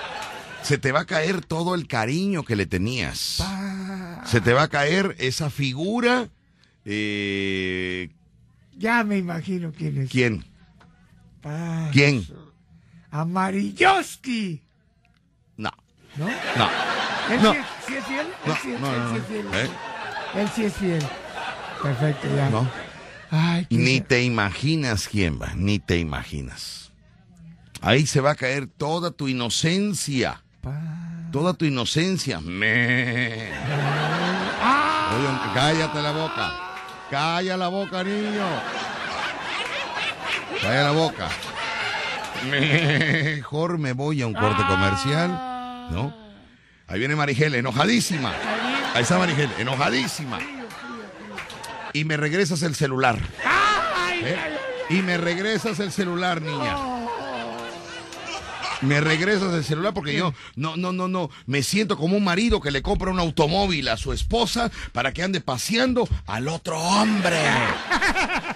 [0.63, 3.43] se te va a caer todo el cariño que le tenías.
[4.25, 6.29] Se te va a caer esa figura.
[6.85, 8.11] eh,
[8.77, 10.11] Ya me imagino quién es.
[10.11, 10.45] ¿Quién?
[11.43, 12.27] Pa- ¿Quién?
[13.11, 14.63] Amarilloski.
[15.57, 15.71] No.
[16.17, 16.27] ¿No?
[16.57, 16.69] No.
[17.31, 17.53] ¿Él No.
[17.53, 18.27] sí, es, sí es fiel?
[18.45, 19.47] No, él sí, no, él no, sí es fiel.
[19.55, 19.71] ¿Eh?
[20.35, 21.03] Él sí es fiel.
[21.83, 22.51] Perfecto, ya.
[22.51, 22.69] No.
[23.31, 26.93] Ay, Ni te imaginas quién va, ni te imaginas.
[27.81, 30.43] Ahí se va a caer toda tu inocencia.
[31.33, 32.41] Toda tu inocencia.
[32.41, 33.49] Me.
[35.15, 36.53] Oye, cállate la boca.
[37.11, 38.47] Calla la boca, niño.
[40.61, 41.29] Calla la boca.
[42.51, 45.31] Mejor me voy a un corte comercial.
[45.91, 46.15] ¿No?
[46.89, 48.35] Ahí viene Marigel, enojadísima.
[48.95, 50.39] Ahí está Marigel, enojadísima.
[51.93, 53.19] Y me regresas el celular.
[54.25, 54.37] ¿Eh?
[54.91, 56.77] Y me regresas el celular, niña.
[58.83, 61.31] Me regresas el celular porque yo no, no, no, no.
[61.47, 65.23] Me siento como un marido que le compra un automóvil a su esposa para que
[65.23, 67.39] ande paseando al otro hombre.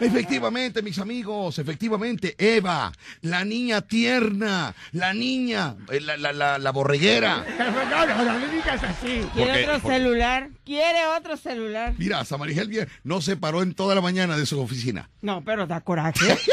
[0.00, 2.92] Efectivamente, mis amigos, efectivamente, Eva,
[3.22, 7.44] la niña tierna, la niña, eh, la, la, la, la borreguera.
[7.96, 9.22] No, no, no digas así.
[9.34, 10.48] Quiere otro Por- celular.
[10.64, 11.94] Quiere otro celular.
[11.98, 15.08] Mira, Samarigel bien, no se paró en toda la mañana de su oficina.
[15.22, 16.36] No, pero da coraje.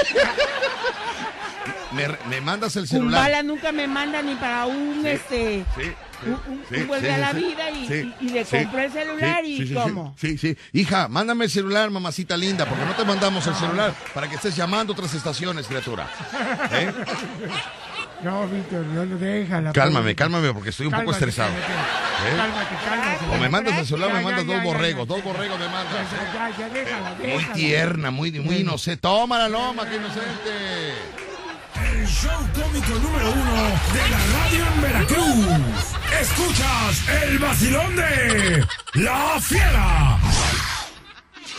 [1.94, 3.22] Me, me mandas el celular.
[3.22, 5.64] Kumbala nunca me manda ni para un este.
[5.78, 5.91] Sí,
[6.26, 8.45] un, un- sí, un vuelve sí, a la sí, vida y, sí, y- y le
[8.45, 10.16] sí, compré el celular sí, y cómo.
[10.18, 10.58] Sí, sí.
[10.74, 14.56] Hija, mándame el celular, mamacita linda, porque no te mandamos el celular para que estés
[14.56, 16.08] llamando a otras estaciones, criatura.
[16.72, 16.91] ¿Eh?
[18.24, 19.74] No, Víctor, no, no déjala.
[19.74, 20.16] Cálmame, pobre.
[20.16, 21.50] cálmame, porque estoy un poco estresado.
[21.52, 21.74] cálmate.
[21.74, 22.38] ¿Eh?
[22.38, 22.76] Cálmate,
[23.20, 23.36] cálmate.
[23.36, 25.14] O me mandas el celular, Ya, me mandas ya, dos ya, borregos, ya.
[25.16, 26.08] dos borregos me mandas.
[26.34, 27.54] Ya, ya, déjala, Muy déjala.
[27.54, 29.02] tierna, muy, muy inocente.
[29.02, 30.94] Toma la loma, qué inocente.
[32.22, 33.53] Show cómico número uno
[33.91, 35.95] de la radio en Veracruz.
[36.22, 40.19] Escuchas el vacilón de La Fiera.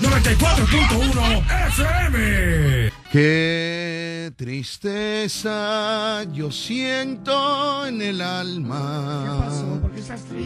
[0.01, 2.94] 94.1 FM.
[3.15, 9.53] Qué tristeza yo siento en el alma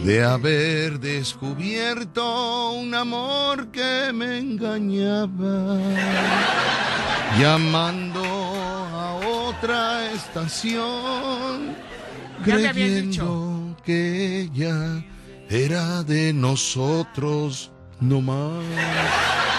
[0.05, 5.79] de haber descubierto un amor que me engañaba,
[7.39, 11.75] llamando a otra estación,
[12.43, 15.03] creyendo que ella
[15.49, 18.63] era de nosotros no más.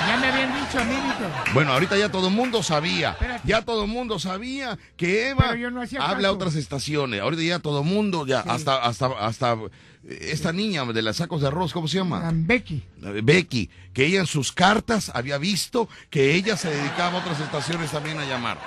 [0.06, 1.30] Ya me habían dicho a mí, Víctor.
[1.54, 3.10] Bueno, ahorita ya todo el mundo sabía.
[3.10, 3.46] Espérate.
[3.46, 7.20] Ya todo el mundo sabía que Eva no habla a otras estaciones.
[7.20, 9.56] Ahorita ya todo el mundo, ya hasta, hasta, hasta
[10.04, 12.30] eh, esta niña de las sacos de arroz, ¿cómo se llama?
[12.32, 12.82] Becky.
[13.02, 17.40] Eh, Becky, que ella en sus cartas había visto que ella se dedicaba a otras
[17.40, 18.58] estaciones también a llamar.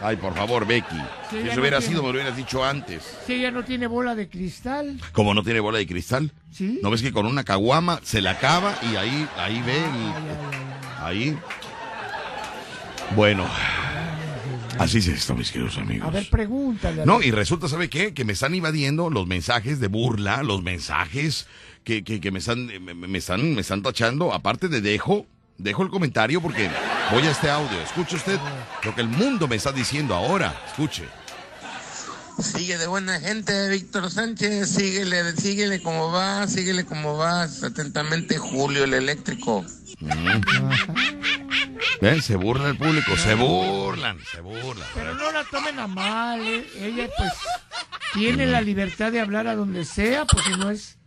[0.00, 0.96] Ay, por favor, Becky.
[1.30, 1.92] Si ya eso no hubiera tiene.
[1.92, 3.16] sido, me lo hubieras dicho antes.
[3.26, 5.00] Si ella no tiene bola de cristal.
[5.12, 6.32] Como no tiene bola de cristal.
[6.52, 6.80] Sí.
[6.82, 9.84] ¿No ves que con una caguama se la acaba y ahí, ahí ve el-
[11.02, 11.28] ay.
[11.30, 11.38] Ahí.
[13.14, 13.46] Bueno.
[14.78, 16.06] Así es esto, mis queridos amigos.
[16.06, 17.06] A ver, pregúntale.
[17.06, 18.12] No, y resulta, ¿sabe qué?
[18.12, 21.46] Que me están invadiendo los mensajes de burla, los mensajes
[21.82, 24.34] que, que, que me, están, me, me están, me están tachando.
[24.34, 26.68] Aparte de dejo, dejo el comentario porque
[27.12, 27.80] voy a este audio.
[27.80, 28.38] Escuche usted
[28.82, 30.54] lo que el mundo me está diciendo ahora.
[30.66, 31.04] Escuche.
[32.38, 34.68] Sigue de buena gente, Víctor Sánchez.
[34.68, 37.44] Síguele, síguele como va, síguele como va.
[37.44, 39.64] Atentamente, Julio el eléctrico.
[42.00, 42.20] ¿Ven?
[42.20, 44.86] Se burla el público, se burlan, se burlan.
[44.94, 46.40] Pero no la tomen a mal.
[46.42, 46.66] eh.
[46.78, 47.32] Ella, pues,
[48.12, 50.98] tiene la libertad de hablar a donde sea, pues si no es.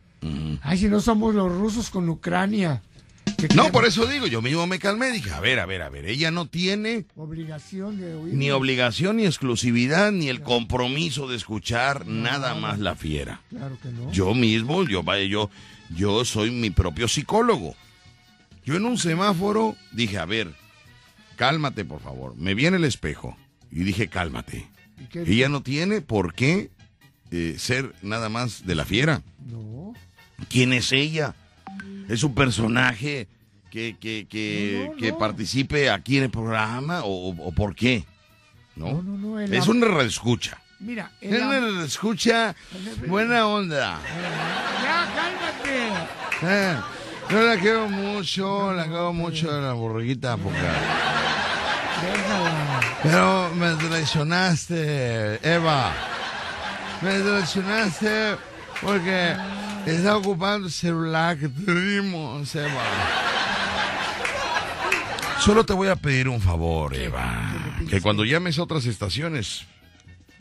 [0.63, 2.81] Ay, si no somos los rusos con Ucrania.
[3.55, 5.11] No, por eso digo, yo mismo me calmé.
[5.11, 6.05] Dije, a ver, a ver, a ver.
[6.05, 8.33] Ella no tiene Obligación de oír.
[8.33, 13.41] ni obligación, ni exclusividad, ni el compromiso de escuchar nada más la fiera.
[13.49, 14.11] Claro que no.
[14.11, 15.49] Yo mismo, yo, vaya, yo,
[15.95, 17.75] yo soy mi propio psicólogo.
[18.65, 20.53] Yo en un semáforo dije, a ver,
[21.35, 22.35] cálmate, por favor.
[22.35, 23.37] Me vi en el espejo
[23.71, 24.67] y dije, cálmate.
[25.13, 26.69] ¿Y Ella no tiene por qué
[27.31, 29.21] eh, ser nada más de la fiera.
[29.45, 29.93] No.
[30.49, 31.35] ¿Quién es ella?
[32.09, 33.27] ¿Es un personaje
[33.71, 35.17] que, que, que, No, no, que no.
[35.17, 38.03] participe aquí en el programa o, por qué?
[38.75, 39.01] ¿No?
[39.01, 40.57] No, no, es una escucha.
[40.79, 42.55] Mira, Es el am- una escucha
[43.07, 43.99] buena onda.
[44.83, 45.89] Ya, cálmate.
[46.41, 46.75] Eh,
[47.29, 50.57] yo la quiero mucho, la quiero mucho a la borreguita porque...
[53.03, 55.93] Pero me traicionaste, Eva.
[57.01, 58.35] Me traicionaste
[58.81, 59.35] porque
[59.91, 62.83] está ocupando el celular que tuvimos, Eva.
[65.39, 67.53] Solo te voy a pedir un favor, Eva.
[67.89, 69.65] Que cuando llames a otras estaciones,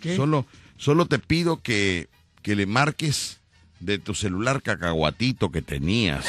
[0.01, 0.16] ¿Qué?
[0.16, 0.45] solo,
[0.77, 2.09] solo te pido que,
[2.43, 3.39] que le marques
[3.81, 6.27] de tu celular cacahuatito que tenías.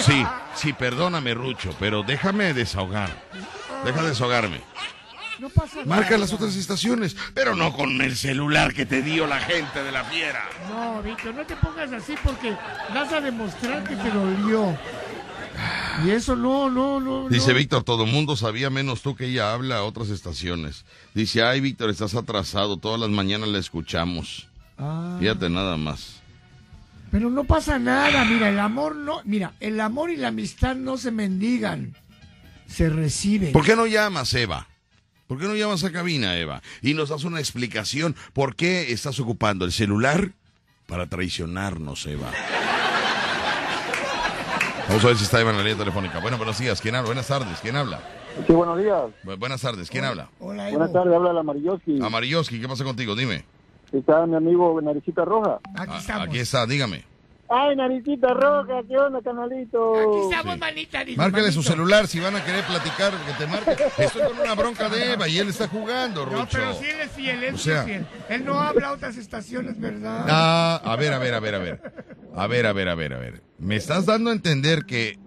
[0.00, 0.26] Sí,
[0.56, 3.10] sí, perdóname, Rucho, pero déjame desahogar.
[3.84, 4.60] Deja desahogarme.
[5.38, 5.86] No pasa nada.
[5.86, 9.92] Marca las otras estaciones, pero no con el celular que te dio la gente de
[9.92, 10.42] la fiera.
[10.70, 12.56] No, Víctor, no te pongas así porque
[12.94, 14.76] vas a demostrar que te dolió.
[16.04, 17.28] Y eso no, no, no.
[17.28, 17.58] Dice no.
[17.58, 20.84] Víctor, todo el mundo sabía menos tú que ella habla a otras estaciones.
[21.14, 24.48] Dice, ay, Víctor, estás atrasado, todas las mañanas la escuchamos.
[24.78, 26.20] Ah, Fíjate nada más.
[27.10, 30.98] pero no pasa nada, mira, el amor no, mira, el amor y la amistad no
[30.98, 31.94] se mendigan,
[32.68, 33.52] se reciben.
[33.52, 34.66] ¿Por qué no llamas, Eva?
[35.26, 36.62] ¿Por qué no llamas a cabina, Eva?
[36.82, 40.30] Y nos das una explicación por qué estás ocupando el celular
[40.86, 42.30] para traicionarnos, Eva.
[44.88, 46.20] Vamos a ver si está Eva en la línea telefónica.
[46.20, 46.80] Bueno, buenos días.
[46.80, 47.06] ¿Quién habla?
[47.08, 47.58] Buenas tardes.
[47.60, 48.00] ¿Quién habla?
[48.46, 49.02] Sí, buenos días.
[49.24, 49.90] Bu- buenas tardes.
[49.90, 50.28] ¿Quién habla?
[50.38, 51.98] Hola, Buenas tardes, habla la Marilloski.
[52.00, 53.16] Amarilloski, ¿qué pasa contigo?
[53.16, 53.44] Dime.
[53.92, 55.58] Está mi amigo Naricita Roja.
[55.76, 56.28] Aquí Ah, estamos.
[56.28, 57.04] Aquí está, dígame.
[57.48, 59.94] Ay, Naricita Roja, ¿qué onda, canalito?
[59.94, 61.04] Aquí estamos, manita.
[61.04, 63.76] dice, Márquele su celular si van a querer platicar, que te marque.
[63.98, 66.36] Estoy con una bronca de Eva y él está jugando, Rucho.
[66.38, 68.06] No, pero sí él es fiel, él O sí es sea- fiel.
[68.28, 70.26] Él no habla a otras estaciones, ¿verdad?
[70.28, 71.80] Ah, a ver, a ver, a ver, a ver.
[72.34, 73.42] A ver, a ver, a ver, a ver.
[73.58, 75.18] Me estás dando a entender que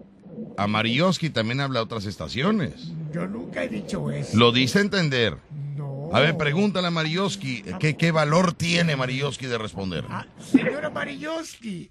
[0.58, 2.92] Amarilloski también habla a otras estaciones.
[3.14, 4.38] Yo nunca he dicho eso.
[4.38, 5.38] Lo dice a entender.
[5.78, 6.10] No.
[6.14, 10.04] A ver, pregúntale a Marilloski, ¿qué, qué valor tiene Marilloski de responder?
[10.10, 11.90] Ah, señora Marilloski,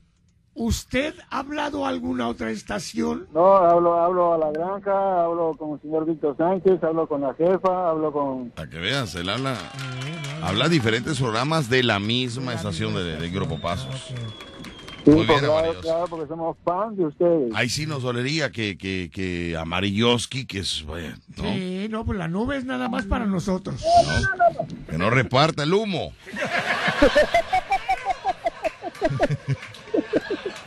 [0.59, 3.27] ¿usted ha hablado a alguna otra estación?
[3.33, 7.33] No, hablo, hablo a la granja, hablo con el señor Víctor Sánchez, hablo con la
[7.35, 8.51] jefa, hablo con...
[8.51, 9.57] Para que veas, él habla,
[10.43, 14.13] habla a diferentes programas de la misma estación de, de Grupo Pasos.
[15.05, 15.83] Sí, Muy bien, pues, claro, Amarilloski.
[15.83, 17.55] claro, porque somos fans de ustedes.
[17.55, 21.45] Ahí sí nos dolería que, que, que Amarilloski, que es, vaya, ¿no?
[21.45, 23.83] Sí, no, pues la nube es nada más para nosotros.
[24.91, 26.13] que no reparta el humo.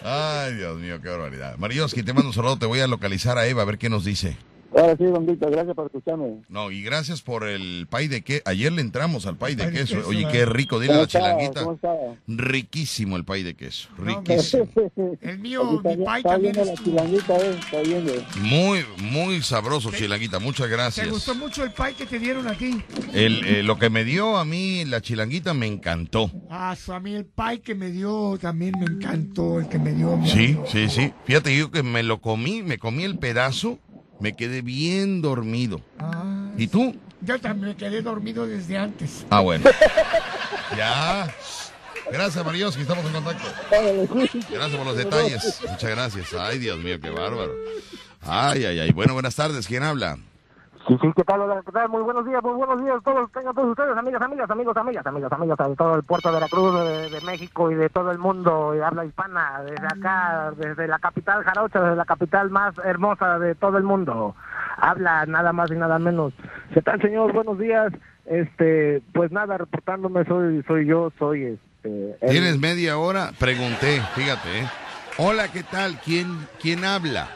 [0.03, 1.57] Ay, Dios mío, qué barbaridad.
[1.57, 4.03] Marilloski, te mando un saludo, te voy a localizar a Eva a ver qué nos
[4.03, 4.35] dice.
[4.75, 6.41] Ahora sí, don Víctor, gracias por escucharme.
[6.47, 8.41] No, y gracias por el pay de queso.
[8.45, 9.95] Ayer le entramos al pay de pay de queso.
[9.97, 10.79] queso, Oye, qué rico.
[10.79, 11.65] Dile a ¿Cómo la chilanguita.
[12.27, 13.89] Riquísimo el pay de queso.
[13.97, 14.05] No.
[14.05, 14.67] Riquísimo.
[15.21, 16.85] El mío, Aquí está, mi está también viendo la estuvo.
[16.97, 18.13] chilanguita, eh, está viendo.
[18.41, 20.39] Muy, muy sabroso, chilanguita.
[20.39, 21.09] Muchas ¿Te gracias.
[21.09, 22.81] gustó mucho el pie que te dieron a ti?
[23.13, 26.31] El, eh, lo que me dio a mí la chilanguita me encantó.
[26.49, 30.15] Ah, a mí el pie que me dio también me encantó, el que me dio
[30.17, 31.13] mi Sí, sí, sí.
[31.25, 33.79] Fíjate, yo que me lo comí, me comí el pedazo,
[34.21, 35.81] me quedé bien dormido.
[35.99, 36.95] Ah, ¿Y tú?
[37.21, 39.25] yo también me quedé dormido desde antes.
[39.29, 39.65] Ah, bueno.
[40.77, 41.29] Ya.
[42.09, 43.43] Gracias, Marioski, estamos en contacto.
[44.49, 45.59] Gracias por los detalles.
[45.69, 46.33] Muchas gracias.
[46.33, 47.53] Ay, Dios mío, qué bárbaro.
[48.21, 48.91] Ay, ay, ay.
[48.93, 49.67] Bueno, buenas tardes.
[49.67, 50.17] ¿Quién habla?
[50.87, 51.41] Sí, sí, ¿qué tal?
[51.63, 51.89] ¿qué tal?
[51.89, 55.31] Muy buenos días, muy buenos días todos, tengan todos ustedes, amigas, amigas, amigos, amigas, amigos,
[55.31, 58.73] amigos de todo el puerto de Veracruz, de, de México y de todo el mundo,
[58.83, 63.77] habla hispana, desde acá, desde la capital jarocha, desde la capital más hermosa de todo
[63.77, 64.35] el mundo.
[64.77, 66.33] Habla nada más y nada menos.
[66.73, 67.31] ¿Qué tal, señor?
[67.33, 67.93] Buenos días.
[68.25, 72.17] Este, pues nada, reportándome, soy soy yo, soy este...
[72.27, 73.31] ¿Tienes media hora?
[73.39, 74.61] Pregunté, fíjate.
[74.61, 74.67] ¿eh?
[75.17, 75.99] Hola, ¿qué tal?
[76.03, 77.27] ¿Quién, ¿Quién habla?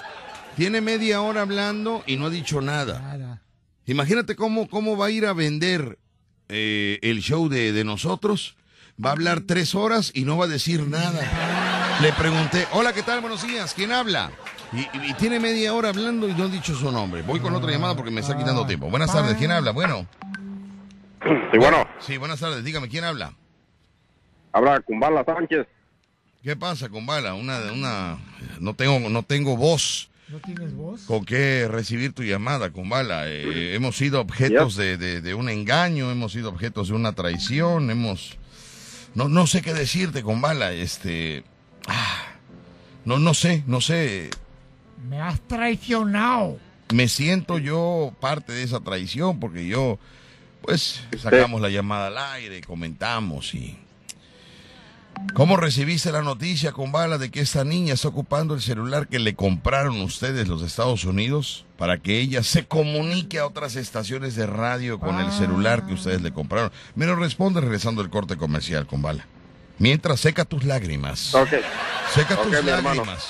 [0.55, 2.99] Tiene media hora hablando y no ha dicho nada.
[2.99, 3.41] Nada.
[3.85, 5.99] Imagínate cómo, cómo va a ir a vender
[6.49, 8.55] eh, el show de, de nosotros.
[9.03, 11.99] Va a hablar tres horas y no va a decir nada.
[12.01, 13.19] Le pregunté, hola, ¿qué tal?
[13.21, 14.31] Buenos días, ¿quién habla?
[14.73, 17.21] Y, y- y tiene media hora hablando y no ha dicho su nombre.
[17.21, 18.89] Voy con otra llamada porque me está quitando tiempo.
[18.89, 19.71] Buenas tardes, ¿quién habla?
[19.71, 20.07] Bueno.
[21.51, 23.33] Sí, bueno, Sí, buenas tardes, dígame, ¿quién habla?
[24.53, 25.67] habla Kumbala Sánchez.
[26.43, 27.33] ¿Qué pasa con Bala?
[27.33, 28.17] Una, una,
[28.59, 31.01] no tengo, no tengo voz ¿No tienes voz?
[31.01, 33.27] con qué recibir tu llamada, con Bala.
[33.27, 37.89] Eh, hemos sido objetos de, de- de un engaño, hemos sido objetos de una traición,
[37.91, 38.37] hemos,
[39.13, 40.71] no, no sé qué decirte, con Bala.
[40.73, 41.43] Este,
[41.87, 42.23] ah,
[43.05, 44.31] no, no sé, no sé.
[45.07, 46.57] Me has traicionado.
[46.93, 49.99] Me siento yo parte de esa traición porque yo,
[50.61, 53.77] pues, sacamos la llamada al aire, comentamos y.
[55.33, 59.19] ¿Cómo recibiste la noticia con bala de que esta niña está ocupando el celular que
[59.19, 64.45] le compraron ustedes los Estados Unidos para que ella se comunique a otras estaciones de
[64.45, 66.71] radio con el celular que ustedes le compraron?
[66.95, 69.25] Me lo responde regresando el corte comercial con bala.
[69.77, 71.35] Mientras seca tus lágrimas.
[71.35, 71.49] Ok.
[72.13, 73.25] Seca tus lágrimas.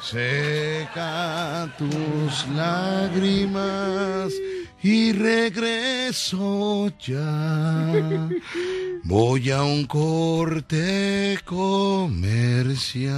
[0.00, 4.32] Seca tus lágrimas
[4.82, 7.92] y regreso ya.
[9.04, 13.10] Voy a un corte comercial.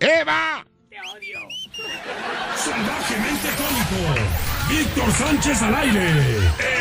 [0.00, 0.64] ¡Eva!
[2.56, 4.14] Salvajemente cómico.
[4.68, 6.08] Víctor Sánchez al aire.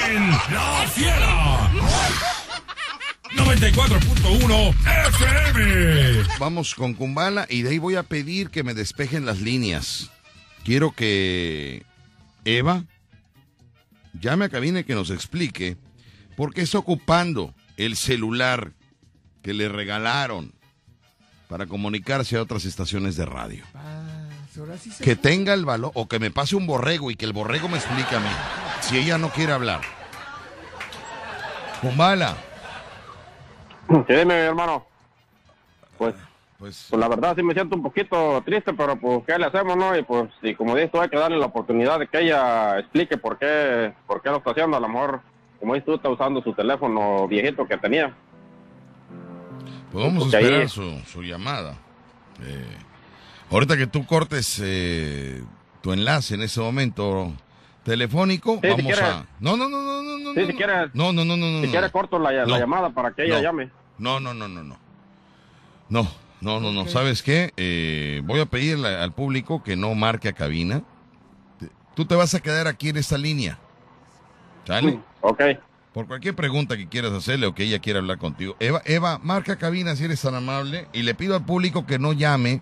[0.10, 1.72] En La Fiera.
[3.36, 4.76] 94.1
[5.08, 6.24] FM.
[6.40, 10.12] Vamos con Kumbala y de ahí voy a pedir que me despejen las líneas.
[10.64, 11.84] Quiero que
[12.46, 12.84] Eva
[14.20, 15.78] llame a cabina y que nos explique
[16.36, 18.74] por qué está ocupando el celular
[19.42, 20.54] que le regalaron
[21.48, 23.64] para comunicarse a otras estaciones de radio.
[23.76, 24.28] Ah,
[24.80, 27.34] sí se Que tenga el valor, o que me pase un borrego y que el
[27.34, 28.30] borrego me explique a mí,
[28.82, 29.82] si ella no quiere hablar.
[31.82, 32.38] Kumbala,
[33.90, 34.86] Sí, dime, mi hermano.
[35.98, 36.16] Pues,
[36.64, 39.76] pues, pues la verdad sí me siento un poquito triste, pero pues ¿qué le hacemos,
[39.76, 39.98] no?
[39.98, 43.18] Y pues, y como dices tú, hay que darle la oportunidad de que ella explique
[43.18, 44.78] por qué, por qué lo está haciendo.
[44.78, 45.20] A lo mejor,
[45.60, 48.16] como dices tú, está usando su teléfono viejito que tenía.
[49.92, 51.76] pues vamos a Porque ahí- esperar su, su llamada.
[52.42, 52.78] Eh,
[53.52, 55.44] ahorita que tú cortes eh,
[55.82, 57.34] tu enlace en ese momento
[57.84, 59.26] telefónico, Sí, vamos a...
[59.42, 60.34] No, no, no, no, no, no.
[60.34, 61.72] Sí, no, si quieres, No, no, no, no, si no.
[61.72, 63.70] quieres corto la, la llamada para que ella llame.
[63.98, 64.78] No, no, no, no, no.
[65.90, 66.08] No,
[66.44, 66.88] no, no, no.
[66.88, 67.54] ¿Sabes qué?
[67.58, 70.84] Eh, voy a pedirle al público que no marque a cabina.
[71.96, 73.60] Tú te vas a quedar aquí en esta línea.
[74.66, 75.00] ¿Sale?
[75.22, 75.42] Ok.
[75.94, 78.56] Por cualquier pregunta que quieras hacerle o que ella quiera hablar contigo.
[78.60, 82.14] Eva, Eva, marca cabina si eres tan amable y le pido al público que no
[82.14, 82.62] llame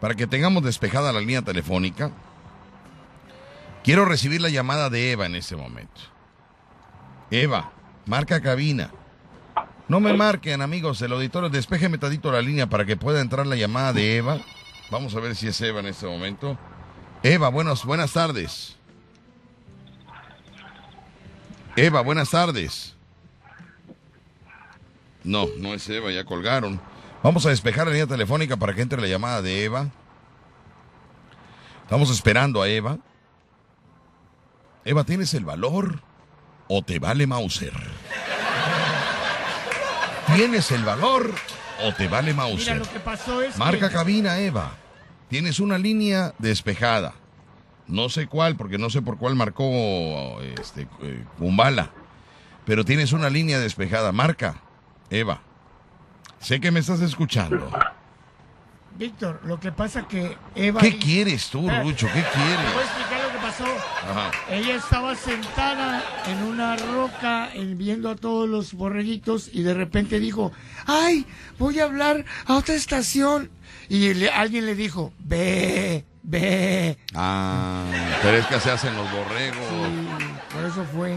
[0.00, 2.10] para que tengamos despejada la línea telefónica.
[3.84, 6.00] Quiero recibir la llamada de Eva en este momento.
[7.30, 7.72] Eva,
[8.06, 8.90] marca cabina.
[9.88, 11.48] No me marquen, amigos del auditorio.
[11.48, 14.38] Despéjeme tantito la línea para que pueda entrar la llamada de Eva.
[14.90, 16.58] Vamos a ver si es Eva en este momento.
[17.22, 18.76] Eva, buenos, buenas tardes.
[21.74, 22.94] Eva, buenas tardes.
[25.24, 26.78] No, no es Eva, ya colgaron.
[27.22, 29.88] Vamos a despejar la línea telefónica para que entre la llamada de Eva.
[31.82, 32.98] Estamos esperando a Eva.
[34.84, 36.02] Eva, ¿tienes el valor
[36.68, 37.72] o te vale Mauser?
[40.34, 41.34] ¿Tienes el valor
[41.84, 42.78] o te vale Mira, Mauser?
[42.78, 43.94] lo que pasó es Marca que...
[43.94, 44.72] cabina, Eva.
[45.28, 47.14] Tienes una línea despejada.
[47.86, 51.90] No sé cuál, porque no sé por cuál marcó este eh, Kumbala.
[52.66, 54.12] Pero tienes una línea despejada.
[54.12, 54.60] Marca,
[55.10, 55.40] Eva.
[56.40, 57.70] Sé que me estás escuchando.
[58.96, 60.80] Víctor, lo que pasa que Eva...
[60.80, 61.68] ¿Qué quieres tú.
[61.82, 62.06] Rucho?
[62.08, 63.17] ¿Qué quieres?
[63.64, 64.30] Ajá.
[64.50, 70.20] Ella estaba sentada en una roca eh, viendo a todos los borreguitos y de repente
[70.20, 70.52] dijo,
[70.86, 71.26] ay,
[71.58, 73.50] voy a hablar a otra estación.
[73.88, 76.98] Y le- alguien le dijo, ve, ve.
[77.14, 77.84] Ah,
[78.22, 79.66] pero es que así hacen los borregos.
[80.52, 81.16] Por eso fue.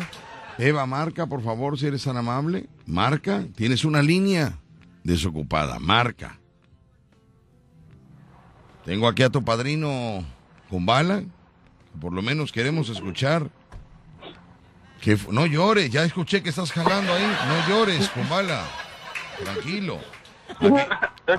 [0.58, 2.68] Eva, marca, por favor, si eres tan amable.
[2.86, 3.44] Marca.
[3.56, 4.58] Tienes una línea
[5.04, 5.80] desocupada.
[5.80, 6.38] Marca.
[8.86, 10.24] Tengo aquí a tu padrino
[10.70, 11.24] con bala.
[12.00, 13.50] Por lo menos queremos escuchar.
[15.02, 17.26] Que no llores, ya escuché que estás jalando ahí.
[17.48, 18.64] No llores, con bala.
[19.44, 20.00] Tranquilo.
[20.60, 20.68] Que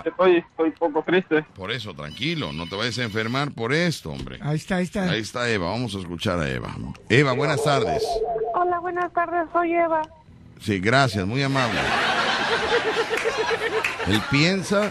[0.08, 1.44] estoy, estoy un poco triste.
[1.54, 2.52] Por eso, tranquilo.
[2.52, 4.38] No te vayas a enfermar por esto, hombre.
[4.42, 5.02] Ahí está, ahí está.
[5.04, 5.70] Ahí está Eva.
[5.70, 6.74] Vamos a escuchar a Eva.
[7.08, 8.02] Eva, buenas tardes.
[8.54, 10.02] Hola, buenas tardes, soy Eva.
[10.60, 11.78] Sí, gracias, muy amable.
[14.06, 14.90] Él piensa,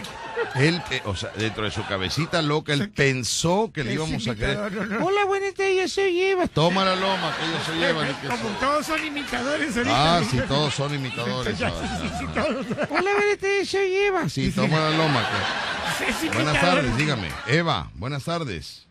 [0.54, 4.34] él, eh, o sea, dentro de su cabecita loca, él pensó que le íbamos a
[4.34, 4.58] creer.
[5.00, 6.46] Hola, buenas tardes, yo soy Eva.
[6.48, 8.04] Toma la loma, que yo soy Eva.
[8.06, 10.16] ni que Como soy- todos son imitadores ahorita.
[10.18, 11.58] Ah, sí, todos son imitadores.
[11.58, 11.98] Ya, ahora.
[12.00, 12.66] sí, sí, todos.
[12.90, 14.28] Hola, buenas tardes, soy Eva.
[14.28, 15.28] Sí, toma la loma.
[15.28, 17.28] que- Buenas tardes, dígame.
[17.46, 18.86] Eva, buenas tardes.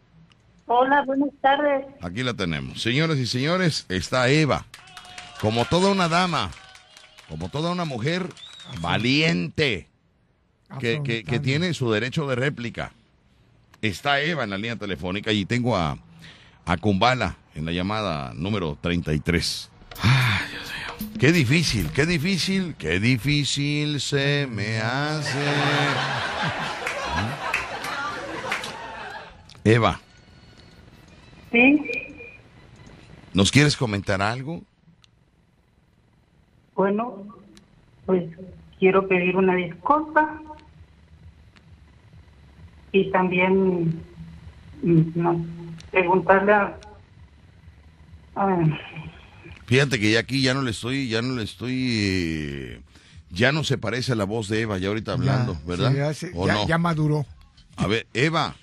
[0.67, 1.85] Hola, buenas tardes.
[2.01, 2.81] Aquí la tenemos.
[2.81, 4.65] Señoras y señores, está Eva.
[5.41, 6.49] Como toda una dama,
[7.27, 8.29] como toda una mujer
[8.79, 9.89] valiente,
[10.79, 12.91] que, que- que tiene su derecho de réplica.
[13.81, 15.97] Está Eva en la línea telefónica y tengo a,
[16.65, 19.69] a Kumbala en la llamada número 33.
[20.01, 20.71] Ay, Dios
[21.09, 21.19] mío.
[21.19, 25.39] Qué difícil, qué difícil, qué difícil se me hace.
[29.63, 29.99] Eva,
[31.51, 31.81] Sí,
[33.33, 34.61] ¿nos quieres comentar algo?
[36.75, 37.25] bueno,
[38.05, 38.23] pues
[38.79, 40.41] quiero pedir una disculpa
[42.91, 44.03] y también
[44.83, 45.45] mm, no,
[45.91, 46.77] preguntarle a...
[48.35, 48.79] a-
[49.65, 52.81] Fíjate que ya aquí ya no le estoy, ya no le estoy, eh,
[53.29, 55.91] ya no se parece a la voz de Eva ya ahorita hablando, Ya, ¿verdad?
[55.91, 56.67] sí, ya se- ¿O ya- no?
[56.67, 57.25] ya maduró.
[57.77, 58.55] A ver, Eva,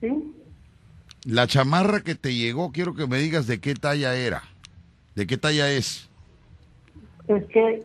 [0.00, 0.08] ¿Sí?
[1.24, 4.42] la chamarra que te llegó, quiero que me digas de qué talla era,
[5.14, 6.08] de qué talla es.
[7.28, 7.82] Es que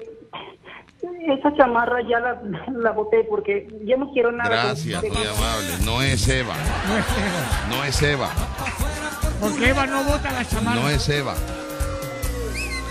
[1.27, 2.41] esa chamarra ya la,
[2.71, 4.49] la boté porque yo no quiero nada.
[4.49, 5.85] Gracias, muy amable.
[5.85, 6.55] No es Eva,
[7.69, 8.29] no es Eva,
[9.39, 10.81] Porque Eva no vota la chamarra.
[10.81, 11.35] no es Eva.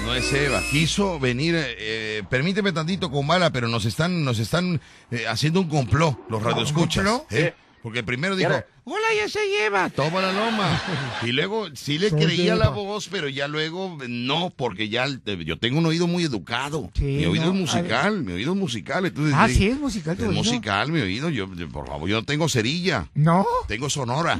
[0.06, 0.60] No es Eva.
[0.70, 4.80] Quiso venir, eh, eh, permíteme tantito con mala, pero nos están, nos están
[5.12, 7.04] eh, haciendo un complot, los radioescuchas.
[7.04, 7.32] complot?
[7.32, 7.54] ¿eh?
[7.82, 8.50] Porque primero dijo,
[8.84, 9.90] Hola, yo soy Eva.
[9.90, 10.80] Toma la loma.
[11.22, 15.06] Y luego sí le creía la voz, pero ya luego no, porque ya
[15.44, 16.90] yo tengo un oído muy educado.
[17.00, 19.06] mi oído no, es musical, mi oído es musical.
[19.06, 20.42] Entonces, Ah, sí, sí, es musical tu Es oído.
[20.44, 21.28] musical mi oído.
[21.28, 23.08] Yo, yo, por favor, yo no tengo cerilla.
[23.14, 23.44] No.
[23.66, 24.38] Tengo sonora.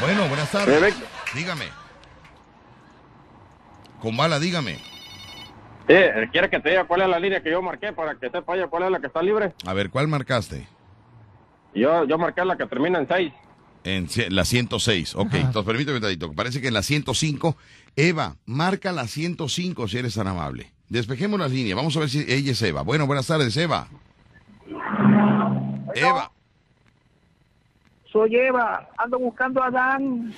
[0.00, 0.94] Bueno, buenas tardes.
[1.34, 1.64] Dígame.
[4.00, 4.78] Con bala, dígame.
[5.88, 8.54] Eh, ¿Quiere que te diga cuál es la línea que yo marqué para que sepa
[8.54, 9.54] ella cuál es la que está libre?
[9.64, 10.68] A ver, ¿cuál marcaste?
[11.74, 13.32] Yo, yo marqué la que termina en 6.
[13.84, 15.14] En la 106.
[15.14, 16.32] Ok, entonces permíteme un tantito.
[16.32, 17.56] Parece que en la 105.
[17.96, 20.72] Eva, marca la 105 si eres tan amable.
[20.88, 21.76] Despejemos las líneas.
[21.76, 22.82] Vamos a ver si ella es Eva.
[22.82, 23.88] Bueno, buenas tardes, Eva.
[25.94, 26.30] Eva.
[28.10, 30.34] Soy Eva, ando buscando a Adán.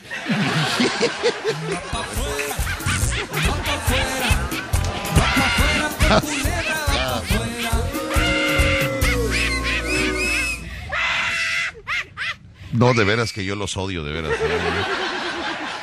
[12.73, 14.33] No, de veras que yo los odio, de veras.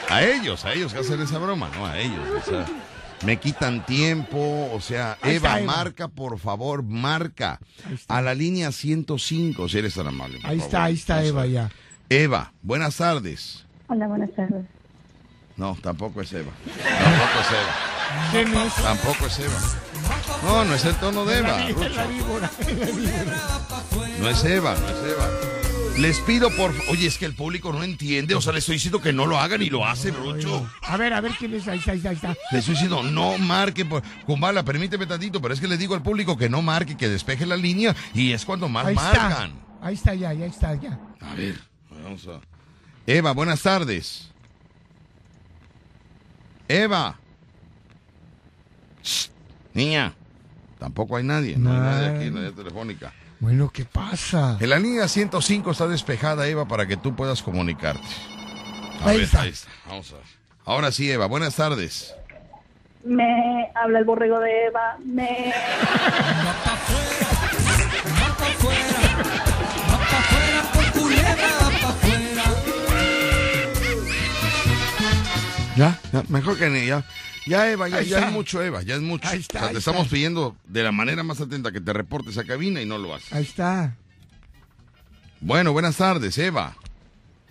[0.10, 2.20] A ellos, a ellos que hacen esa broma, no a ellos.
[2.42, 2.66] O sea,
[3.26, 7.60] me quitan tiempo, o sea, Eva, marca, por favor, marca
[8.08, 10.38] a la línea 105, si eres tan amable.
[10.44, 10.64] Ahí favor.
[10.64, 11.70] está, ahí está Eva ya.
[12.10, 13.66] Eva, buenas tardes.
[13.88, 14.66] Hola, buenas tardes.
[15.58, 16.52] No, tampoco es Eva.
[16.66, 18.32] Tampoco es Eva.
[18.32, 18.74] ¿Quién es?
[18.76, 19.60] Tampoco es Eva.
[20.44, 21.68] No, no es el tono de Eva.
[21.68, 22.08] Es la Rucho.
[22.10, 23.38] víbora, es la víbora.
[24.20, 25.30] No es Eva, no es Eva.
[25.98, 28.36] Les pido por Oye, es que el público no entiende.
[28.36, 30.70] O sea, le estoy diciendo que no lo hagan y lo hacen, Rucho.
[30.84, 31.68] A ver, a ver quién es.
[31.68, 32.36] Ahí está, ahí está, ahí está.
[32.52, 33.84] Le estoy diciendo, no marque.
[33.84, 34.04] Por...
[34.26, 37.48] Kumbala, permíteme tantito, pero es que le digo al público que no marque, que despeje
[37.48, 39.32] la línea y es cuando más Ahí marcan.
[39.32, 39.52] está.
[39.82, 41.00] Ahí está ya, ya está ya.
[41.20, 41.60] A ver,
[41.90, 42.42] vamos a.
[43.08, 44.30] Eva, buenas tardes.
[46.68, 47.18] Eva.
[49.04, 49.30] Shh,
[49.74, 50.14] Niña,
[50.78, 51.58] tampoco hay nadie.
[51.58, 53.14] No hay nadie aquí en la telefónica.
[53.40, 54.58] Bueno, ¿qué pasa?
[54.60, 58.08] En la línea 105 está despejada, Eva, para que tú puedas comunicarte.
[59.02, 59.46] A ver, ahí está.
[59.88, 60.26] Vamos a ver.
[60.66, 62.16] Ahora sí, Eva, buenas tardes.
[63.04, 64.98] Me habla el borrego de Eva.
[65.06, 65.54] Me.
[76.14, 77.04] Ya, mejor que ni ya.
[77.46, 79.28] Ya, Eva, ya, ya es mucho, Eva, ya es mucho.
[79.28, 80.14] Ahí está, O sea, te estamos está.
[80.14, 83.32] pidiendo de la manera más atenta que te reportes a cabina y no lo haces.
[83.34, 83.96] Ahí está.
[85.40, 86.74] Bueno, buenas tardes, Eva.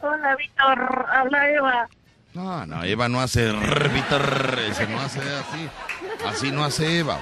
[0.00, 1.06] Hola, Víctor.
[1.10, 1.88] Habla Eva.
[2.34, 5.68] No, no, Eva no hace Víctor, ese no hace así.
[6.26, 7.18] Así no hace Eva.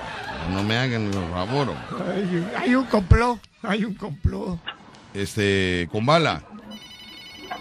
[0.51, 1.75] No me hagan el favor.
[2.13, 3.39] Hay, hay un complot.
[3.63, 4.59] Hay un complot.
[5.15, 6.43] Este, con bala.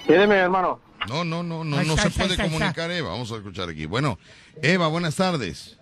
[0.08, 0.80] Pídeme, hermano.
[1.08, 3.10] No, no, no, no, no se puede comunicar, Eva.
[3.10, 3.86] Vamos a escuchar aquí.
[3.86, 4.18] Bueno,
[4.62, 5.78] Eva, buenas tardes.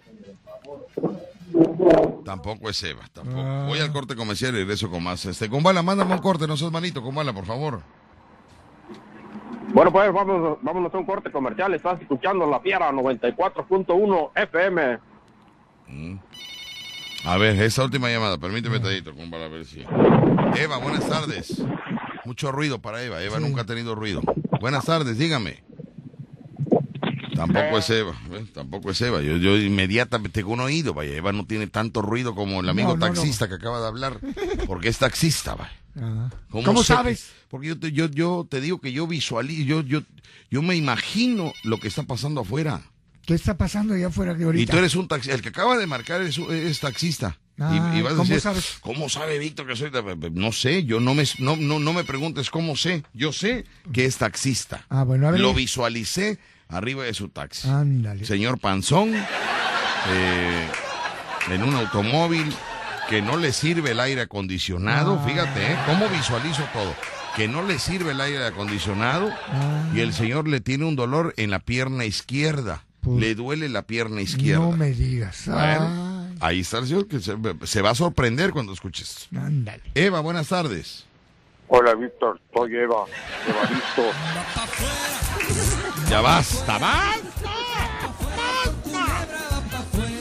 [2.26, 3.42] Tampoco es Eva, tampoco.
[3.42, 3.66] Ah.
[3.68, 5.26] Voy al corte comercial y regreso con más.
[5.26, 7.82] Este, con bala, mándame un corte, no seas malito, con bala, por favor.
[9.74, 11.74] Bueno, pues vamos, vámonos a un corte comercial.
[11.74, 15.00] Estás escuchando La Fiera 94.1 FM.
[15.88, 16.16] Mm.
[17.26, 19.82] A ver, esa última llamada, permíteme tantito, con bala, a ver si.
[20.56, 21.64] Eva, buenas tardes.
[22.26, 23.22] Mucho ruido para Eva.
[23.22, 24.22] Eva nunca ha tenido ruido.
[24.62, 25.64] Buenas tardes, dígame.
[27.36, 28.54] Tampoco es Eva, ¿ves?
[28.54, 29.22] tampoco es Eva.
[29.22, 31.14] Yo, yo inmediatamente con un oído, vaya.
[31.16, 33.14] Eva no tiene tanto ruido como el amigo No, no, no.
[33.14, 34.20] taxista que acaba de hablar,
[34.68, 36.30] porque es taxista, vaya.
[36.52, 37.24] ¿Cómo sé sabes?
[37.24, 40.02] que- porque yo te, yo, yo te digo que yo visualizo, yo, yo,
[40.50, 42.82] yo me imagino lo que está pasando afuera.
[43.26, 44.64] ¿Qué está pasando allá afuera de ahorita?
[44.64, 47.38] Y tú eres un taxista, el que acaba de marcar es, es taxista.
[47.62, 48.78] Ah, y, y vas a ¿cómo decir, sabes?
[48.82, 49.92] ¿cómo sabe Víctor que soy?
[50.34, 53.04] No sé, yo no me, no, no, no me preguntes cómo sé.
[53.14, 54.86] Yo sé que es taxista.
[54.90, 55.40] Ah, bueno, a ver.
[55.40, 56.40] Lo visualicé
[56.70, 57.68] arriba de su taxi.
[57.70, 58.26] Ándale.
[58.26, 60.68] Señor Panzón, eh,
[61.52, 62.52] en un automóvil
[63.10, 65.20] que no le sirve el aire acondicionado.
[65.22, 65.28] Ah.
[65.28, 65.78] Fíjate, ¿eh?
[65.86, 66.96] ¿Cómo visualizo todo?
[67.36, 69.90] Que no le sirve el aire acondicionado Ah.
[69.94, 72.84] y el señor le tiene un dolor en la pierna izquierda.
[73.18, 74.64] le duele la pierna izquierda.
[74.64, 75.44] Pues, No me digas.
[75.48, 76.11] Bueno,
[76.42, 79.30] ahí está el señor que se, se va a sorprender cuando escuches.
[79.36, 79.84] Ándale.
[79.96, 81.06] Eva, buenas tardes.
[81.68, 82.40] Hola, Víctor.
[82.54, 83.06] Soy Eva.
[83.48, 84.04] Evaristo.
[86.10, 87.52] Ya basta, basta.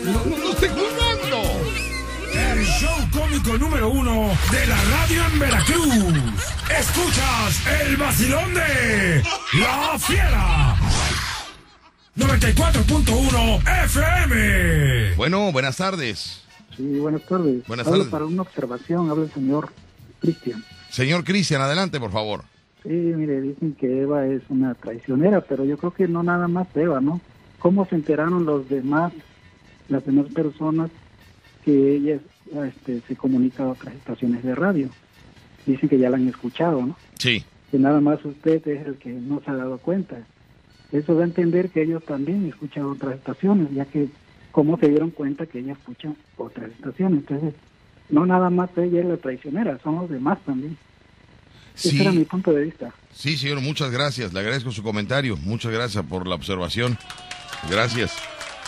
[0.05, 1.42] No, no, no estoy jugando.
[2.32, 6.14] El show cómico número uno de la radio en Veracruz.
[6.78, 9.22] Escuchas el vacilón de
[9.55, 10.76] La Fiera.
[12.16, 15.14] 94.1 FM.
[15.16, 16.42] Bueno, buenas tardes.
[16.76, 17.66] Sí, buenas tardes.
[17.66, 18.10] Buenas Hablo tardes.
[18.12, 19.70] para una observación, habla el señor
[20.20, 20.64] Cristian.
[20.90, 22.42] Señor Cristian, adelante, por favor.
[22.82, 26.66] Sí, mire, dicen que Eva es una traicionera, pero yo creo que no nada más
[26.74, 27.20] Eva, ¿no?
[27.58, 29.12] ¿Cómo se enteraron los demás,
[29.88, 30.90] las demás personas
[31.64, 32.18] que ella
[32.66, 34.88] este, se comunica a otras estaciones de radio?
[35.66, 36.96] Dicen que ya la han escuchado, ¿no?
[37.18, 37.44] Sí.
[37.70, 40.16] Que nada más usted es el que no se ha dado cuenta.
[40.92, 44.08] Eso da a entender que ellos también escuchan otras estaciones, ya que
[44.50, 47.20] cómo se dieron cuenta que ella escucha otras estaciones.
[47.20, 47.54] Entonces,
[48.08, 50.76] no nada más ella es la traicionera, son los demás también.
[51.74, 51.90] Sí.
[51.90, 52.92] Ese era mi punto de vista.
[53.12, 54.32] Sí, señor, muchas gracias.
[54.32, 55.36] Le agradezco su comentario.
[55.36, 56.98] Muchas gracias por la observación.
[57.70, 58.16] Gracias.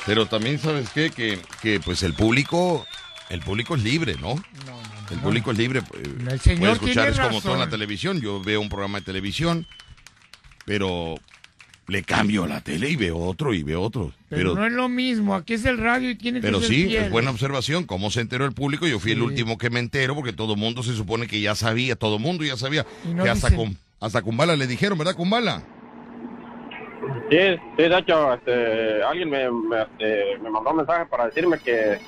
[0.07, 1.11] Pero también, ¿sabes qué?
[1.11, 2.87] Que, que pues el público,
[3.31, 4.35] el público es libre, ¿no?
[5.11, 5.81] El público es libre.
[5.81, 8.21] eh, El señor puede escuchar, tiene es como todo en la televisión.
[8.21, 9.67] Yo veo un programa de televisión,
[10.65, 11.17] pero
[11.89, 14.13] le cambio la tele y veo otro y veo otro.
[14.29, 15.35] Pero, Pero, no es lo mismo.
[15.35, 17.05] Aquí es el radio y tiene que pero sí, fiel.
[17.05, 17.85] es buena observación.
[17.85, 18.87] ¿Cómo se enteró el público?
[18.87, 21.97] Yo fui el último que me entero porque todo mundo se supone que ya sabía,
[21.97, 22.87] todo mundo ya sabía.
[23.05, 25.63] No que hasta, con, hasta Kumbala le dijeron, ¿verdad, Kumbala?
[27.31, 27.39] Sí,
[27.77, 31.99] sí, de hecho, este, alguien me, me, este, me mandó un mensaje para decirme que,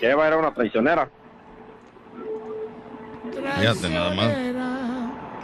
[0.00, 1.08] que Eva era una traicionera.
[3.58, 4.73] Fíjate nada más.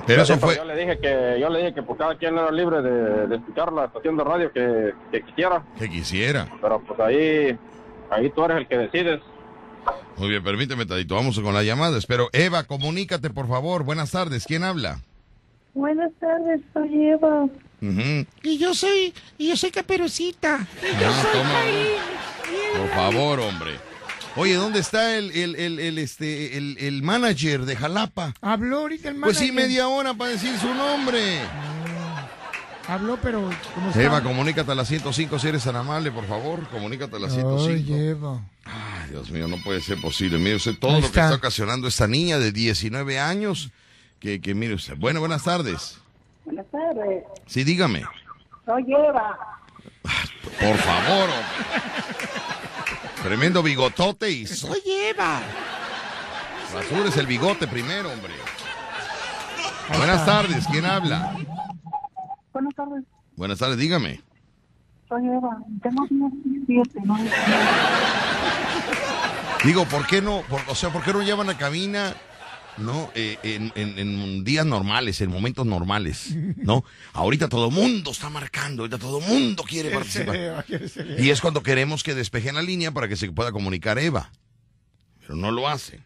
[0.07, 0.57] Pero eso fue.
[0.57, 3.37] Yo le dije que, yo le dije que pues cada quien era libre de, de
[3.37, 6.49] escuchar la estación de radio que, que quisiera, Que quisiera.
[6.61, 7.57] pero pues ahí,
[8.11, 9.21] ahí tú eres el que decides.
[10.17, 11.15] Muy bien, permíteme, Tadito.
[11.15, 11.97] Vamos con la llamada.
[11.97, 12.29] Espero.
[12.33, 13.85] Eva, comunícate, por favor.
[13.85, 14.45] Buenas tardes.
[14.47, 15.01] ¿Quién habla?
[15.73, 17.47] Buenas tardes, soy Eva.
[18.43, 20.67] Y yo soy, y yo soy caperucita.
[20.83, 21.53] Y yo Ah, soy toma.
[21.53, 22.79] Caín.
[22.79, 23.73] Por favor, hombre.
[24.37, 28.33] Oye, ¿dónde está el, el, el, el, este, el, el manager de Jalapa?
[28.41, 29.69] Habló ahorita el Pues sí, manager.
[29.69, 31.41] media hora para decir su nombre.
[32.89, 34.03] Habló, pero ¿cómo está?
[34.03, 36.67] Eva, comunícate a la 105 si eres tan amable, por favor.
[36.69, 37.93] Comunícate a la 105.
[37.95, 38.41] Ay, Eva.
[38.65, 40.39] Ay, Dios mío, no puede ser posible.
[40.39, 41.25] Mire usted todo Ahí lo que está.
[41.25, 43.71] está ocasionando esta niña de 19 años.
[44.21, 44.97] Que, que mire usted.
[44.97, 45.99] Bueno, buenas tardes.
[46.45, 48.03] Buenas tardes, Sí, dígame.
[48.67, 49.39] soy Eva.
[50.61, 51.29] Por favor.
[51.31, 52.40] hombre.
[53.23, 55.41] Tremendo bigotote y soy Eva.
[56.73, 58.33] Rasures el bigote primero, hombre.
[59.97, 61.35] Buenas tardes, ¿quién habla?
[62.53, 63.05] Buenas tardes.
[63.37, 64.23] Buenas tardes, dígame.
[65.09, 67.19] Soy Eva, tengo 17, ¿no?
[69.65, 70.43] Digo, ¿por qué no?
[70.49, 72.15] por- o sea, ¿por qué no llevan la cabina?
[72.79, 76.85] No, Eh, en, en- en días normales, en momentos normales, ¿no?
[77.13, 80.65] Ahorita todo mundo está marcando, ahorita todo mundo quiere participar.
[81.19, 84.31] Y es cuando queremos que despejen la línea para que se pueda comunicar Eva.
[85.21, 86.03] Pero no lo hacen.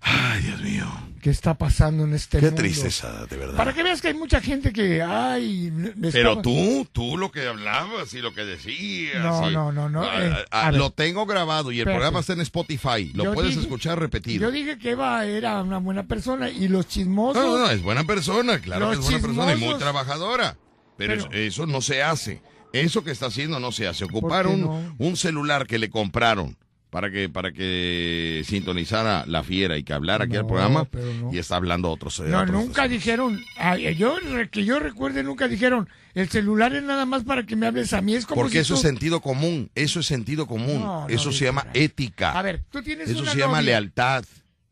[0.00, 0.86] Ay, Dios mío.
[1.22, 2.60] ¿Qué está pasando en este Qué mundo?
[2.62, 3.56] tristeza, de verdad.
[3.56, 5.72] Para que veas que hay mucha gente que, ay,
[6.10, 9.22] Pero estaba- tú, tú lo que hablabas y lo que decías.
[9.22, 11.96] No, y- no, no, no, Ah, eh, ah, a lo tengo grabado y el Espérate.
[12.00, 13.12] programa está en Spotify.
[13.14, 14.42] Lo Yo puedes dije- escuchar repetido.
[14.42, 17.40] Yo dije que Eva era una buena persona y los chismosos.
[17.40, 20.56] No, no, no, es buena persona, claro que es buena persona y muy trabajadora.
[20.96, 22.42] Pero, Pero- eso, eso no se hace.
[22.72, 24.04] Eso que está haciendo no se hace.
[24.06, 24.94] Ocuparon no?
[24.98, 26.56] un celular que le compraron
[26.92, 31.32] para que para que sintonizara la fiera y que hablara aquí al No, programa no.
[31.32, 32.20] y está hablando otros.
[32.20, 34.16] No, otros- nunca dijeron, ay, yo
[34.50, 38.02] que yo recuerde nunca dijeron, el celular es nada más para que me hables a
[38.02, 41.08] mí, es como Porque si eso tú- es sentido común, eso es sentido común, No,
[41.08, 42.38] no, eso se llama ética.
[42.38, 43.70] A ver, tú tienes eso una se llama novia.
[43.80, 44.24] lealtad.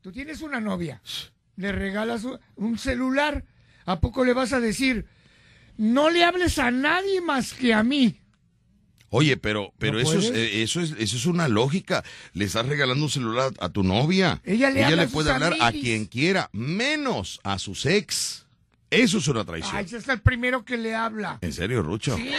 [0.02, 1.00] Tú tienes una novia,
[1.56, 2.26] le regalas
[2.56, 3.44] un celular,
[3.86, 5.06] ¿a poco le vas a decir,
[5.78, 8.19] no le hables a nadie más que a mí?
[9.10, 12.04] Oye, pero, pero ¿No eso, es, eh, eso es eso es una lógica.
[12.32, 14.40] Le estás regalando un celular a tu novia.
[14.44, 18.46] Ella le habla a sus puede hablar a quien quiera, menos a sus ex.
[18.90, 19.76] Eso es una traición.
[19.76, 21.38] Ay, ese es el primero que le habla.
[21.42, 22.16] ¿En serio, Rucho?
[22.16, 22.30] Sí.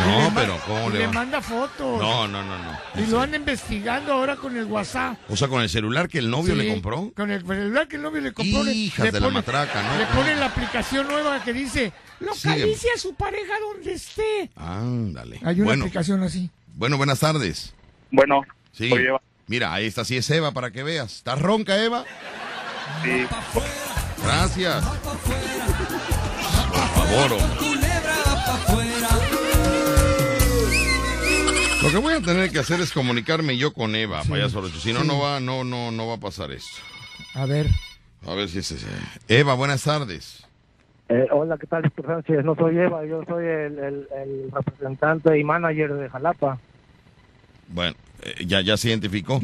[0.00, 1.12] No, le pero ¿cómo le le va?
[1.12, 2.00] manda fotos.
[2.00, 2.78] No, no, no, no.
[3.00, 5.16] Y lo anda investigando ahora con el WhatsApp.
[5.28, 7.12] O sea, con el celular que el novio Sí, le compró.
[7.14, 8.64] Con el celular que el novio le compró.
[8.64, 9.98] le- Hijas le de la pone- matraca, ¿no?
[9.98, 11.92] Le pone la aplicación nueva que dice,
[12.34, 12.54] Sigue.
[12.56, 14.50] localice a su pareja donde esté.
[14.56, 15.40] Ándale.
[15.44, 16.50] Hay una bueno, aplicación así.
[16.74, 17.74] bueno, buenas tardes.
[18.10, 18.42] Bueno,
[18.72, 18.88] Sí.
[18.88, 19.20] soy Eva.
[19.46, 21.16] Mira, ahí está, sí es Eva para que veas.
[21.16, 22.04] ¿Estás ronca, Eva?
[23.04, 23.26] Sí.
[24.22, 24.84] Gracias.
[24.84, 25.18] Por
[26.94, 27.81] favor, hombre.
[31.82, 34.78] Lo que voy a tener que hacer es comunicarme yo con Eva, payaso Rocho.
[34.78, 35.06] Si no, sí.
[35.08, 36.78] no va, no, no, no va a pasar esto.
[37.34, 37.66] A ver.
[38.26, 38.86] A ver si es ese.
[39.28, 40.44] Eva, buenas tardes.
[41.08, 42.44] Eh, hola, ¿qué tal, Víctor Sánchez?
[42.44, 46.58] No soy Eva, yo soy el, el- el representante y manager de Jalapa.
[47.68, 49.40] Bueno, eh, ya, ya se identificó.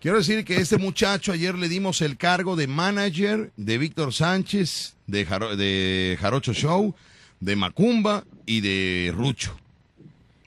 [0.00, 4.96] Quiero decir que este muchacho ayer le dimos el cargo de manager de Víctor Sánchez,
[5.06, 6.94] de, Jaro- de Jarocho Show,
[7.40, 9.54] de Macumba y de Rucho.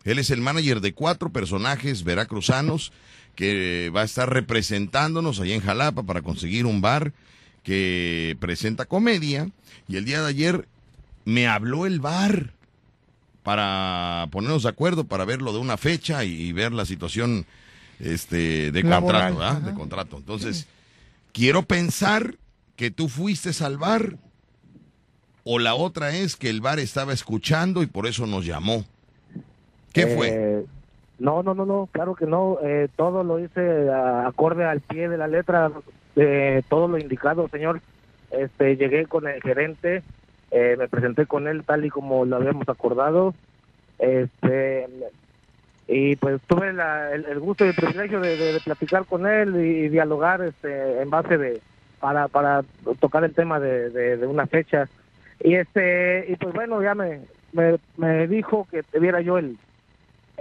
[0.04, 2.92] Él es el manager de cuatro personajes veracruzanos
[3.36, 7.14] que va a estar representándonos allá en Jalapa para conseguir un bar
[7.64, 9.50] que presenta comedia.
[9.88, 10.68] Y el día de ayer
[11.26, 12.54] me habló el bar
[13.44, 17.46] para ponernos de acuerdo, para ver lo de una fecha y, y ver la situación
[18.00, 19.66] este, de Laboral, contrato.
[19.66, 20.18] De contrato.
[20.18, 20.68] Entonces,
[21.34, 22.36] quiero pensar
[22.76, 24.18] que tú fuiste al bar
[25.44, 28.86] o la otra es que el bar estaba escuchando y por eso nos llamó.
[29.94, 30.28] ¿Qué fue?
[30.30, 30.66] Eh,
[31.20, 32.58] no, no, no, no, claro que no.
[32.64, 35.72] Eh, todo lo hice acorde al pie de la letra,
[36.16, 37.82] de todo lo indicado, señor.
[38.32, 40.04] Este, llegué con el gerente,
[40.52, 43.34] eh, me presenté con él tal y como lo habíamos acordado.
[44.00, 44.88] Este,
[45.88, 50.42] y pues tuve la- el, gusto y el privilegio de, platicar con él y, dialogar
[50.42, 51.62] este, en base de
[52.00, 52.64] para para
[53.00, 54.88] tocar el tema de, de- una fecha
[55.44, 59.58] y este y pues bueno ya me me, me dijo que te diera yo el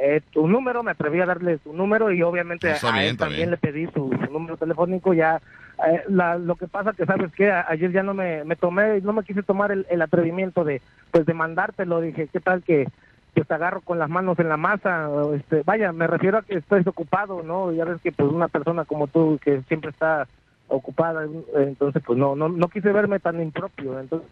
[0.03, 3.25] eh, tu número me atreví a darle su número y obviamente Está a él está
[3.27, 3.51] también bien.
[3.51, 5.41] le pedí su, su número telefónico ya
[5.87, 9.13] eh, la- lo que pasa que sabes que ayer ya no me, me tomé no
[9.13, 12.87] me quise tomar el, el atrevimiento de pues de mandártelo dije qué tal que
[13.35, 16.57] que te agarro con las manos en la masa, este, vaya, me refiero a que
[16.57, 17.71] estés ocupado, ¿no?
[17.73, 20.27] Ya ves que pues una persona como tú que siempre está
[20.67, 21.25] ocupada,
[21.57, 24.29] entonces pues no, no, no quise verme tan impropio, entonces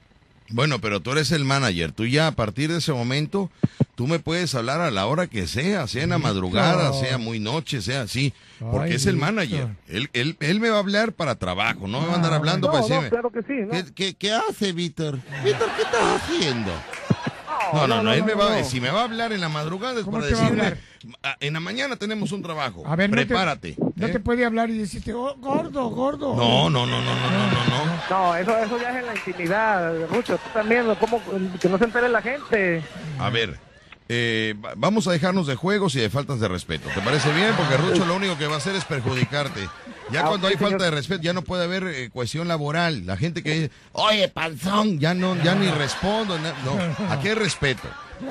[0.51, 1.93] Bueno, pero tú eres el manager.
[1.93, 3.51] Tú ya a partir de ese momento,
[3.99, 7.41] tú me puedes hablar a la hora que sea, sea en la madrugada, sea muy
[7.41, 9.71] noche, sea así, porque Ay, es el manager.
[9.89, 12.69] Él, él, él me va a hablar para trabajo, no me va a andar hablando
[12.69, 13.11] no, para no, decirme.
[13.11, 13.71] claro que sí, ¿no?
[13.73, 15.19] ¿Qué, qué, qué hace, Víctor?
[15.45, 16.71] Víctor, ¿qué estás haciendo?
[17.73, 20.05] No, no, no, él me va, si me va a hablar en la madrugada es
[20.05, 20.75] ¿Cómo para a decirme?
[21.25, 23.75] "Ah, en la mañana tenemos un trabajo, A ver, no te- prepárate.
[23.97, 24.11] No ¿eh?
[24.13, 26.37] te puede hablar y decirte, oh, gordo, gordo.
[26.37, 27.99] No, no, no, no, no, no, no, no.
[28.09, 31.21] No, eso, eso ya es en la intimidad, Rucho, tú también, ¿cómo?
[31.61, 32.81] que no se entere la gente.
[33.19, 33.59] A ver,
[34.09, 36.89] eh, va- vamos a dejarnos de juegos y de faltas de respeto.
[36.95, 37.53] ¿Te parece bien?
[37.57, 39.69] Porque Rucho lo único que va a hacer es perjudicarte.
[40.11, 43.05] Ya Ah, cuando hay falta de respeto, ya no puede haber eh, cuestión laboral.
[43.05, 46.39] La gente que dice, oye, panzón, ya no, ya ni respondo.
[46.39, 47.87] No, aquí hay respeto.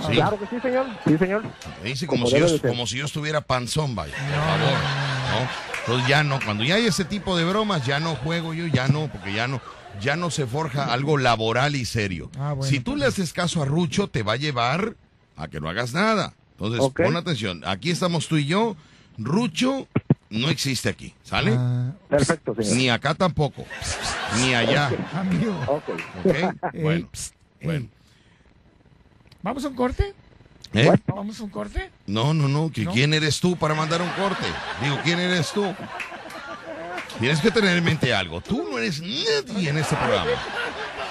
[0.08, 0.14] Sí.
[0.16, 1.44] Claro que sí, señor, sí, señor.
[1.84, 4.14] Me dice como, Como si yo, como si yo estuviera panzón, vaya.
[4.14, 4.78] Por favor.
[5.44, 5.50] ¿no?
[5.82, 8.88] Entonces ya no, cuando ya hay ese tipo de bromas, ya no juego yo, ya
[8.88, 9.62] no, porque ya no.
[10.02, 12.30] ya no se forja algo laboral y serio.
[12.40, 14.96] Ah, bueno, si tú le haces caso a Rucho, te va a llevar
[15.38, 16.34] a que no hagas nada.
[16.54, 17.02] Entonces, Ok.
[17.04, 17.62] pon atención.
[17.66, 18.76] Aquí estamos tú y yo.
[19.20, 19.88] Rucho
[20.30, 21.56] no existe aquí, ¿sale?
[21.58, 22.76] Ah, Perfecto, señor.
[22.76, 23.66] Ni acá tampoco.
[24.38, 24.92] Ni allá.
[25.14, 25.54] amigo.
[25.68, 25.90] Ok.
[26.26, 26.36] ¿Ok?
[26.74, 27.08] Ey, Bueno.
[27.60, 27.66] ey.
[27.68, 27.88] bueno.
[29.42, 30.14] ¿Vamos a un corte?
[30.74, 30.92] ¿Eh?
[31.08, 31.90] ¿Vamos a un corte?
[32.08, 32.70] No, no, no.
[32.72, 32.92] que ¿No?
[32.92, 34.46] ¿Quién eres tú para mandar un corte?
[34.84, 35.66] Digo, ¿quién eres tú?
[37.20, 38.42] Tienes que tener en mente algo.
[38.42, 40.30] Tú no eres nadie en este programa.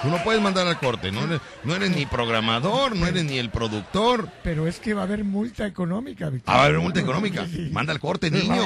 [0.01, 1.11] Tú no puedes mandar al corte.
[1.11, 4.29] No eres, no eres ni programador, no eres ni el productor.
[4.43, 6.53] Pero es que va a haber multa económica, Víctor.
[6.53, 7.45] Ah, va a haber multa económica.
[7.71, 8.65] Manda al corte, niño.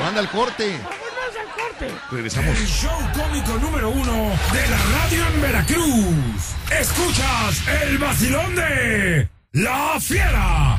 [0.00, 0.76] Manda al corte.
[0.82, 1.94] Vámonos al corte.
[2.10, 2.58] Regresamos.
[2.58, 4.12] El show cómico número uno
[4.52, 6.54] de la radio en Veracruz.
[6.70, 10.78] Escuchas el vacilón de La Fiera.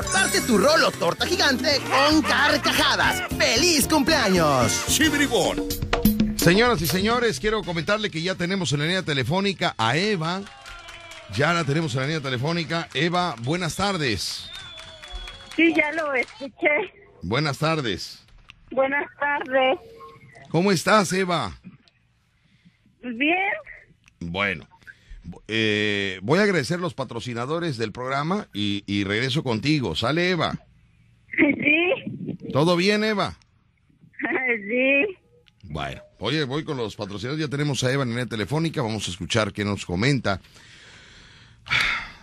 [0.13, 3.23] Parte tu rol o torta gigante con carcajadas.
[3.37, 4.85] ¡Feliz cumpleaños!
[4.87, 5.67] ¡Chibribón!
[6.35, 10.41] Señoras y señores, quiero comentarle que ya tenemos en la línea telefónica a Eva.
[11.35, 12.89] Ya la tenemos en la línea telefónica.
[12.93, 14.49] Eva, buenas tardes.
[15.55, 16.93] Sí, ya lo escuché.
[17.21, 18.25] Buenas tardes.
[18.71, 19.79] Buenas tardes.
[20.49, 21.51] ¿Cómo estás, Eva?
[23.01, 23.53] Bien.
[24.19, 24.67] Bueno,
[25.53, 29.95] eh, voy a agradecer los patrocinadores del programa y, y regreso contigo.
[29.95, 30.57] ¿Sale, Eva?
[31.37, 32.37] Sí.
[32.53, 33.37] ¿Todo bien, Eva?
[34.19, 35.17] Sí.
[35.63, 37.45] Bueno, oye, voy con los patrocinadores.
[37.45, 38.81] Ya tenemos a Eva en la telefónica.
[38.81, 40.39] Vamos a escuchar qué nos comenta.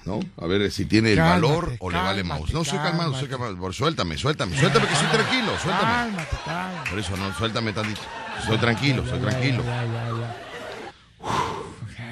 [0.04, 0.20] ¿No?
[0.38, 2.52] A ver si tiene el valor o le vale mouse.
[2.54, 3.56] No, soy calmado, soy calmado.
[3.58, 5.82] Por- Suéltame, suéltame, suéltame que soy tranquilo, suéltame.
[5.92, 6.90] Cálmate, cálmate.
[6.90, 8.00] Por eso no, suéltame tantito.
[8.46, 9.62] Soy tranquilo, soy tranquilo.
[9.64, 10.47] Ya, ya, ya.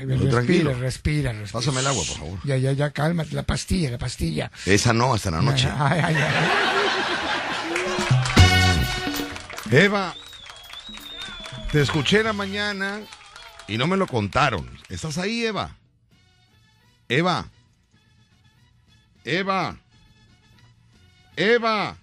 [0.04, 0.74] Respira, tranquilo.
[0.74, 1.52] respira, respira.
[1.60, 2.38] Pásame el agua, por favor.
[2.44, 3.34] Ya, ya, ya, cálmate.
[3.34, 4.50] La pastilla, la pastilla.
[4.66, 5.68] Esa no, hasta la noche.
[5.78, 6.34] Ay, ay, ay.
[9.70, 10.14] Eva,
[11.72, 13.00] te escuché en la mañana
[13.66, 14.68] y no me lo contaron.
[14.88, 15.76] ¿Estás ahí, Eva?
[17.08, 17.46] Eva.
[19.24, 19.76] Eva.
[21.34, 21.96] Eva.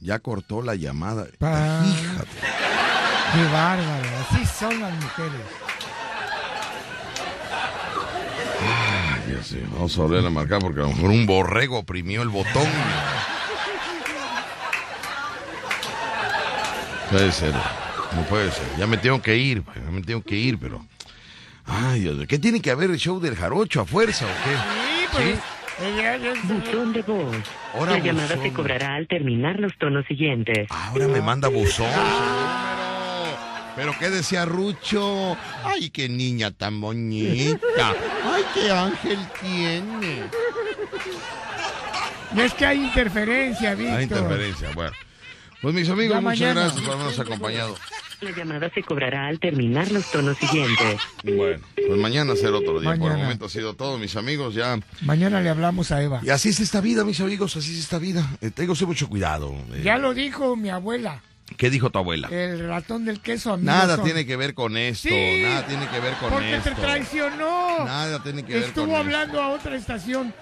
[0.00, 1.26] Ya cortó la llamada.
[1.38, 2.30] Pa- Fíjate.
[3.34, 4.08] Qué bárbaro.
[4.30, 5.40] Así son las mujeres.
[9.36, 12.28] Ya sé, Vamos a volver a marcar porque a lo mejor un borrego oprimió el
[12.28, 12.66] botón.
[17.10, 17.52] Puede ser.
[17.52, 18.64] No puede ser.
[18.78, 19.62] Ya me tengo que ir.
[19.74, 20.84] Ya me tengo que ir, pero.
[21.66, 22.26] Ay, Dios mío.
[22.28, 24.54] ¿Qué tiene que haber el show del jarocho a fuerza o qué?
[24.56, 25.38] Sí, pues.
[25.88, 27.36] ella- Buzón de voz.
[27.74, 28.42] Ahora La llamada buzón.
[28.42, 30.68] se cobrará al terminar los tonos siguientes.
[30.70, 31.86] Ahora me manda buzón.
[31.86, 32.73] número.
[33.76, 35.36] Pero qué decía Rucho.
[35.64, 37.94] Ay, qué niña tan bonita.
[38.24, 40.22] Ay, qué ángel tiene.
[42.36, 43.96] Es que hay interferencia, Víctor.
[43.96, 44.70] Hay interferencia.
[44.74, 44.92] Bueno.
[45.62, 46.60] Pues mis amigos, Ya muchas mañana.
[46.62, 47.76] gracias por habernos acompañado.
[48.20, 51.00] La llamada se cobrará al terminar los tonos siguientes.
[51.24, 52.94] Bueno, pues mañana será otro día.
[52.96, 54.54] Por el momento ha sido todo, mis amigos.
[54.54, 54.78] Ya.
[55.02, 56.20] Mañana le hablamos a Eva.
[56.22, 57.56] Y así es esta vida, mis amigos.
[57.56, 58.26] Así es esta vida.
[58.40, 59.54] Eh, tengo que ser mucho cuidado.
[59.72, 61.22] Eh, Ya lo dijo mi abuela.
[61.56, 62.28] ¿Qué dijo tu abuela?
[62.28, 64.04] El ratón del queso amigo Nada son.
[64.04, 65.08] tiene que ver con esto.
[65.08, 66.70] Sí, nada tiene que ver con Porque esto.
[66.70, 67.84] te traicionó.
[67.84, 70.34] Nada tiene que ver Estuvo con hablando a otra estación.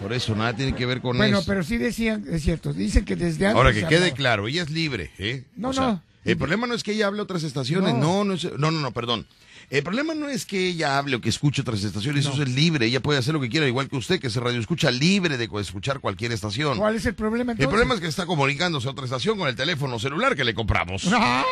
[0.00, 1.46] Por eso, nada tiene que ver con Bueno, eso.
[1.48, 3.56] pero sí decían, es cierto, dicen que desde antes.
[3.56, 4.14] Ahora que quede hablaba.
[4.16, 5.44] claro, ella es libre, ¿eh?
[5.56, 6.02] No, O sea, no.
[6.24, 8.80] El problema no es que ella hable a otras estaciones, no, no, es- no, no,
[8.80, 9.26] no, perdón.
[9.70, 12.86] El problema no es que ella hable o que escuche otras estaciones, eso es libre,
[12.86, 15.46] ella puede hacer lo que quiera, igual que usted, que se radio escucha libre de
[15.60, 16.78] escuchar cualquier estación.
[16.78, 17.64] ¿Cuál es el problema entonces?
[17.64, 20.54] El problema es que está comunicándose a otra estación con el teléfono celular que le
[20.54, 21.06] compramos.
[21.12, 21.44] Ah,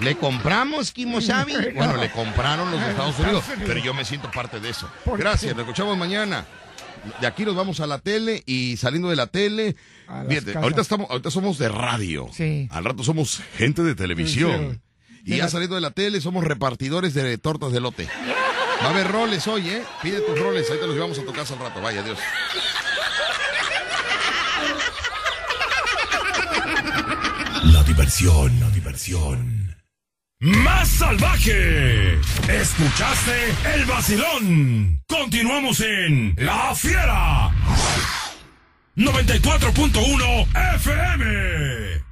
[0.00, 1.54] ¿Le compramos, Kimosabi?
[1.54, 1.74] No.
[1.74, 4.88] Bueno, le compraron los de Estados Unidos, pero yo me siento parte de eso.
[5.04, 6.46] ¿Por Gracias, nos escuchamos mañana.
[7.20, 9.76] De aquí nos vamos a la tele y saliendo de la tele,
[10.28, 12.28] fíjate, ahorita estamos, ahorita somos de radio.
[12.32, 12.68] Sí.
[12.70, 14.72] Al rato somos gente de televisión.
[14.72, 14.85] Sí.
[15.26, 18.08] Y ya saliendo de la tele somos repartidores de tortas de lote.
[18.80, 19.82] Va a haber roles hoy, ¿eh?
[20.00, 21.80] Pide tus roles, ahí te los llevamos a tu casa al rato.
[21.82, 22.18] Vaya, adiós.
[27.64, 29.76] La diversión, la diversión.
[30.38, 32.20] Más salvaje.
[32.48, 35.02] Escuchaste el vacilón.
[35.08, 37.50] Continuamos en La Fiera.
[38.94, 40.46] 94.1
[40.76, 42.05] FM.